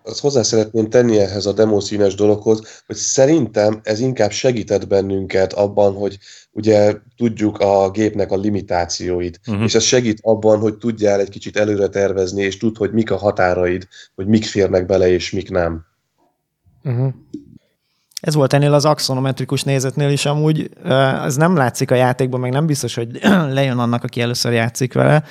Azt 0.05 0.21
hozzá 0.21 0.43
szeretném 0.43 0.91
tenni 0.91 1.19
ehhez 1.19 1.47
a 1.47 1.53
demószínes 1.53 2.15
dologhoz, 2.15 2.83
hogy 2.87 2.97
szerintem 2.97 3.81
ez 3.83 4.01
inkább 4.01 4.31
segített 4.31 4.87
bennünket 4.87 5.53
abban, 5.53 5.95
hogy 5.95 6.19
ugye 6.53 6.97
tudjuk 7.17 7.59
a 7.59 7.91
gépnek 7.91 8.31
a 8.31 8.37
limitációit, 8.37 9.41
uh-huh. 9.47 9.65
és 9.65 9.75
ez 9.75 9.83
segít 9.83 10.19
abban, 10.23 10.59
hogy 10.59 10.75
tudjál 10.75 11.21
egy 11.21 11.29
kicsit 11.29 11.57
előre 11.57 11.89
tervezni, 11.89 12.43
és 12.43 12.57
tud, 12.57 12.77
hogy 12.77 12.93
mik 12.93 13.11
a 13.11 13.17
határaid, 13.17 13.89
hogy 14.15 14.27
mik 14.27 14.45
férnek 14.45 14.87
bele, 14.87 15.09
és 15.09 15.31
mik 15.31 15.51
nem. 15.51 15.85
Uh-huh. 16.85 17.13
Ez 18.21 18.35
volt 18.35 18.53
ennél 18.53 18.75
az 18.75 18.85
axonometrikus 18.85 19.63
nézetnél 19.63 20.11
is 20.11 20.27
amúgy. 20.27 20.71
Ez 21.25 21.37
nem 21.37 21.57
látszik 21.57 21.91
a 21.91 21.95
játékban, 21.95 22.41
meg 22.41 22.53
nem 22.53 22.67
biztos, 22.67 22.95
hogy 22.95 23.21
lejön 23.57 23.79
annak, 23.79 24.05
aki 24.05 24.21
először 24.21 24.53
játszik 24.53 24.93
vele, 24.93 25.25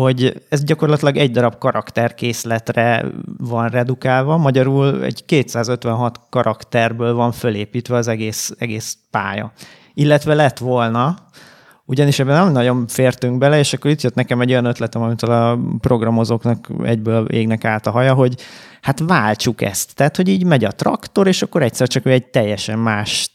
hogy 0.00 0.42
ez 0.48 0.64
gyakorlatilag 0.64 1.16
egy 1.16 1.30
darab 1.30 1.58
karakterkészletre 1.58 3.04
van 3.38 3.68
redukálva, 3.68 4.36
magyarul 4.36 5.04
egy 5.04 5.24
256 5.24 6.20
karakterből 6.30 7.14
van 7.14 7.32
fölépítve 7.32 7.96
az 7.96 8.08
egész, 8.08 8.54
egész 8.58 8.98
pálya. 9.10 9.52
Illetve 9.94 10.34
lett 10.34 10.58
volna, 10.58 11.16
ugyanis 11.84 12.18
ebben 12.18 12.44
nem 12.44 12.52
nagyon 12.52 12.86
fértünk 12.86 13.38
bele, 13.38 13.58
és 13.58 13.72
akkor 13.72 13.90
itt 13.90 14.02
jött 14.02 14.14
nekem 14.14 14.40
egy 14.40 14.50
olyan 14.50 14.64
ötletem, 14.64 15.02
amit 15.02 15.22
a 15.22 15.58
programozóknak 15.80 16.68
egyből 16.82 17.26
égnek 17.26 17.64
át 17.64 17.86
a 17.86 17.90
haja, 17.90 18.14
hogy 18.14 18.34
hát 18.80 19.00
váltsuk 19.06 19.62
ezt. 19.62 19.94
Tehát, 19.94 20.16
hogy 20.16 20.28
így 20.28 20.44
megy 20.44 20.64
a 20.64 20.70
traktor, 20.70 21.26
és 21.26 21.42
akkor 21.42 21.62
egyszer 21.62 21.88
csak 21.88 22.06
egy 22.06 22.26
teljesen 22.26 22.78
más 22.78 23.32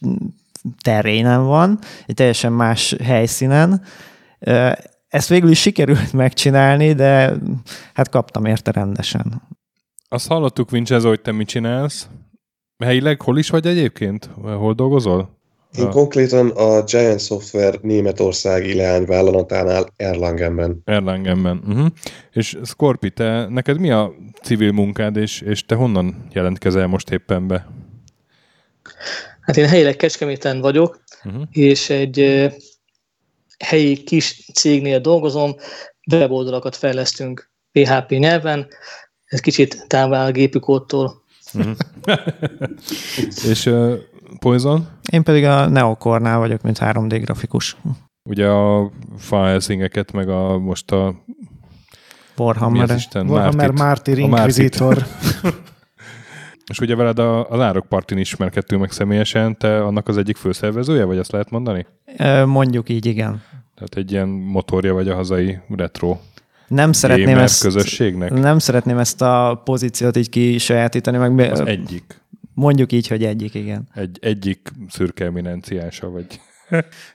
terénen 0.82 1.44
van, 1.44 1.78
egy 2.06 2.14
teljesen 2.14 2.52
más 2.52 2.96
helyszínen. 3.04 3.82
Ezt 5.16 5.28
végül 5.28 5.50
is 5.50 5.60
sikerült 5.60 6.12
megcsinálni, 6.12 6.92
de 6.92 7.32
hát 7.94 8.08
kaptam 8.08 8.44
érte 8.44 8.70
rendesen. 8.70 9.42
Azt 10.08 10.26
hallottuk, 10.26 10.70
Vincenzo, 10.70 11.08
hogy 11.08 11.20
te 11.20 11.32
mit 11.32 11.48
csinálsz. 11.48 12.08
Helyileg 12.84 13.22
hol 13.22 13.38
is 13.38 13.50
vagy 13.50 13.66
egyébként? 13.66 14.30
Hol 14.42 14.74
dolgozol? 14.74 15.38
Én 15.78 15.90
konkrétan 15.90 16.50
a 16.50 16.82
Giant 16.82 17.20
Software 17.20 17.78
németországi 17.82 18.74
leányvállalatánál 18.74 19.86
Erlangenben. 19.96 20.80
Erlangenben. 20.84 21.62
Uh-huh. 21.66 21.86
És 22.32 22.58
Scorpi, 22.64 23.10
te, 23.10 23.46
neked 23.48 23.78
mi 23.78 23.90
a 23.90 24.12
civil 24.42 24.72
munkád, 24.72 25.16
és, 25.16 25.40
és 25.40 25.64
te 25.64 25.74
honnan 25.74 26.26
jelentkezel 26.32 26.86
most 26.86 27.10
éppen 27.10 27.46
be? 27.46 27.66
Hát 29.40 29.56
én 29.56 29.66
helyileg 29.66 29.96
Kecskeméten 29.96 30.60
vagyok, 30.60 31.00
uh-huh. 31.24 31.42
és 31.50 31.90
egy 31.90 32.48
helyi 33.58 34.02
kis 34.02 34.50
cégnél 34.54 35.00
dolgozom, 35.00 35.54
weboldalakat 36.12 36.76
fejlesztünk 36.76 37.50
PHP 37.72 38.10
nyelven, 38.10 38.66
ez 39.24 39.40
kicsit 39.40 39.84
távol 39.88 40.14
a 40.14 40.30
gépi 40.30 40.58
kódtól. 40.58 41.22
Uh-huh. 41.54 41.76
és 43.50 43.66
uh, 43.66 43.98
Poison? 44.38 44.88
Én 45.12 45.22
pedig 45.22 45.44
a 45.44 45.68
Neokornál 45.68 46.38
vagyok, 46.38 46.62
mint 46.62 46.78
3D 46.80 47.20
grafikus. 47.24 47.76
Ugye 48.22 48.48
a 48.48 48.90
Filesingeket, 49.18 50.12
meg 50.12 50.28
a 50.28 50.58
most 50.58 50.92
a 50.92 51.14
Warhammer. 52.36 52.90
Isten? 52.96 53.28
Warhammer 53.28 53.70
Mártir 53.70 54.18
Inquisitor. 54.18 55.06
És 56.70 56.80
ugye 56.80 56.94
veled 56.94 57.18
a, 57.18 57.50
a 57.50 57.56
Lárok 57.56 57.86
Partin 57.86 58.18
ismerkedtünk 58.18 58.80
meg 58.80 58.90
személyesen, 58.90 59.58
te 59.58 59.84
annak 59.84 60.08
az 60.08 60.16
egyik 60.16 60.36
főszervezője, 60.36 61.04
vagy 61.04 61.18
azt 61.18 61.32
lehet 61.32 61.50
mondani? 61.50 61.86
Mondjuk 62.44 62.88
így, 62.88 63.06
igen. 63.06 63.42
Tehát 63.74 63.96
egy 63.96 64.12
ilyen 64.12 64.28
motorja 64.28 64.94
vagy 64.94 65.08
a 65.08 65.14
hazai 65.14 65.58
retro 65.76 66.18
nem 66.68 66.92
szeretném 66.92 67.38
ezt, 67.38 67.62
közösségnek? 67.62 68.32
Nem 68.32 68.58
szeretném 68.58 68.98
ezt 68.98 69.22
a 69.22 69.60
pozíciót 69.64 70.16
így 70.16 70.28
kisajátítani. 70.28 71.16
Meg 71.16 71.52
az 71.52 71.60
egyik. 71.60 72.20
Mondjuk 72.54 72.92
így, 72.92 73.08
hogy 73.08 73.24
egyik, 73.24 73.54
igen. 73.54 73.88
Egy, 73.94 74.18
egyik 74.20 74.72
szürke 74.88 75.24
eminenciása 75.24 76.10
vagy. 76.10 76.40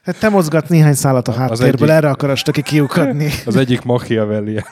Hát 0.02 0.18
te 0.18 0.28
mozgat 0.28 0.68
néhány 0.68 0.94
szállat 0.94 1.28
a 1.28 1.32
háttérből, 1.32 1.66
egyik, 1.66 1.88
erre 1.88 2.08
akarod 2.08 2.42
ki 2.42 2.62
kiukadni. 2.62 3.30
Az 3.46 3.56
egyik 3.56 3.82
Machiavelli. 3.82 4.62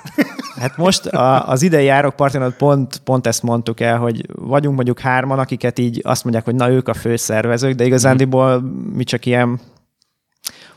Hát 0.61 0.77
most 0.77 1.07
a, 1.07 1.49
az 1.49 1.63
idei 1.63 1.85
járok 1.85 2.17
partinat 2.17 2.57
pont, 2.57 3.01
pont 3.05 3.27
ezt 3.27 3.43
mondtuk 3.43 3.81
el, 3.81 3.99
hogy 3.99 4.27
vagyunk 4.35 4.75
mondjuk 4.75 5.01
hárman, 5.01 5.39
akiket 5.39 5.79
így 5.79 6.01
azt 6.05 6.23
mondják, 6.23 6.45
hogy 6.45 6.55
na 6.55 6.71
ők 6.71 6.89
a 6.89 6.95
főszervezők, 6.95 7.75
de 7.75 7.85
igazándiból 7.85 8.61
mi 8.95 9.05
csak 9.05 9.27
ilyen 9.27 9.61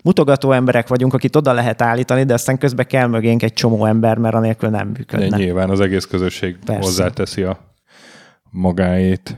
mutogató 0.02 0.52
emberek 0.52 0.88
vagyunk, 0.88 1.14
akit 1.14 1.36
oda 1.36 1.54
lehet 1.54 1.82
állítani, 1.82 2.24
de 2.24 2.34
aztán 2.34 2.58
közben 2.58 2.86
kell 2.88 3.08
mögénk 3.08 3.44
egy 3.44 3.54
csomó 3.54 3.86
ember, 3.86 4.18
mert 4.18 4.36
anélkül 4.36 4.70
nem 4.70 4.88
működne. 4.88 5.28
De 5.28 5.38
nyilván 5.38 5.70
az 5.70 5.80
egész 5.80 6.06
közösség 6.06 6.58
Persze. 6.66 6.82
hozzáteszi 6.82 7.42
a 7.42 7.60
magáét. 8.50 9.38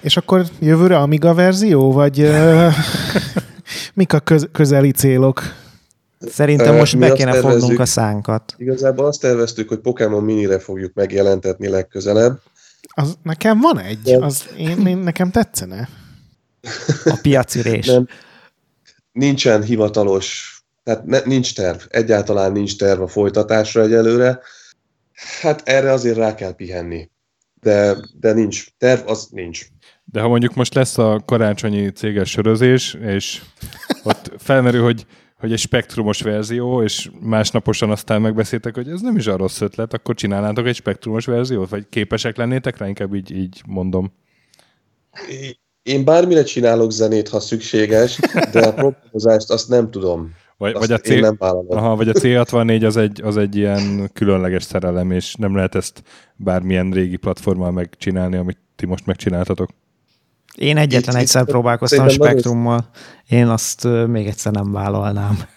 És 0.00 0.16
akkor 0.16 0.44
jövőre 0.60 0.98
Amiga 0.98 1.34
verzió, 1.34 1.92
vagy 1.92 2.30
mik 3.94 4.12
a 4.12 4.20
köz- 4.20 4.48
közeli 4.52 4.90
célok? 4.90 5.42
Szerintem 6.20 6.74
most 6.74 6.98
be 6.98 7.12
kéne 7.12 7.32
fognunk 7.32 7.78
a 7.78 7.84
szánkat. 7.84 8.54
Igazából 8.56 9.06
azt 9.06 9.20
terveztük, 9.20 9.68
hogy 9.68 9.78
Pokémon 9.78 10.24
Minire 10.24 10.58
fogjuk 10.58 10.94
megjelentetni 10.94 11.68
legközelebb. 11.68 12.40
Az, 12.94 13.18
nekem 13.22 13.60
van 13.60 13.78
egy, 13.78 14.12
az 14.12 14.44
én, 14.56 14.86
én, 14.86 14.98
nekem 14.98 15.30
tetszene. 15.30 15.88
A 17.04 17.18
piacirés. 17.22 17.86
Nem, 17.86 18.06
nincsen 19.12 19.62
hivatalos, 19.62 20.58
tehát 20.82 21.04
ne, 21.04 21.20
nincs 21.24 21.54
terv, 21.54 21.78
egyáltalán 21.88 22.52
nincs 22.52 22.76
terv 22.78 23.00
a 23.00 23.08
folytatásra 23.08 23.82
egyelőre. 23.82 24.40
Hát 25.40 25.62
erre 25.64 25.92
azért 25.92 26.16
rá 26.16 26.34
kell 26.34 26.54
pihenni 26.54 27.10
de, 27.64 27.96
de 28.20 28.32
nincs. 28.32 28.66
Terv 28.78 29.08
az 29.08 29.28
nincs. 29.30 29.66
De 30.14 30.20
ha 30.20 30.28
mondjuk 30.28 30.54
most 30.54 30.74
lesz 30.74 30.98
a 30.98 31.22
karácsonyi 31.24 31.90
céges 31.90 32.30
sörözés, 32.30 32.96
és 33.00 33.42
ott 34.04 34.32
felmerül, 34.38 34.82
hogy, 34.82 35.06
hogy 35.38 35.52
egy 35.52 35.58
spektrumos 35.58 36.20
verzió, 36.20 36.82
és 36.82 37.10
másnaposan 37.20 37.90
aztán 37.90 38.20
megbeszéltek, 38.20 38.74
hogy 38.74 38.88
ez 38.88 39.00
nem 39.00 39.16
is 39.16 39.26
a 39.26 39.36
rossz 39.36 39.60
ötlet, 39.60 39.92
akkor 39.92 40.14
csinálnátok 40.14 40.66
egy 40.66 40.74
spektrumos 40.74 41.26
verziót, 41.26 41.68
vagy 41.68 41.86
képesek 41.88 42.36
lennétek 42.36 42.76
rá, 42.76 42.88
inkább 42.88 43.14
így, 43.14 43.30
így 43.30 43.62
mondom. 43.66 44.12
Én 45.82 46.04
bármire 46.04 46.42
csinálok 46.42 46.90
zenét, 46.90 47.28
ha 47.28 47.40
szükséges, 47.40 48.18
de 48.52 48.66
a 48.66 48.72
programozást 48.72 49.50
azt 49.50 49.68
nem 49.68 49.90
tudom. 49.90 50.34
Vagy, 50.56 50.74
Azt 50.74 50.86
vagy, 50.86 50.92
a 50.92 50.98
C, 50.98 51.08
nem 51.08 51.36
vállalom. 51.38 51.76
aha, 51.76 51.96
vagy 51.96 52.08
a 52.08 52.12
C64 52.12 52.86
az 52.86 52.96
egy, 52.96 53.20
az 53.22 53.36
egy 53.36 53.56
ilyen 53.56 54.10
különleges 54.12 54.62
szerelem, 54.62 55.10
és 55.10 55.34
nem 55.34 55.54
lehet 55.54 55.74
ezt 55.74 56.02
bármilyen 56.36 56.90
régi 56.90 57.16
platformmal 57.16 57.70
megcsinálni, 57.70 58.36
amit 58.36 58.58
ti 58.76 58.86
most 58.86 59.06
megcsináltatok. 59.06 59.70
Én 60.58 60.76
egyetlen 60.76 61.14
Itt- 61.14 61.20
egyszer 61.22 61.42
itt- 61.42 61.48
próbálkoztam 61.48 62.04
a 62.04 62.08
spektrummal, 62.08 62.88
én 63.28 63.46
azt 63.46 63.88
még 64.06 64.26
egyszer 64.26 64.52
nem 64.52 64.72
vállalnám. 64.72 65.38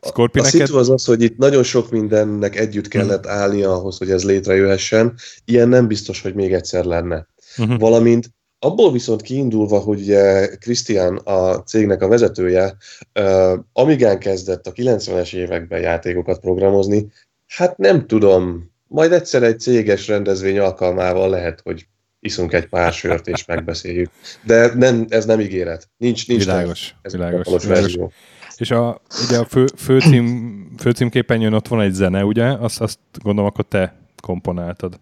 Scorpi, 0.00 0.38
A 0.38 0.42
neked? 0.42 0.60
szitu 0.60 0.78
az 0.78 0.90
az, 0.90 1.04
hogy 1.04 1.22
itt 1.22 1.36
nagyon 1.36 1.62
sok 1.62 1.90
mindennek 1.90 2.56
együtt 2.56 2.88
kellett 2.88 3.26
állni 3.26 3.62
ahhoz, 3.62 3.98
hogy 3.98 4.10
ez 4.10 4.24
létrejöhessen. 4.24 5.14
Ilyen 5.44 5.68
nem 5.68 5.86
biztos, 5.86 6.22
hogy 6.22 6.34
még 6.34 6.52
egyszer 6.52 6.84
lenne. 6.84 7.26
Uh-huh. 7.58 7.78
Valamint 7.78 8.30
abból 8.58 8.92
viszont 8.92 9.22
kiindulva, 9.22 9.78
hogy 9.78 10.00
ugye 10.00 10.46
Krisztián 10.46 11.16
a 11.16 11.62
cégnek 11.62 12.02
a 12.02 12.08
vezetője, 12.08 12.76
uh, 13.20 13.52
Amigán 13.72 14.18
kezdett 14.18 14.66
a 14.66 14.72
90-es 14.72 15.34
években 15.34 15.80
játékokat 15.80 16.40
programozni, 16.40 17.06
hát 17.46 17.76
nem 17.76 18.06
tudom, 18.06 18.70
majd 18.86 19.12
egyszer 19.12 19.42
egy 19.42 19.60
céges 19.60 20.08
rendezvény 20.08 20.58
alkalmával 20.58 21.30
lehet, 21.30 21.60
hogy 21.64 21.86
iszunk 22.20 22.52
egy 22.52 22.66
pár 22.66 22.92
sört 23.00 23.26
és 23.26 23.44
megbeszéljük. 23.44 24.10
De 24.42 24.74
nem, 24.74 25.06
ez 25.08 25.24
nem 25.24 25.40
ígéret. 25.40 25.88
Nincs, 25.96 26.28
nincs 26.28 26.44
Világos, 26.44 26.94
ez 27.02 27.12
világos, 27.12 27.46
a 27.46 27.68
verzió. 27.68 28.12
És 28.56 28.70
a, 28.70 29.00
ugye 29.26 29.38
a 29.38 29.44
fő, 29.44 29.66
főcím, 29.76 30.74
főcímképernyőn 30.78 31.52
ott 31.52 31.68
van 31.68 31.80
egy 31.80 31.92
zene, 31.92 32.24
ugye? 32.24 32.44
Azt, 32.44 32.80
azt 32.80 32.98
gondolom, 33.22 33.50
akkor 33.50 33.64
te 33.64 33.96
komponáltad. 34.22 35.00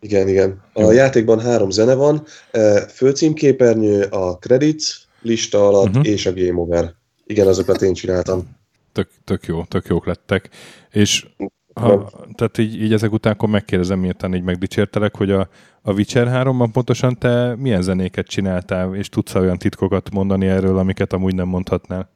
Igen, 0.00 0.28
igen. 0.28 0.62
A 0.72 0.80
Jó. 0.80 0.90
játékban 0.90 1.40
három 1.40 1.70
zene 1.70 1.94
van, 1.94 2.24
eh, 2.50 2.82
főcímképernyő, 2.88 4.02
a 4.02 4.38
credits 4.38 5.06
lista 5.20 5.66
alatt 5.66 5.88
uh-huh. 5.88 6.06
és 6.06 6.26
a 6.26 6.32
game 6.32 6.60
over. 6.60 6.94
Igen, 7.26 7.46
azokat 7.46 7.82
én 7.82 7.94
csináltam. 7.94 8.56
Tök, 8.92 9.08
tök 9.24 9.44
jó, 9.46 9.64
tök 9.64 9.86
jók 9.86 10.06
lettek. 10.06 10.48
És 10.90 11.26
ha, 11.74 12.10
tehát 12.34 12.58
így, 12.58 12.82
így 12.82 12.92
ezek 12.92 13.12
után 13.12 13.32
akkor 13.32 13.48
megkérdezem, 13.48 13.98
miután 13.98 14.34
így 14.34 14.42
megdicsértelek, 14.42 15.16
hogy 15.16 15.30
a, 15.30 15.48
a 15.82 15.92
Witcher 15.92 16.28
3-ban 16.32 16.68
pontosan 16.72 17.18
te 17.18 17.54
milyen 17.56 17.82
zenéket 17.82 18.26
csináltál, 18.26 18.94
és 18.94 19.08
tudsz 19.08 19.34
olyan 19.34 19.58
titkokat 19.58 20.10
mondani 20.10 20.46
erről, 20.46 20.78
amiket 20.78 21.12
amúgy 21.12 21.34
nem 21.34 21.48
mondhatnál? 21.48 22.08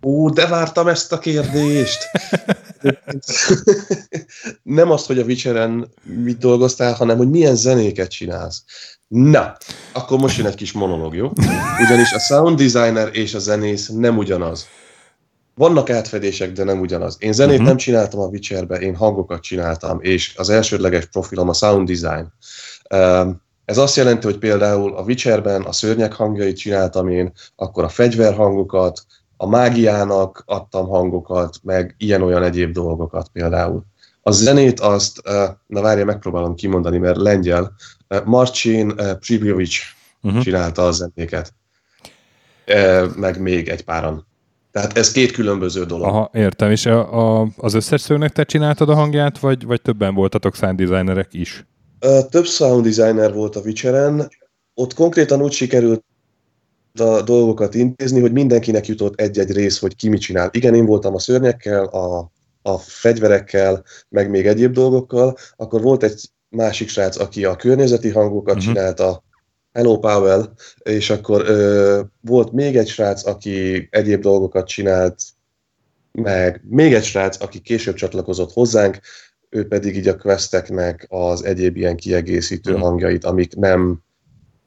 Ú, 0.00 0.30
de 0.30 0.46
vártam 0.46 0.88
ezt 0.88 1.12
a 1.12 1.18
kérdést! 1.18 2.10
Nem 4.62 4.90
azt, 4.90 5.06
hogy 5.06 5.18
a 5.18 5.24
Witcheren 5.24 5.88
mit 6.02 6.38
dolgoztál, 6.38 6.92
hanem 6.92 7.16
hogy 7.16 7.30
milyen 7.30 7.56
zenéket 7.56 8.10
csinálsz. 8.10 8.64
Na, 9.08 9.56
akkor 9.92 10.18
most 10.18 10.36
jön 10.36 10.46
egy 10.46 10.54
kis 10.54 10.72
monológ, 10.72 11.14
jó? 11.14 11.32
Ugyanis 11.86 12.12
a 12.12 12.18
sound 12.18 12.58
designer 12.58 13.08
és 13.12 13.34
a 13.34 13.38
zenész 13.38 13.88
nem 13.88 14.16
ugyanaz. 14.16 14.66
Vannak 15.54 15.90
átfedések, 15.90 16.52
de 16.52 16.64
nem 16.64 16.80
ugyanaz. 16.80 17.16
Én 17.18 17.32
zenét 17.32 17.50
Mhm. 17.52 17.60
uh-huh. 17.62 17.68
nem 17.68 17.76
csináltam 17.76 18.20
a 18.20 18.26
Witcherbe, 18.26 18.76
én 18.78 18.96
hangokat 18.96 19.42
csináltam, 19.42 19.98
és 20.00 20.34
az 20.36 20.50
elsődleges 20.50 21.06
profilom 21.06 21.48
a 21.48 21.52
sound 21.52 21.88
design. 21.90 22.32
Um, 22.94 23.42
ez 23.64 23.78
azt 23.78 23.96
jelenti, 23.96 24.26
hogy 24.26 24.38
például 24.38 24.96
a 24.96 25.02
Witcherben 25.02 25.62
a 25.62 25.72
szörnyek 25.72 26.12
hangjait 26.12 26.56
csináltam 26.56 27.08
én, 27.08 27.32
akkor 27.56 27.84
a 27.84 27.88
fegyverhangokat, 27.88 29.06
a 29.36 29.46
mágiának 29.48 30.42
adtam 30.46 30.86
hangokat, 30.88 31.56
meg 31.62 31.94
ilyen-olyan 31.98 32.42
egyéb 32.42 32.72
dolgokat 32.72 33.28
például. 33.28 33.84
A 34.22 34.30
zenét 34.30 34.80
azt, 34.80 35.22
na 35.66 35.80
várja, 35.80 36.04
megpróbálom 36.04 36.54
kimondani, 36.54 36.98
mert 36.98 37.16
lengyel, 37.16 37.72
Marcin 38.24 38.94
Pribljovic 39.20 39.74
Uh-huh. 40.22 40.42
csinálta 40.42 40.86
a 40.86 40.90
zenéket. 40.90 41.52
Meg 43.16 43.40
még 43.40 43.68
egy 43.68 43.84
páran. 43.84 44.26
Tehát 44.74 44.98
ez 44.98 45.12
két 45.12 45.30
különböző 45.30 45.84
dolog. 45.84 46.06
Aha, 46.06 46.30
értem. 46.32 46.70
És 46.70 46.86
a, 46.86 47.40
a, 47.40 47.48
az 47.56 47.74
összes 47.74 48.00
szőnek 48.00 48.32
te 48.32 48.44
csináltad 48.44 48.88
a 48.88 48.94
hangját, 48.94 49.38
vagy, 49.38 49.64
vagy 49.64 49.82
többen 49.82 50.14
voltatok 50.14 50.54
sound 50.54 50.76
designerek 50.76 51.28
is? 51.34 51.66
Több 52.28 52.44
sound 52.44 52.84
designer 52.84 53.32
volt 53.32 53.56
a 53.56 53.60
Witcheren, 53.60 54.28
ott 54.74 54.94
konkrétan 54.94 55.42
úgy 55.42 55.52
sikerült 55.52 56.04
a 56.98 57.22
dolgokat 57.22 57.74
intézni, 57.74 58.20
hogy 58.20 58.32
mindenkinek 58.32 58.86
jutott 58.86 59.20
egy-egy 59.20 59.52
rész, 59.52 59.78
hogy 59.78 59.96
ki 59.96 60.08
mit 60.08 60.20
csinál. 60.20 60.50
Igen, 60.52 60.74
én 60.74 60.86
voltam 60.86 61.14
a 61.14 61.18
szörnyekkel, 61.18 61.84
a, 61.84 62.30
a 62.62 62.78
fegyverekkel, 62.78 63.84
meg 64.08 64.30
még 64.30 64.46
egyéb 64.46 64.72
dolgokkal, 64.72 65.36
akkor 65.56 65.82
volt 65.82 66.02
egy 66.02 66.30
másik 66.48 66.88
srác, 66.88 67.18
aki 67.18 67.44
a 67.44 67.56
környezeti 67.56 68.10
hangokat 68.10 68.56
uh-huh. 68.56 68.72
csinálta, 68.72 69.22
Hello 69.74 69.98
Powell, 69.98 70.52
és 70.82 71.10
akkor 71.10 71.42
ö, 71.46 72.00
volt 72.20 72.52
még 72.52 72.76
egy 72.76 72.88
srác, 72.88 73.26
aki 73.26 73.88
egyéb 73.90 74.20
dolgokat 74.20 74.66
csinált, 74.66 75.16
meg 76.12 76.62
még 76.68 76.94
egy 76.94 77.04
srác, 77.04 77.42
aki 77.42 77.58
később 77.60 77.94
csatlakozott 77.94 78.52
hozzánk, 78.52 78.98
ő 79.48 79.66
pedig 79.68 79.96
így 79.96 80.08
a 80.08 80.16
questeknek 80.16 81.06
az 81.08 81.44
egyéb 81.44 81.76
ilyen 81.76 81.96
kiegészítő 81.96 82.72
Mhm. 82.72 82.80
hangjait, 82.80 83.24
amik 83.24 83.56
nem 83.56 84.02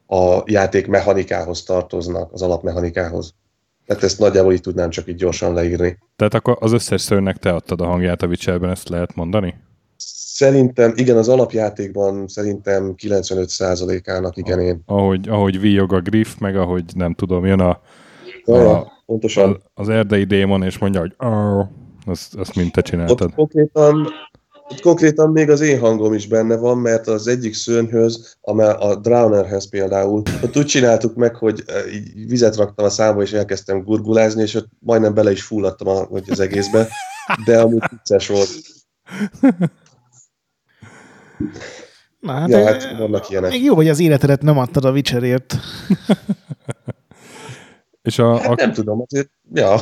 a 0.08 0.42
játék 0.46 0.88
mechanikához 0.88 1.64
tartoznak, 1.64 2.34
az 2.34 2.42
alapmechanikához. 2.42 3.34
Tehát 3.86 4.04
ezt 4.04 4.20
nagyjából 4.20 4.54
így 4.54 4.62
tudnám 4.62 4.90
csak 4.90 5.08
így 5.08 5.16
gyorsan 5.16 5.54
leírni. 5.54 5.98
Tehát 6.16 6.34
akkor 6.34 6.58
az 6.60 6.72
összes 6.72 7.02
szőrnek 7.02 7.38
te 7.38 7.54
adtad 7.54 7.82
a 7.82 7.86
hangját 7.86 8.22
a 8.22 8.28
Witcherben, 8.28 8.70
ezt 8.70 8.90
lehet 8.90 9.16
mondani? 9.16 9.56
Szerintem, 10.38 10.94
igen, 10.96 11.18
az 11.18 11.30
alapjátékban 11.30 12.28
szerintem 12.28 12.96
95%-ának 12.98 14.38
igen 14.38 14.60
én. 14.60 14.82
Ahogy, 14.86 15.30
ahogy 15.30 15.60
víjog 15.60 15.94
a 15.94 16.02
griff, 16.02 16.38
meg 16.40 16.56
ahogy 16.56 16.84
nem 16.96 17.14
tudom, 17.14 17.46
jön 17.46 17.60
a, 17.60 17.80
pontosan. 19.06 19.52
a, 19.52 19.82
az 19.82 19.90
erdei 19.90 20.24
démon, 20.24 20.64
és 20.64 20.78
mondja, 20.78 21.00
hogy 21.00 21.16
azt, 22.06 22.36
azt 22.36 22.56
mind 22.56 22.72
te 22.72 22.82
csináltad. 22.82 23.22
Ott 23.22 23.36
konkrétan, 23.36 24.08
ott 24.70 24.80
konkrétan 24.80 25.32
még 25.32 25.50
az 25.50 25.62
én 25.62 25.80
hangom 25.80 26.14
is 26.14 26.28
benne 26.28 26.56
van, 26.58 26.78
mert 26.78 27.08
az 27.08 27.28
egyik 27.28 27.54
szörnyhöz, 27.54 28.38
amely 28.42 28.76
a 28.80 28.96
Drownerhez 28.96 29.70
például, 29.70 30.22
ott 30.44 30.58
úgy 30.58 30.66
csináltuk 30.66 31.16
meg, 31.16 31.36
hogy 31.36 31.64
eh, 31.66 31.94
így 31.96 32.28
vizet 32.28 32.56
raktam 32.56 32.86
a 32.86 32.90
számba, 32.90 33.22
és 33.22 33.34
elkezdtem 33.34 33.84
gurgulázni, 33.84 34.42
és 34.42 34.56
ott 34.56 34.70
majdnem 34.80 35.14
bele 35.14 35.32
is 35.32 35.44
fulladtam 35.44 35.88
a, 35.88 36.04
hogy 36.04 36.24
az 36.30 36.40
egészbe, 36.40 36.88
de 37.46 37.60
amúgy 37.60 37.84
vicces 37.92 38.28
volt. 38.28 38.50
Na, 42.20 42.32
hát, 42.34 42.50
Ja, 42.50 42.66
hát 42.66 42.98
vannak 42.98 43.30
ilyenek. 43.30 43.52
Még 43.52 43.64
jó, 43.64 43.76
hogy 43.76 43.88
az 43.88 44.00
életedet 44.00 44.42
nem 44.42 44.58
adtad 44.58 44.86
a 44.86 44.92
Witcherért. 44.92 45.56
És 48.02 48.20
a, 48.20 48.38
Hát 48.38 48.50
a, 48.52 48.56
nem 48.56 48.74
tudom, 48.74 49.04
azért, 49.06 49.32
ja, 49.54 49.76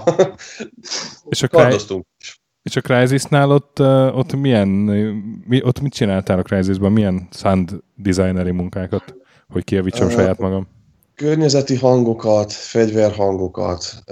és 1.29 1.43
a, 1.43 1.47
kardoztunk 1.47 2.05
is. 2.19 2.41
és 2.63 2.75
a 2.75 2.81
Crysisnál 2.81 3.51
ott, 3.51 3.79
uh, 3.79 4.17
ott 4.17 4.35
milyen, 4.35 4.67
mi, 5.47 5.63
ott 5.63 5.79
mit 5.79 5.93
csináltál 5.93 6.39
a 6.39 6.41
Crysisban? 6.41 6.91
Milyen 6.91 7.27
sound 7.31 7.71
designeri 7.95 8.51
munkákat? 8.51 9.15
Hogy 9.47 9.63
kijavítsam 9.63 10.07
Ö, 10.07 10.11
saját 10.11 10.37
magam. 10.39 10.67
Környezeti 11.15 11.75
hangokat, 11.75 12.53
fegyverhangokat, 12.53 14.03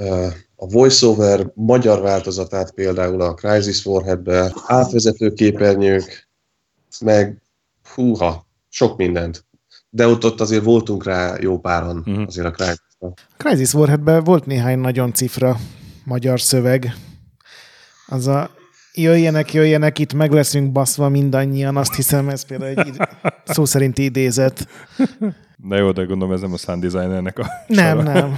a 0.55 0.67
voiceover 0.67 1.51
magyar 1.53 2.01
változatát 2.01 2.71
például 2.71 3.21
a 3.21 3.33
Crisis 3.33 3.85
Warheadbe, 3.85 4.53
átvezető 4.65 5.33
képernyők, 5.33 6.29
meg 7.01 7.41
húha, 7.95 8.45
sok 8.69 8.97
mindent. 8.97 9.45
De 9.89 10.07
ott, 10.07 10.25
ott 10.25 10.41
azért 10.41 10.63
voltunk 10.63 11.03
rá 11.03 11.35
jó 11.39 11.59
páran, 11.59 11.97
uh-huh. 11.97 12.23
azért 12.27 12.47
a 12.47 12.51
Crisis 12.51 12.81
Crisis 13.37 13.73
Warheadben 13.73 14.23
volt 14.23 14.45
néhány 14.45 14.79
nagyon 14.79 15.13
cifra 15.13 15.57
magyar 16.03 16.41
szöveg. 16.41 16.95
Az 18.07 18.27
a 18.27 18.49
jöjjenek, 18.93 19.53
jöjjenek, 19.53 19.99
itt 19.99 20.13
meg 20.13 20.31
leszünk 20.31 20.71
baszva 20.71 21.09
mindannyian, 21.09 21.77
azt 21.77 21.95
hiszem, 21.95 22.29
ez 22.29 22.45
például 22.45 22.79
egy 22.79 22.87
id- 22.87 23.07
szó 23.45 23.65
szerinti 23.65 24.03
idézet. 24.03 24.67
De 25.57 25.75
jó, 25.75 25.91
de 25.91 26.03
gondolom 26.03 26.33
ez 26.33 26.41
nem 26.41 26.53
a 26.53 26.57
sound 26.57 26.85
designernek 26.85 27.39
a 27.39 27.47
Nem, 27.67 27.97
sora. 27.97 28.13
nem. 28.13 28.37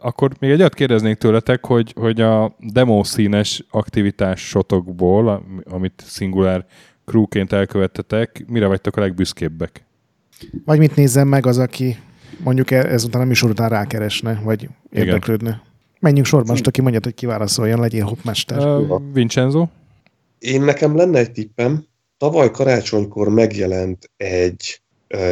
Akkor 0.00 0.30
még 0.38 0.50
egy 0.50 0.58
olyat 0.58 0.74
kérdeznék 0.74 1.16
tőletek, 1.16 1.66
hogy, 1.66 1.92
hogy 1.96 2.20
a 2.20 2.56
demo 2.58 3.04
színes 3.04 3.64
aktivitásotokból, 3.70 5.28
am- 5.28 5.62
amit 5.70 6.02
szingulár 6.06 6.66
crewként 7.04 7.52
elkövettetek, 7.52 8.44
mire 8.46 8.66
vagytok 8.66 8.96
a 8.96 9.00
legbüszkébbek? 9.00 9.84
Vagy 10.64 10.78
mit 10.78 10.96
nézzem 10.96 11.28
meg 11.28 11.46
az, 11.46 11.58
aki 11.58 11.96
mondjuk 12.38 12.70
e- 12.70 12.86
ezután 12.86 13.20
a 13.22 13.24
műsor 13.24 13.50
után 13.50 13.68
rákeresne, 13.68 14.40
vagy 14.44 14.68
érdeklődne. 14.90 15.62
Menjünk 16.00 16.26
sorban, 16.26 16.50
most 16.50 16.66
aki 16.66 16.80
mondja, 16.80 17.00
hogy 17.02 17.14
kiválaszoljon, 17.14 17.80
legyél 17.80 18.04
hopmester. 18.04 18.66
Uh, 18.66 19.02
Vincenzo? 19.12 19.66
Én 20.38 20.62
nekem 20.62 20.96
lenne 20.96 21.18
egy 21.18 21.32
tippem, 21.32 21.84
tavaly 22.18 22.50
karácsonykor 22.50 23.28
megjelent 23.28 24.10
egy 24.16 24.82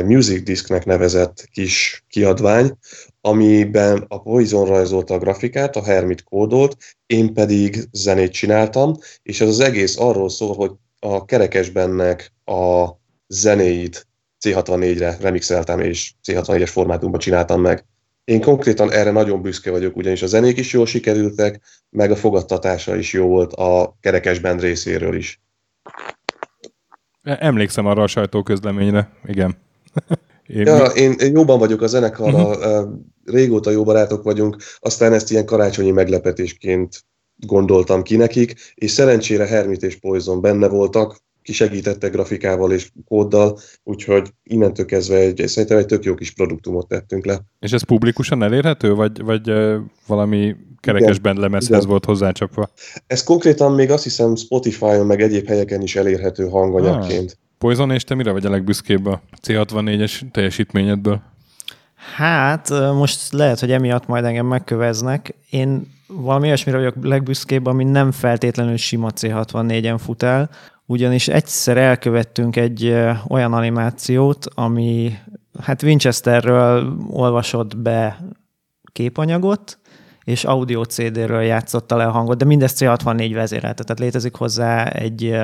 Music 0.04 0.42
Discnek 0.42 0.84
nevezett 0.84 1.48
kis 1.52 2.04
kiadvány, 2.08 2.76
amiben 3.24 4.04
a 4.08 4.22
Poison 4.22 4.66
rajzolta 4.66 5.14
a 5.14 5.18
grafikát, 5.18 5.76
a 5.76 5.84
Hermit 5.84 6.24
kódolt, 6.24 6.76
én 7.06 7.34
pedig 7.34 7.88
zenét 7.92 8.32
csináltam, 8.32 8.96
és 9.22 9.40
ez 9.40 9.48
az 9.48 9.60
egész 9.60 9.98
arról 9.98 10.28
szól, 10.28 10.54
hogy 10.54 10.70
a 10.98 11.24
kerekesbennek 11.24 12.32
a 12.44 12.88
zenéit 13.26 14.06
C64-re 14.40 15.16
remixeltem, 15.20 15.80
és 15.80 16.12
C64-es 16.24 16.68
formátumban 16.72 17.20
csináltam 17.20 17.60
meg. 17.60 17.84
Én 18.24 18.40
konkrétan 18.40 18.92
erre 18.92 19.10
nagyon 19.10 19.42
büszke 19.42 19.70
vagyok, 19.70 19.96
ugyanis 19.96 20.22
a 20.22 20.26
zenék 20.26 20.58
is 20.58 20.72
jól 20.72 20.86
sikerültek, 20.86 21.60
meg 21.90 22.10
a 22.10 22.16
fogadtatása 22.16 22.96
is 22.96 23.12
jó 23.12 23.26
volt 23.26 23.52
a 23.52 23.96
kerekesben 24.00 24.58
részéről 24.58 25.16
is. 25.16 25.40
Emlékszem 27.22 27.86
arra 27.86 28.02
a 28.02 28.06
sajtóközleményre, 28.06 29.12
igen. 29.26 29.56
Én, 30.46 30.66
ja, 30.66 30.90
mi... 30.94 31.00
én, 31.00 31.16
jóban 31.18 31.58
vagyok 31.58 31.82
a 31.82 31.86
zenekarral, 31.86 32.56
uh-huh. 32.56 32.92
Régóta 33.24 33.70
jó 33.70 33.84
barátok 33.84 34.22
vagyunk, 34.22 34.56
aztán 34.78 35.12
ezt 35.12 35.30
ilyen 35.30 35.44
karácsonyi 35.44 35.90
meglepetésként 35.90 37.04
gondoltam 37.46 38.02
ki 38.02 38.16
nekik, 38.16 38.54
és 38.74 38.90
szerencsére 38.90 39.46
Hermit 39.46 39.82
és 39.82 39.96
Poison 39.96 40.40
benne 40.40 40.68
voltak, 40.68 41.20
ki 41.42 41.52
segítettek 41.52 42.12
grafikával 42.12 42.72
és 42.72 42.90
kóddal, 43.04 43.58
úgyhogy 43.82 44.28
innentől 44.42 44.86
kezdve 44.86 45.16
egy, 45.16 45.42
szerintem 45.46 45.78
egy 45.78 45.86
tök 45.86 46.04
jó 46.04 46.14
kis 46.14 46.30
produktumot 46.30 46.88
tettünk 46.88 47.24
le. 47.24 47.40
És 47.60 47.72
ez 47.72 47.82
publikusan 47.82 48.42
elérhető, 48.42 48.94
vagy, 48.94 49.22
vagy 49.22 49.52
valami 50.06 50.56
kerekesben 50.80 51.36
lemezhez 51.36 51.76
Igen. 51.76 51.88
volt 51.88 52.04
hozzácsapva? 52.04 52.70
Ez 53.06 53.24
konkrétan 53.24 53.72
még 53.72 53.90
azt 53.90 54.02
hiszem 54.02 54.36
Spotify-on, 54.36 55.06
meg 55.06 55.20
egyéb 55.20 55.46
helyeken 55.46 55.82
is 55.82 55.96
elérhető 55.96 56.48
hanganyagként. 56.48 57.30
Ah. 57.30 57.36
Poison, 57.58 57.90
és 57.90 58.04
te 58.04 58.14
mire 58.14 58.30
vagy 58.32 58.46
a 58.46 58.50
legbüszkébb 58.50 59.06
a 59.06 59.22
C64-es 59.46 60.30
teljesítményedből? 60.30 61.22
Hát, 62.16 62.68
most 62.94 63.32
lehet, 63.32 63.60
hogy 63.60 63.72
emiatt 63.72 64.06
majd 64.06 64.24
engem 64.24 64.46
megköveznek. 64.46 65.34
Én 65.50 65.92
valami 66.06 66.46
olyasmire 66.46 66.78
vagyok 66.78 66.94
legbüszkébb, 67.02 67.66
ami 67.66 67.84
nem 67.84 68.10
feltétlenül 68.10 68.76
sima 68.76 69.08
C64-en 69.20 69.98
fut 69.98 70.22
el, 70.22 70.50
ugyanis 70.86 71.28
egyszer 71.28 71.76
elkövettünk 71.76 72.56
egy 72.56 72.96
olyan 73.28 73.52
animációt, 73.52 74.46
ami 74.54 75.18
hát 75.60 75.82
Winchesterről 75.82 76.96
olvasott 77.10 77.76
be 77.76 78.18
képanyagot, 78.92 79.78
és 80.24 80.44
audio 80.44 80.84
CD-ről 80.84 81.42
játszotta 81.42 81.96
le 81.96 82.04
a 82.04 82.10
hangot, 82.10 82.36
de 82.38 82.44
mindezt 82.44 82.76
C64 82.80 83.30
vezérelte, 83.34 83.82
tehát 83.82 83.98
létezik 83.98 84.34
hozzá 84.34 84.84
egy 84.84 85.36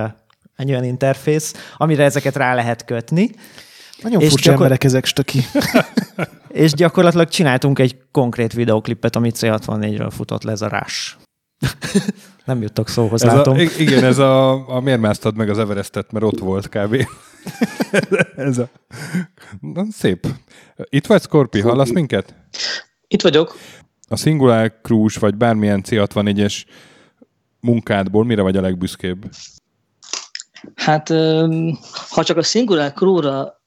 egy 0.58 0.70
olyan 0.70 0.84
interfész, 0.84 1.72
amire 1.76 2.04
ezeket 2.04 2.36
rá 2.36 2.54
lehet 2.54 2.84
kötni. 2.84 3.30
Nagyon 4.02 4.20
és 4.20 4.28
furcsa 4.28 4.50
gyakor... 4.50 4.62
emberek 4.62 4.84
ezek, 4.84 5.04
stöki. 5.04 5.40
és 6.48 6.72
gyakorlatilag 6.72 7.28
csináltunk 7.28 7.78
egy 7.78 7.96
konkrét 8.12 8.52
videoklipet, 8.52 9.16
amit 9.16 9.36
C64-ről 9.40 10.10
futott 10.10 10.42
le, 10.42 10.52
ez 10.52 10.62
a 10.62 10.68
Rush. 10.68 11.16
Nem 12.44 12.62
juttak 12.62 12.88
szóhoz, 12.88 13.24
ez 13.24 13.32
látom. 13.32 13.56
A, 13.56 13.60
igen, 13.60 14.04
ez 14.04 14.18
a, 14.18 14.68
a 14.68 14.80
miért 14.80 15.00
másztad 15.00 15.36
meg 15.36 15.50
az 15.50 15.58
Everestet, 15.58 16.12
mert 16.12 16.24
ott 16.24 16.38
volt 16.38 16.68
kb. 16.68 17.06
ez 18.36 18.58
a, 18.58 18.68
na, 19.60 19.84
szép. 19.90 20.26
Itt 20.88 21.06
vagy, 21.06 21.22
Scorpi, 21.22 21.60
hallasz 21.60 21.92
minket? 21.92 22.34
Itt 23.08 23.22
vagyok. 23.22 23.56
A 24.08 24.16
Singular 24.16 24.72
Cruise, 24.82 25.20
vagy 25.20 25.34
bármilyen 25.34 25.84
C64-es 25.88 26.64
munkádból 27.60 28.24
mire 28.24 28.42
vagy 28.42 28.56
a 28.56 28.60
legbüszkébb? 28.60 29.24
Hát, 30.74 31.08
ha 32.08 32.24
csak 32.24 32.36
a 32.36 32.42
Singular 32.42 32.92
Crew-ra 32.92 33.62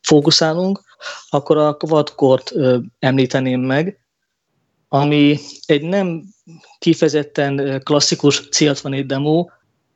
fókuszálunk, 0.00 0.80
akkor 1.28 1.56
a 1.56 1.74
Quadcore-t 1.74 2.54
említeném 2.98 3.60
meg, 3.60 4.00
ami 4.88 5.38
egy 5.66 5.82
nem 5.82 6.22
kifejezetten 6.78 7.80
klasszikus 7.84 8.48
C64 8.50 9.04
demo, 9.06 9.46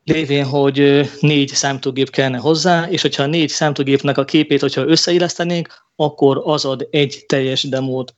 lévén, 0.05 0.45
hogy 0.45 1.11
négy 1.21 1.49
számítógép 1.49 2.11
kellene 2.11 2.39
hozzá, 2.39 2.89
és 2.89 3.03
hogyha 3.03 3.27
négy 3.27 3.49
számítógépnek 3.49 4.19
a 4.19 4.25
képét, 4.25 4.61
hogyha 4.61 4.87
összeillesztenénk, 4.87 5.69
akkor 5.97 6.41
az 6.45 6.65
ad 6.65 6.87
egy 6.91 7.25
teljes 7.27 7.63
demót. 7.63 8.15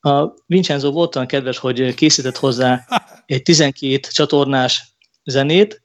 A 0.00 0.26
Vincenzo 0.46 0.92
volt 0.92 1.16
olyan 1.16 1.28
kedves, 1.28 1.58
hogy 1.58 1.94
készített 1.94 2.36
hozzá 2.36 2.84
egy 3.26 3.42
12 3.42 3.98
csatornás 4.12 4.96
zenét, 5.24 5.82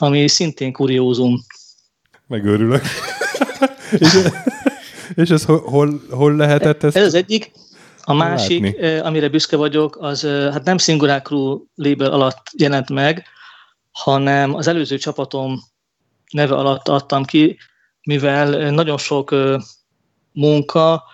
ami 0.00 0.28
szintén 0.28 0.72
kuriózum. 0.72 1.44
Megőrülök. 2.26 2.82
és, 3.98 4.08
és 5.14 5.30
ez 5.30 5.44
hol, 5.44 6.02
hol 6.10 6.36
lehetett 6.36 6.82
ezt? 6.82 6.96
Ez 6.96 7.06
az 7.06 7.14
egyik. 7.14 7.52
A 8.02 8.14
másik, 8.14 8.62
látni? 8.62 8.96
amire 8.96 9.28
büszke 9.28 9.56
vagyok, 9.56 9.96
az 10.00 10.22
hát 10.22 10.64
nem 10.64 10.78
Singular 10.78 11.22
Crew 11.22 11.60
label 11.74 12.12
alatt 12.12 12.42
jelent 12.56 12.88
meg, 12.88 13.26
hanem 13.90 14.54
az 14.54 14.66
előző 14.66 14.98
csapatom 14.98 15.60
neve 16.32 16.54
alatt 16.54 16.88
adtam 16.88 17.24
ki, 17.24 17.58
mivel 18.02 18.70
nagyon 18.70 18.98
sok 18.98 19.34
munka, 20.32 21.04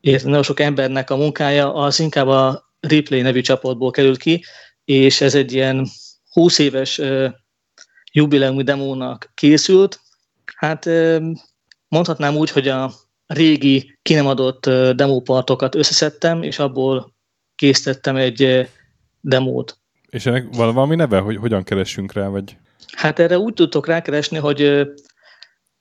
és 0.00 0.22
nagyon 0.22 0.42
sok 0.42 0.60
embernek 0.60 1.10
a 1.10 1.16
munkája 1.16 1.74
az 1.74 2.00
inkább 2.00 2.26
a 2.26 2.72
Replay 2.80 3.20
nevű 3.20 3.40
csapatból 3.40 3.90
került 3.90 4.18
ki, 4.18 4.44
és 4.84 5.20
ez 5.20 5.34
egy 5.34 5.52
ilyen 5.52 5.88
20 6.32 6.58
éves 6.58 7.00
jubileumi 8.18 8.62
demónak 8.62 9.30
készült. 9.34 10.00
Hát 10.56 10.88
mondhatnám 11.88 12.36
úgy, 12.36 12.50
hogy 12.50 12.68
a 12.68 12.92
régi, 13.26 13.98
ki 14.02 14.14
nem 14.14 14.26
adott 14.26 14.66
demópartokat 14.96 15.74
összeszedtem, 15.74 16.42
és 16.42 16.58
abból 16.58 17.14
készítettem 17.54 18.16
egy 18.16 18.68
demót. 19.20 19.78
És 20.10 20.26
ennek 20.26 20.46
van 20.52 20.74
valami 20.74 20.94
neve, 20.94 21.18
hogy 21.18 21.36
hogyan 21.36 21.62
keressünk 21.62 22.12
rá, 22.12 22.26
vagy? 22.28 22.56
Hát 22.96 23.18
erre 23.18 23.38
úgy 23.38 23.54
tudtok 23.54 23.86
rákeresni, 23.86 24.38
hogy 24.38 24.88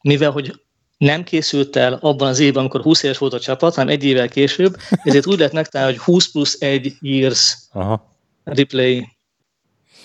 mivel, 0.01 0.31
hogy 0.31 0.61
nem 0.97 1.23
készült 1.23 1.75
el 1.75 1.93
abban 1.93 2.27
az 2.27 2.39
évben, 2.39 2.61
amikor 2.61 2.81
20 2.81 3.03
éves 3.03 3.17
volt 3.17 3.33
a 3.33 3.39
csapat, 3.39 3.75
hanem 3.75 3.93
egy 3.93 4.03
évvel 4.03 4.29
később, 4.29 4.77
ezért 5.03 5.27
úgy 5.27 5.39
lett 5.39 5.51
megtalálni, 5.51 5.93
hogy 5.95 6.03
20 6.03 6.31
plusz 6.31 6.61
1 6.61 6.93
years 6.99 7.57
Aha. 7.71 8.15
replay 8.43 9.16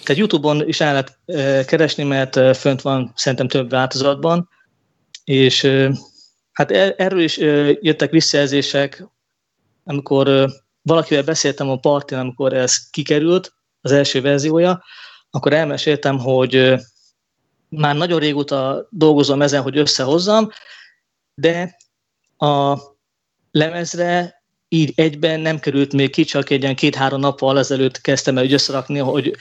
tehát 0.03 0.17
YouTube-on 0.17 0.69
is 0.69 0.81
el 0.81 0.93
lehet 0.93 1.67
keresni, 1.67 2.05
mert 2.05 2.57
fönt 2.57 2.83
van 2.83 3.13
szerintem 3.15 3.49
több 3.49 3.71
változatban, 3.71 4.49
és 5.25 5.67
hát 6.53 6.71
e, 6.71 6.95
erről 6.97 7.21
is 7.21 7.37
jöttek 7.81 8.11
visszajelzések, 8.11 9.05
amikor 9.85 10.51
valakivel 10.83 11.23
beszéltem 11.23 11.71
a 11.71 11.79
partin, 11.79 12.19
amikor 12.19 12.53
ez 12.53 12.91
kikerült, 12.91 13.53
az 13.81 13.93
első 13.93 14.21
verziója, 14.21 14.85
akkor 15.31 15.53
elmeséltem, 15.53 16.19
hogy 16.19 16.75
már 17.69 17.97
nagyon 17.97 18.19
régóta 18.19 18.87
dolgozom 18.91 19.43
ezen, 19.43 19.63
hogy 19.63 19.77
összehozzam, 19.79 20.49
de 21.35 21.77
a 22.37 22.79
lemezre 23.51 24.43
így 24.69 24.93
egyben 24.95 25.41
nem 25.41 25.59
került 25.59 25.93
még 25.93 26.11
ki, 26.11 26.25
csak 26.25 26.51
egy 26.51 26.63
ilyen 26.63 26.77
két-három 26.77 27.21
nappal 27.21 27.59
ezelőtt 27.59 28.01
kezdtem 28.01 28.39
el 28.39 28.51
összerakni, 28.51 28.99
hogy 28.99 29.37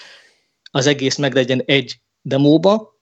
az 0.71 0.87
egész 0.87 1.15
meg 1.15 1.33
legyen 1.33 1.61
egy 1.65 1.99
demóba, 2.21 2.99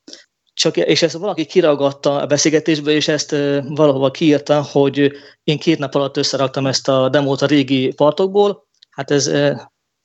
csak, 0.54 0.76
és 0.76 1.02
ezt 1.02 1.16
valaki 1.16 1.44
kiragadta 1.44 2.20
a 2.20 2.26
beszélgetésből, 2.26 2.94
és 2.94 3.08
ezt 3.08 3.30
valahova 3.68 4.10
kiírta, 4.10 4.62
hogy 4.62 5.12
én 5.44 5.58
két 5.58 5.78
nap 5.78 5.94
alatt 5.94 6.16
összeraktam 6.16 6.66
ezt 6.66 6.88
a 6.88 7.08
demót 7.08 7.42
a 7.42 7.46
régi 7.46 7.92
partokból. 7.92 8.68
Hát 8.90 9.10
ez 9.10 9.30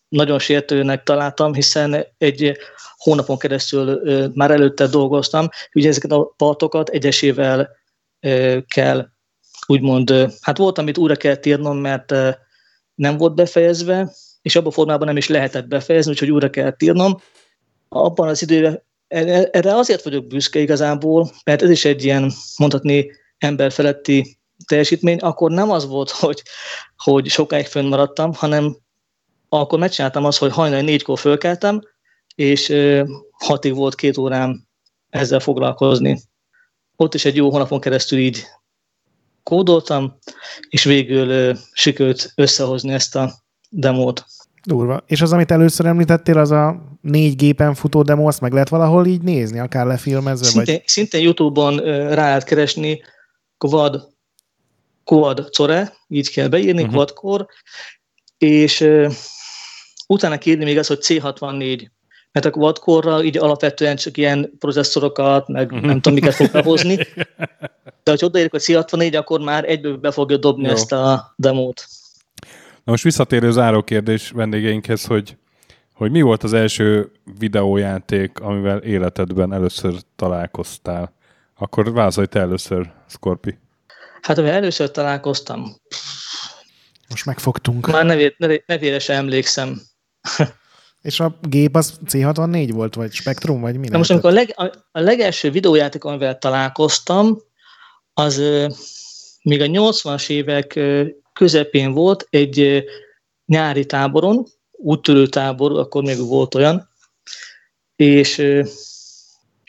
nagyon 0.07 0.39
sértőnek 0.39 1.03
találtam, 1.03 1.53
hiszen 1.53 2.05
egy 2.17 2.57
hónapon 2.97 3.37
keresztül 3.37 4.01
már 4.33 4.51
előtte 4.51 4.87
dolgoztam, 4.87 5.49
ugye 5.73 5.89
ezeket 5.89 6.11
a 6.11 6.33
partokat 6.37 6.89
egyesével 6.89 7.69
kell 8.67 9.07
úgymond, 9.67 10.13
hát 10.41 10.57
volt, 10.57 10.77
amit 10.77 10.97
újra 10.97 11.15
kell 11.15 11.37
írnom, 11.43 11.77
mert 11.77 12.13
nem 12.95 13.17
volt 13.17 13.35
befejezve, 13.35 14.11
és 14.41 14.55
abban 14.55 14.67
a 14.67 14.71
formában 14.71 15.07
nem 15.07 15.17
is 15.17 15.27
lehetett 15.27 15.67
befejezni, 15.67 16.11
úgyhogy 16.11 16.31
újra 16.31 16.49
kell 16.49 16.75
írnom, 16.77 17.21
abban 17.95 18.27
az 18.27 18.41
időben, 18.41 18.83
erre 19.07 19.75
azért 19.75 20.03
vagyok 20.03 20.27
büszke 20.27 20.59
igazából, 20.59 21.31
mert 21.43 21.61
ez 21.61 21.69
is 21.69 21.85
egy 21.85 22.03
ilyen, 22.03 22.31
mondhatni, 22.57 23.11
emberfeletti 23.37 24.37
teljesítmény, 24.67 25.17
akkor 25.17 25.51
nem 25.51 25.71
az 25.71 25.87
volt, 25.87 26.09
hogy, 26.09 26.43
hogy 26.97 27.27
sokáig 27.27 27.65
fönnmaradtam, 27.65 28.33
hanem 28.33 28.77
akkor 29.49 29.79
megcsináltam 29.79 30.25
azt, 30.25 30.37
hogy 30.37 30.51
hajnal 30.51 30.81
négykor 30.81 31.19
fölkeltem, 31.19 31.81
és 32.35 32.73
hatig 33.31 33.75
volt 33.75 33.95
két 33.95 34.17
órám 34.17 34.63
ezzel 35.09 35.39
foglalkozni. 35.39 36.21
Ott 36.95 37.13
is 37.13 37.25
egy 37.25 37.35
jó 37.35 37.51
hónapon 37.51 37.79
keresztül 37.79 38.19
így 38.19 38.43
kódoltam, 39.43 40.17
és 40.69 40.83
végül 40.83 41.55
sikerült 41.71 42.31
összehozni 42.35 42.93
ezt 42.93 43.15
a 43.15 43.33
demót. 43.69 44.25
Durva. 44.63 45.03
És 45.05 45.21
az, 45.21 45.33
amit 45.33 45.51
először 45.51 45.85
említettél, 45.85 46.37
az 46.37 46.51
a 46.51 46.94
négy 47.05 47.35
gépen 47.35 47.73
futó 47.73 48.01
demo, 48.01 48.27
azt 48.27 48.41
meg 48.41 48.51
lehet 48.51 48.69
valahol 48.69 49.05
így 49.05 49.21
nézni, 49.21 49.59
akár 49.59 49.85
lefilmezve? 49.85 50.45
Szintén, 50.45 50.75
vagy... 50.75 50.87
szintén 50.87 51.21
Youtube-on 51.21 51.77
rá 52.09 52.25
lehet 52.25 52.43
keresni 52.43 53.01
Quad, 53.57 54.07
Quad 55.03 55.49
Core, 55.49 55.93
így 56.07 56.29
kell 56.29 56.47
beírni, 56.47 56.81
uh-huh. 56.81 56.95
Quadcore, 56.95 57.45
és 58.37 58.81
uh, 58.81 59.13
utána 60.07 60.37
kérni 60.37 60.63
még 60.63 60.77
az, 60.77 60.87
hogy 60.87 60.99
C64 61.01 61.87
mert 62.31 62.45
a 62.45 62.79
quad 62.81 63.23
így 63.23 63.37
alapvetően 63.37 63.95
csak 63.95 64.17
ilyen 64.17 64.51
processzorokat, 64.59 65.47
meg 65.47 65.71
uh-huh. 65.71 65.87
nem 65.87 66.01
tudom, 66.01 66.13
miket 66.13 66.33
fog 66.33 66.51
behozni. 66.51 66.97
De 68.03 68.11
ha 68.11 68.25
odaérek, 68.25 68.51
hogy 68.51 68.63
C64, 68.65 69.17
akkor 69.17 69.39
már 69.39 69.69
egyből 69.69 69.97
be 69.97 70.11
fogja 70.11 70.37
dobni 70.37 70.65
Jó. 70.65 70.71
ezt 70.71 70.91
a 70.91 71.33
demót. 71.35 71.85
Na 72.83 72.91
most 72.91 73.03
visszatérő 73.03 73.51
záró 73.51 73.83
kérdés 73.83 74.29
vendégeinkhez, 74.29 75.05
hogy, 75.05 75.37
hogy 75.95 76.11
mi 76.11 76.21
volt 76.21 76.43
az 76.43 76.53
első 76.53 77.11
videójáték, 77.37 78.39
amivel 78.39 78.77
életedben 78.77 79.53
először 79.53 79.93
találkoztál? 80.15 81.13
Akkor 81.57 81.93
vázolj 81.93 82.27
te 82.27 82.39
először, 82.39 82.91
Scorpi. 83.07 83.57
Hát, 84.21 84.37
amivel 84.37 84.55
először 84.55 84.91
találkoztam. 84.91 85.75
Most 87.09 87.25
megfogtunk. 87.25 87.87
Már 87.87 88.05
nevére, 88.05 88.63
nevére 88.65 88.99
sem 88.99 89.15
emlékszem. 89.15 89.81
És 91.01 91.19
a 91.19 91.39
gép 91.41 91.75
az 91.75 91.99
C64 92.05 92.69
volt, 92.73 92.95
vagy 92.95 93.11
Spectrum, 93.11 93.61
vagy 93.61 93.77
mi? 93.77 93.87
Na 93.87 93.97
most 93.97 94.11
amikor 94.11 94.29
a, 94.29 94.33
leg, 94.33 94.53
a, 94.55 94.63
a 94.91 94.99
legelső 94.99 95.51
videójáték, 95.51 96.03
amivel 96.03 96.37
találkoztam, 96.37 97.37
az 98.13 98.39
euh, 98.39 98.71
még 99.43 99.61
a 99.61 99.65
80-as 99.65 100.29
évek 100.29 100.75
euh, 100.75 101.07
közepén 101.33 101.91
volt 101.91 102.27
egy 102.29 102.59
euh, 102.59 102.83
nyári 103.45 103.85
táboron, 103.85 104.45
úttörő 104.77 105.27
tábor, 105.27 105.79
akkor 105.79 106.03
még 106.03 106.17
volt 106.17 106.55
olyan, 106.55 106.89
és 107.95 108.41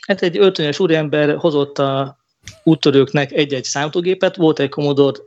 hát 0.07 0.21
egy 0.21 0.37
öltönyös 0.37 0.79
úriember 0.79 1.35
hozott 1.35 1.79
a 1.79 2.17
úttörőknek 2.63 3.31
egy-egy 3.31 3.63
számítógépet, 3.63 4.35
volt 4.35 4.59
egy 4.59 4.69
Commodore 4.69 5.19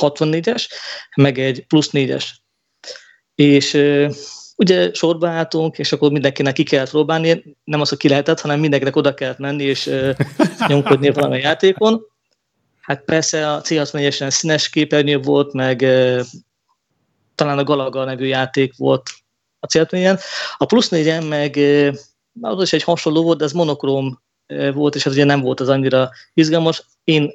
64-es, 0.00 0.68
meg 1.16 1.38
egy 1.38 1.66
plusz 1.66 1.90
4-es. 1.92 2.24
És 3.34 3.72
ugye 4.56 4.90
sorba 4.92 5.28
álltunk, 5.28 5.78
és 5.78 5.92
akkor 5.92 6.10
mindenkinek 6.10 6.52
ki 6.52 6.62
kellett 6.62 6.90
próbálni, 6.90 7.56
nem 7.64 7.80
az, 7.80 7.88
hogy 7.88 7.98
ki 7.98 8.08
lehetett, 8.08 8.40
hanem 8.40 8.60
mindenkinek 8.60 8.96
oda 8.96 9.14
kellett 9.14 9.38
menni, 9.38 9.64
és 9.64 9.90
nyomkodni 10.68 11.10
valami 11.10 11.38
játékon. 11.38 12.06
Hát 12.80 13.04
persze 13.04 13.52
a 13.52 13.60
C64-esen 13.60 14.30
színes 14.30 14.68
képernyő 14.68 15.18
volt, 15.18 15.52
meg 15.52 15.84
talán 17.42 17.58
a 17.58 17.64
Galaga 17.64 18.04
nevű 18.04 18.26
játék 18.26 18.76
volt 18.76 19.10
a 19.60 19.66
c 19.66 19.74
A 20.56 20.64
plusz 20.64 20.88
4 20.88 21.28
meg 21.28 21.56
az 22.40 22.62
is 22.62 22.72
egy 22.72 22.82
hasonló 22.82 23.22
volt, 23.22 23.38
de 23.38 23.44
ez 23.44 23.52
monokróm 23.52 24.20
volt, 24.72 24.94
és 24.94 25.06
ez 25.06 25.12
ugye 25.12 25.24
nem 25.24 25.40
volt 25.40 25.60
az 25.60 25.68
annyira 25.68 26.10
izgalmas. 26.34 26.82
Én 27.04 27.32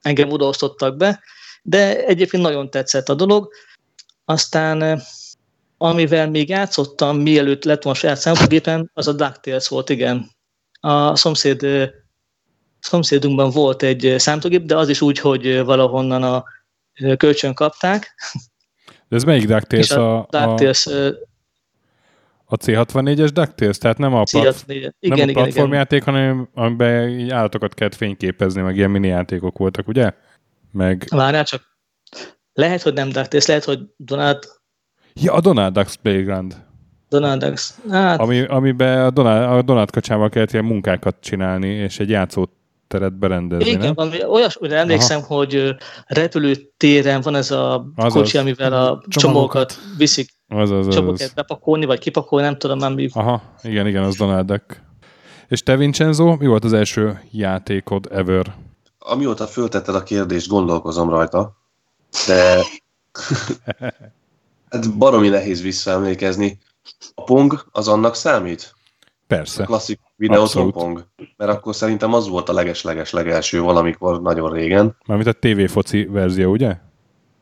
engem 0.00 0.30
odaosztottak 0.30 0.96
be, 0.96 1.20
de 1.62 2.04
egyébként 2.04 2.42
nagyon 2.42 2.70
tetszett 2.70 3.08
a 3.08 3.14
dolog. 3.14 3.52
Aztán 4.24 5.02
amivel 5.78 6.30
még 6.30 6.48
játszottam, 6.48 7.18
mielőtt 7.18 7.64
lett 7.64 7.82
volna 7.82 7.98
saját 7.98 8.18
számítógépen, 8.18 8.90
az 8.94 9.08
a 9.08 9.12
DuckTales 9.12 9.68
volt, 9.68 9.90
igen. 9.90 10.30
A 10.80 11.16
szomszéd, 11.16 11.66
szomszédunkban 12.80 13.50
volt 13.50 13.82
egy 13.82 14.14
számítógép, 14.16 14.62
de 14.62 14.76
az 14.76 14.88
is 14.88 15.00
úgy, 15.00 15.18
hogy 15.18 15.64
valahonnan 15.64 16.22
a 16.22 16.44
kölcsön 17.16 17.54
kapták. 17.54 18.14
De 19.08 19.16
ez 19.16 19.24
melyik 19.24 19.46
DuckTales? 19.46 19.90
A, 19.90 20.18
a, 20.18 20.26
DuckTales, 20.30 20.86
a, 20.86 21.06
a 22.44 22.56
C64-es 22.56 23.30
DuckTales? 23.32 23.78
Tehát 23.78 23.98
nem 23.98 24.14
a, 24.14 24.22
plat, 24.30 24.64
igen, 24.66 24.94
nem 25.00 25.18
igen, 25.18 25.28
a 25.28 25.32
platformjáték, 25.32 26.02
igen. 26.02 26.14
hanem 26.14 26.48
amiben 26.54 27.08
így 27.08 27.30
állatokat 27.30 27.74
kellett 27.74 27.94
fényképezni, 27.94 28.62
meg 28.62 28.76
ilyen 28.76 28.90
mini 28.90 29.06
játékok 29.06 29.58
voltak, 29.58 29.88
ugye? 29.88 30.12
Meg... 30.72 31.04
Várjál 31.08 31.44
csak. 31.44 31.62
Lehet, 32.52 32.82
hogy 32.82 32.92
nem 32.92 33.08
DuckTales, 33.08 33.46
lehet, 33.46 33.64
hogy 33.64 33.80
Donald 33.96 34.38
Ja, 35.20 35.32
a 35.32 35.40
Donald 35.40 35.72
Ducks 35.72 35.96
Playground. 35.96 36.64
Donald 37.08 37.44
Ducks. 37.44 37.74
Hát... 37.90 38.20
Ami, 38.20 38.40
amiben 38.40 39.04
a 39.04 39.10
Donald, 39.10 39.58
a 39.58 39.62
Donald 39.62 39.90
kacsával 39.90 40.28
kellett 40.28 40.52
ilyen 40.52 40.64
munkákat 40.64 41.16
csinálni, 41.20 41.68
és 41.68 41.98
egy 41.98 42.10
játszóteret 42.88 43.18
berendezni, 43.18 43.68
Igen, 43.68 43.80
nem? 43.80 43.94
valami 43.94 44.24
olyasmire 44.24 44.76
emlékszem, 44.78 45.18
Aha. 45.18 45.34
hogy 45.34 45.74
repülőtéren 46.06 47.20
van 47.20 47.34
ez 47.34 47.50
a 47.50 47.86
Azaz. 47.96 48.12
kocsi, 48.12 48.38
amivel 48.38 48.72
a 48.72 49.02
csomókat 49.08 49.78
viszik. 49.96 50.30
Az, 50.48 50.70
az, 50.70 50.86
az, 50.86 50.94
Csomókat 50.94 51.32
bepakolni, 51.34 51.84
vagy 51.84 51.98
kipakolni, 51.98 52.46
nem 52.46 52.58
tudom, 52.58 52.78
nem 52.78 52.92
mi. 52.92 53.08
Aha, 53.12 53.42
igen, 53.62 53.86
igen, 53.86 54.02
az 54.02 54.16
Donald 54.16 54.46
Duck. 54.46 54.84
És 55.48 55.62
te, 55.62 55.76
Vincenzo, 55.76 56.36
mi 56.36 56.46
volt 56.46 56.64
az 56.64 56.72
első 56.72 57.20
játékod 57.30 58.08
ever? 58.10 58.54
Amióta 58.98 59.46
föltetted 59.46 59.94
a 59.94 60.02
kérdést, 60.02 60.48
gondolkozom 60.48 61.08
rajta, 61.08 61.56
de 62.26 62.60
Hát 64.70 64.96
baromi 64.96 65.28
nehéz 65.28 65.62
visszaemlékezni. 65.62 66.58
A 67.14 67.22
Pong 67.24 67.66
az 67.72 67.88
annak 67.88 68.14
számít? 68.14 68.74
Persze. 69.26 69.62
A 69.62 69.66
klasszik 69.66 70.00
videóton 70.16 70.72
Pong. 70.72 71.06
Mert 71.36 71.50
akkor 71.50 71.74
szerintem 71.74 72.14
az 72.14 72.28
volt 72.28 72.48
a 72.48 72.52
leges-leges 72.52 73.10
legelső 73.10 73.60
valamikor 73.60 74.22
nagyon 74.22 74.52
régen. 74.52 74.96
Mármint 75.06 75.28
a 75.28 75.38
TV 75.38 75.72
foci 75.72 76.04
verzió, 76.04 76.50
ugye? 76.50 76.76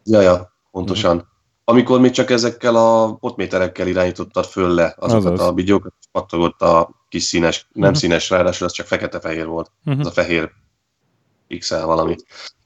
Ja, 0.05 0.21
ja, 0.21 0.53
pontosan. 0.71 1.17
Uh-huh. 1.17 1.29
Amikor 1.65 2.01
még 2.01 2.11
csak 2.11 2.31
ezekkel 2.31 2.77
a 2.77 3.15
potméterekkel 3.15 3.87
irányítottad 3.87 4.45
föl 4.45 4.75
le 4.75 4.95
azokat 4.99 5.33
Azaz. 5.33 5.47
a 5.47 5.53
bigyókat, 5.53 5.95
pattogott 6.13 6.61
a 6.61 6.91
kis 7.09 7.23
színes, 7.23 7.69
nem 7.73 7.83
uh-huh. 7.83 7.99
színes, 7.99 8.31
ráadásul 8.31 8.67
az 8.67 8.73
csak 8.73 8.87
fekete-fehér 8.87 9.47
volt. 9.47 9.71
Uh-huh. 9.85 10.01
Az 10.01 10.07
a 10.07 10.11
fehér 10.11 10.51
pixel 11.47 11.87
valami. 11.87 12.17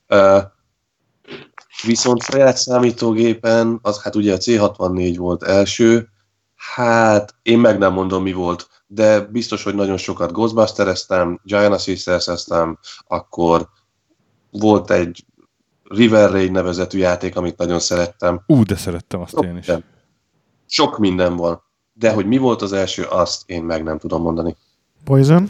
Uh, 0.09 0.43
Viszont 1.83 2.23
saját 2.23 2.57
számítógépen, 2.57 3.79
az 3.83 4.03
hát 4.03 4.15
ugye 4.15 4.33
a 4.33 4.37
C64 4.37 5.15
volt 5.17 5.43
első, 5.43 6.09
hát 6.55 7.35
én 7.43 7.59
meg 7.59 7.79
nem 7.79 7.93
mondom 7.93 8.23
mi 8.23 8.33
volt, 8.33 8.69
de 8.91 9.21
biztos, 9.21 9.63
hogy 9.63 9.75
nagyon 9.75 9.97
sokat 9.97 10.33
Ghostbuster-eztem, 10.33 11.41
Giant 11.43 11.75
assist 11.75 12.11
akkor 13.07 13.69
volt 14.51 14.91
egy 14.91 15.25
River 15.83 16.31
Raid 16.31 16.51
nevezetű 16.51 16.99
játék, 16.99 17.37
amit 17.37 17.57
nagyon 17.57 17.79
szerettem. 17.79 18.41
Ú, 18.47 18.63
de 18.63 18.77
szerettem 18.77 19.21
azt 19.21 19.33
sok 19.33 19.45
én 19.45 19.57
is. 19.57 19.67
Minden. 19.67 19.85
Sok 20.67 20.99
minden 20.99 21.37
van. 21.37 21.63
De 21.93 22.13
hogy 22.13 22.27
mi 22.27 22.37
volt 22.37 22.63
az 22.63 22.73
első, 22.73 23.03
azt 23.03 23.43
én 23.47 23.63
meg 23.63 23.83
nem 23.83 23.99
tudom 23.99 24.23
mondani. 24.23 24.57
Poison? 25.05 25.49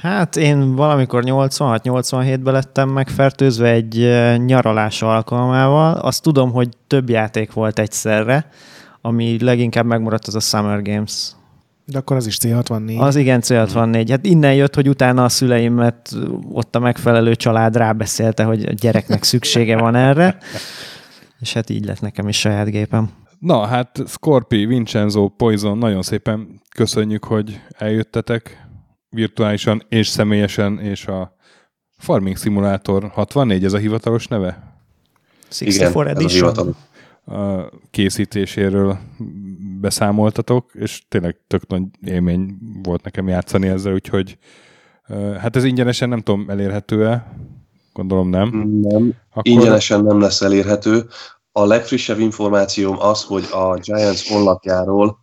Hát 0.00 0.36
én 0.36 0.74
valamikor 0.74 1.22
86-87-ben 1.26 2.52
lettem 2.52 2.88
megfertőzve 2.88 3.70
egy 3.70 3.96
nyaralás 4.44 5.02
alkalmával. 5.02 5.94
Azt 5.94 6.22
tudom, 6.22 6.52
hogy 6.52 6.68
több 6.86 7.08
játék 7.08 7.52
volt 7.52 7.78
egyszerre, 7.78 8.50
ami 9.00 9.42
leginkább 9.42 9.84
megmaradt 9.84 10.26
az 10.26 10.34
a 10.34 10.40
Summer 10.40 10.82
Games. 10.82 11.32
De 11.90 11.98
akkor 11.98 12.16
az 12.16 12.26
is 12.26 12.38
C64. 12.40 12.98
Az 12.98 13.16
igen, 13.16 13.40
C64. 13.44 14.06
Hát 14.10 14.26
innen 14.26 14.54
jött, 14.54 14.74
hogy 14.74 14.88
utána 14.88 15.24
a 15.24 15.28
szüleimet 15.28 16.16
ott 16.52 16.76
a 16.76 16.78
megfelelő 16.78 17.34
család 17.34 17.76
rábeszélte, 17.76 18.44
hogy 18.44 18.64
a 18.64 18.72
gyereknek 18.72 19.22
szüksége 19.22 19.78
van 19.78 19.94
erre, 19.94 20.38
és 21.40 21.52
hát 21.52 21.70
így 21.70 21.84
lett 21.84 22.00
nekem 22.00 22.28
is 22.28 22.38
saját 22.38 22.70
gépem. 22.70 23.10
Na, 23.38 23.66
hát 23.66 24.02
Scorpi, 24.06 24.66
Vincenzo, 24.66 25.28
Poison, 25.28 25.78
nagyon 25.78 26.02
szépen 26.02 26.60
köszönjük, 26.74 27.24
hogy 27.24 27.60
eljöttetek 27.78 28.66
virtuálisan 29.08 29.82
és 29.88 30.08
személyesen, 30.08 30.78
és 30.78 31.06
a 31.06 31.36
Farming 31.98 32.36
Simulator 32.36 33.10
64, 33.14 33.64
ez 33.64 33.72
a 33.72 33.78
hivatalos 33.78 34.26
neve? 34.26 34.78
64 35.48 35.74
Igen, 35.74 36.06
Edition. 36.06 36.76
A 37.24 37.70
készítéséről 37.90 38.98
beszámoltatok, 39.80 40.70
és 40.74 41.02
tényleg 41.08 41.40
tök 41.46 41.66
nagy 41.66 41.82
élmény 42.04 42.58
volt 42.82 43.02
nekem 43.02 43.28
játszani 43.28 43.68
ezzel, 43.68 43.92
úgyhogy 43.92 44.38
hát 45.38 45.56
ez 45.56 45.64
ingyenesen 45.64 46.08
nem 46.08 46.20
tudom, 46.20 46.50
elérhető-e? 46.50 47.36
Gondolom 47.92 48.28
nem. 48.28 48.48
Nem, 48.82 49.14
Akkor... 49.30 49.52
ingyenesen 49.52 50.04
nem 50.04 50.20
lesz 50.20 50.40
elérhető. 50.40 51.06
A 51.52 51.64
legfrissebb 51.64 52.18
információm 52.18 52.98
az, 52.98 53.24
hogy 53.24 53.44
a 53.52 53.74
Giants 53.74 54.28
honlapjáról 54.28 55.18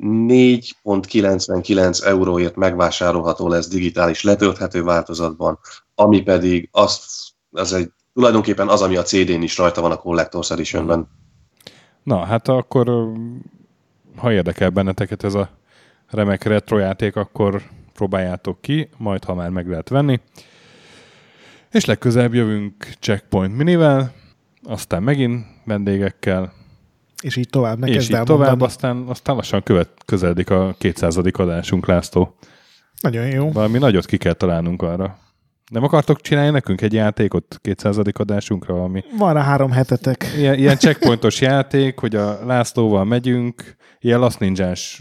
4.99 0.00 2.04
euróért 2.04 2.56
megvásárolható 2.56 3.48
lesz 3.48 3.68
digitális 3.68 4.22
letölthető 4.22 4.82
változatban, 4.82 5.58
ami 5.94 6.22
pedig 6.22 6.68
az, 6.72 7.00
az 7.50 7.72
egy, 7.72 7.90
tulajdonképpen 8.14 8.68
az, 8.68 8.82
ami 8.82 8.96
a 8.96 9.02
CD-n 9.02 9.42
is 9.42 9.58
rajta 9.58 9.80
van 9.80 9.90
a 9.90 10.00
Collector's 10.00 10.50
Editionben. 10.50 11.08
Na, 12.02 12.24
hát 12.24 12.48
akkor 12.48 13.12
ha 14.16 14.32
érdekel 14.32 14.70
benneteket 14.70 15.24
ez 15.24 15.34
a 15.34 15.50
remek 16.10 16.42
retro 16.44 16.78
játék, 16.78 17.16
akkor 17.16 17.62
próbáljátok 17.92 18.60
ki, 18.60 18.88
majd 18.96 19.24
ha 19.24 19.34
már 19.34 19.50
meg 19.50 19.68
lehet 19.68 19.88
venni. 19.88 20.20
És 21.70 21.84
legközelebb 21.84 22.34
jövünk 22.34 22.86
Checkpoint 23.00 23.56
Minivel, 23.56 24.12
aztán 24.62 25.02
megint 25.02 25.46
vendégekkel. 25.64 26.52
És 27.22 27.36
így 27.36 27.48
tovább, 27.48 27.78
ne 27.78 27.86
És 27.86 28.08
így 28.08 28.20
tovább, 28.22 28.48
mondani. 28.48 28.62
aztán, 28.62 29.04
aztán 29.08 29.36
lassan 29.36 29.62
követ, 29.62 29.90
közeledik 30.04 30.50
a 30.50 30.74
200. 30.78 31.16
adásunk, 31.16 31.86
László. 31.86 32.36
Nagyon 33.00 33.26
jó. 33.26 33.52
Valami 33.52 33.78
nagyot 33.78 34.06
ki 34.06 34.16
kell 34.16 34.32
találnunk 34.32 34.82
arra. 34.82 35.18
Nem 35.70 35.82
akartok 35.82 36.20
csinálni 36.20 36.50
nekünk 36.50 36.80
egy 36.80 36.92
játékot 36.92 37.58
200. 37.62 37.98
adásunkra, 38.12 38.74
valami 38.74 39.04
Van 39.18 39.34
rá 39.34 39.42
három 39.42 39.70
hetetek. 39.70 40.32
ilyen, 40.36 40.54
ilyen 40.54 40.76
checkpointos 40.76 41.40
játék, 41.40 41.98
hogy 41.98 42.14
a 42.14 42.44
Lászlóval 42.46 43.04
megyünk, 43.04 43.76
ilyen 44.02 44.20
Last 44.20 44.38
Ninja-s 44.38 45.00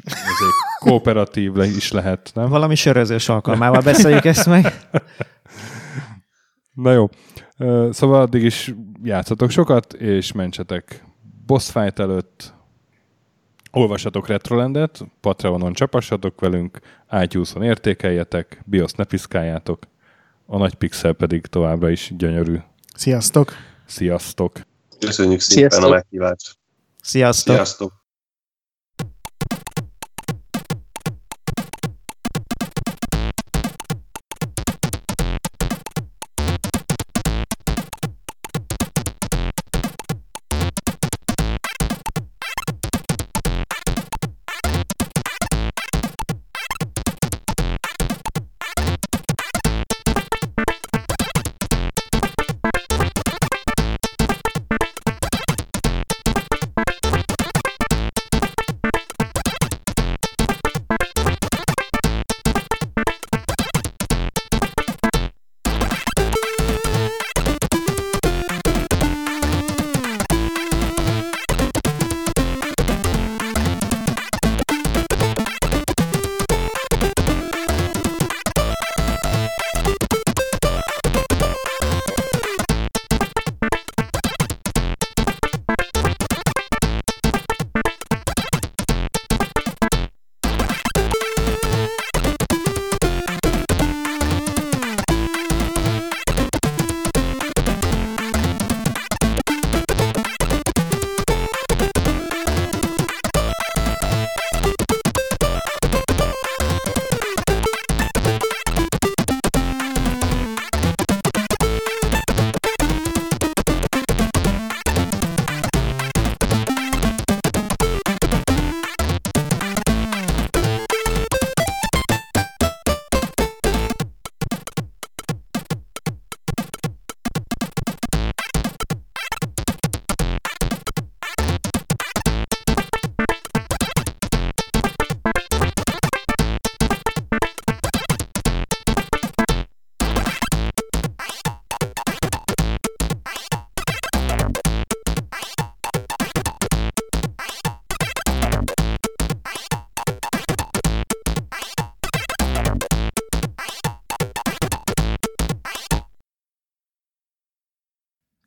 kooperatív 0.79 1.53
le 1.53 1.65
is 1.65 1.91
lehet, 1.91 2.31
nem? 2.33 2.49
Valami 2.49 2.75
sörözős 2.75 3.29
alkalmával 3.29 3.81
beszéljük 3.81 4.25
ezt 4.25 4.45
meg. 4.45 4.73
Na 6.73 6.91
jó. 6.91 7.09
Szóval 7.91 8.21
addig 8.21 8.43
is 8.43 8.73
játszatok 9.03 9.49
sokat, 9.49 9.93
és 9.93 10.31
mentsetek 10.31 11.05
boss 11.45 11.71
fight 11.71 11.99
előtt. 11.99 12.53
Olvassatok 13.71 14.27
Retrolandet, 14.27 14.99
Patreonon 15.21 15.73
csapassatok 15.73 16.39
velünk, 16.39 16.79
iTunes-on 17.21 17.63
értékeljetek, 17.63 18.61
BIOS 18.65 18.91
ne 18.91 19.03
piszkáljátok, 19.03 19.83
a 20.45 20.57
nagy 20.57 20.73
pixel 20.73 21.13
pedig 21.13 21.45
továbbra 21.45 21.89
is 21.89 22.11
gyönyörű. 22.17 22.57
Sziasztok! 22.95 23.53
Sziasztok! 23.85 24.61
Köszönjük 24.99 25.39
szépen 25.39 25.69
Sziasztok. 25.69 25.91
a 25.91 25.93
meghívást. 25.93 26.57
Sziasztok! 27.01 27.55
Sziasztok! 27.55 28.00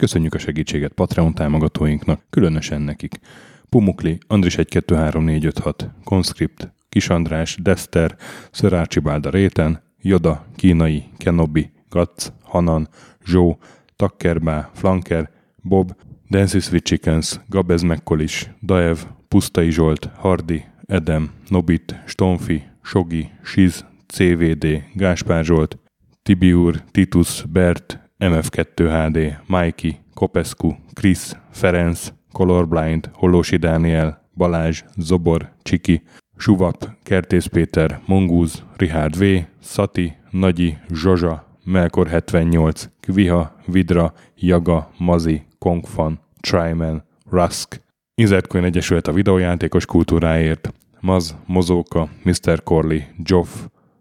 Köszönjük 0.05 0.35
a 0.35 0.39
segítséget 0.39 0.93
Patreon 0.93 1.35
támogatóinknak, 1.35 2.21
különösen 2.31 2.83
nekik. 2.83 3.21
Pumukli, 3.69 4.19
Andris 4.27 4.55
123456, 4.55 5.91
Conscript, 6.05 6.73
Kis 6.89 7.09
András, 7.09 7.57
Dester, 7.63 8.17
Sir 8.51 8.73
Archibald 8.73 9.27
a 9.27 9.31
Réten, 9.31 9.83
Joda, 10.01 10.47
Kínai, 10.57 11.05
Kenobi, 11.17 11.71
Gatz, 11.89 12.33
Hanan, 12.43 12.89
Zsó, 13.25 13.59
Takkerbá, 13.97 14.71
Flanker, 14.75 15.31
Bob, 15.63 15.97
Dancy 16.31 16.61
Sweet 16.61 16.85
Chickens, 16.85 17.41
Gabez 17.49 17.83
Mekkolis, 17.83 18.51
Daev, 18.63 18.99
Pusztai 19.29 19.71
Zsolt, 19.71 20.11
Hardi, 20.17 20.65
Edem, 20.87 21.31
Nobit, 21.49 22.03
Stonfi, 22.07 22.63
Sogi, 22.83 23.31
Siz, 23.43 23.85
CVD, 24.07 24.83
Gáspár 24.95 25.45
Zsolt, 25.45 25.79
Tibiur, 26.23 26.83
Titus, 26.91 27.45
Bert, 27.53 28.04
MF2HD, 28.25 29.37
Mikey, 29.47 30.01
Kopescu, 30.15 30.75
Chris, 30.95 31.33
Ferenc, 31.51 32.13
Colorblind, 32.33 33.11
Holosi 33.13 33.57
Dániel, 33.57 34.29
Balázs, 34.37 34.83
Zobor, 34.97 35.51
Csiki, 35.63 36.03
Suvap, 36.37 36.89
Kertész 37.03 37.47
Péter, 37.47 38.01
Mongúz, 38.07 38.63
Richard 38.77 39.19
V, 39.19 39.25
Szati, 39.61 40.17
Nagyi, 40.31 40.79
Zsozsa, 40.91 41.45
Melkor 41.65 42.07
78, 42.07 42.89
Kviha, 43.01 43.57
Vidra, 43.67 44.13
Jaga, 44.37 44.91
Mazi, 44.99 45.43
Kongfan, 45.59 46.21
Tryman, 46.41 47.03
Rusk, 47.31 47.81
Inzertcoin 48.15 48.65
Egyesület 48.65 49.07
a 49.07 49.13
videójátékos 49.13 49.87
kultúráért, 49.87 50.73
Maz, 51.01 51.37
Mozóka, 51.47 52.09
Mr. 52.23 52.63
Corley, 52.63 53.01
Joff, 53.23 53.49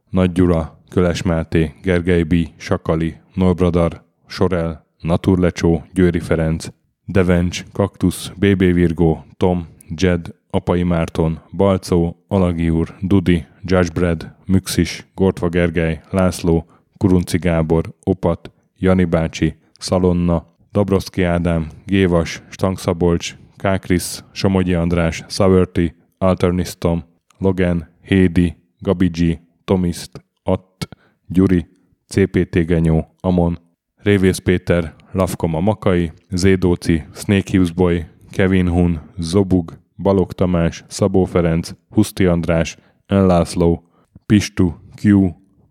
Nagy 0.10 0.32
Gyula, 0.32 0.80
Köles 0.90 1.22
Máté, 1.22 1.74
Gergely 1.82 2.24
B., 2.24 2.36
Sakali, 2.58 3.16
Norbradar, 3.34 4.03
Sorel, 4.34 4.86
Naturlecsó, 5.02 5.84
Győri 5.94 6.20
Ferenc, 6.20 6.68
Devencs, 7.06 7.64
Kaktusz, 7.72 8.32
BB 8.40 8.58
Virgó, 8.58 9.26
Tom, 9.38 9.68
Jed, 9.96 10.36
Apai 10.50 10.84
Márton, 10.84 11.40
Balcó, 11.52 12.24
Alagi 12.28 12.70
úr, 12.70 12.96
Dudi, 13.02 13.46
Judgebred, 13.62 14.36
Müxis, 14.46 15.08
Gortva 15.16 15.50
Gergely, 15.50 16.02
László, 16.10 16.66
Kurunci 16.98 17.38
Gábor, 17.38 17.94
Opat, 18.04 18.52
Jani 18.78 19.04
bácsi, 19.06 19.56
Szalonna, 19.80 20.46
Dabroszki 20.72 21.24
Ádám, 21.24 21.68
Gévas, 21.86 22.44
Stangszabolcs, 22.50 23.36
Kákris, 23.58 24.24
Somogyi 24.32 24.74
András, 24.74 25.24
Szaverti, 25.28 25.96
Alternisztom, 26.18 27.04
Logan, 27.38 27.88
Hédi, 28.02 28.56
Gabigi, 28.80 29.40
Tomiszt, 29.64 30.26
Att, 30.44 30.88
Gyuri, 31.28 31.68
CPT 32.08 32.66
Genyó, 32.66 33.16
Amon, 33.20 33.63
Révész 34.04 34.38
Péter, 34.38 34.96
Lavkoma 35.12 35.60
Makai, 35.60 36.12
Zédóci, 36.30 37.04
Snake 37.14 37.52
Hughes 37.52 37.72
Boy, 37.72 38.06
Kevin 38.32 38.70
Hun, 38.70 39.02
Zobug, 39.18 39.80
Balog 39.96 40.34
Tamás, 40.34 40.84
Szabó 40.88 41.24
Ferenc, 41.24 41.72
Huszti 41.90 42.26
András, 42.26 42.78
Enlászló, 43.06 43.84
Pistu, 44.26 44.74
Q, 45.02 45.30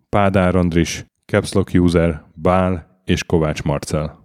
Pádár 0.09 0.55
Andris, 0.55 1.05
Capslock 1.25 1.71
User, 1.73 2.23
Bál 2.35 3.01
és 3.05 3.23
Kovács 3.23 3.63
Marcel. 3.63 4.22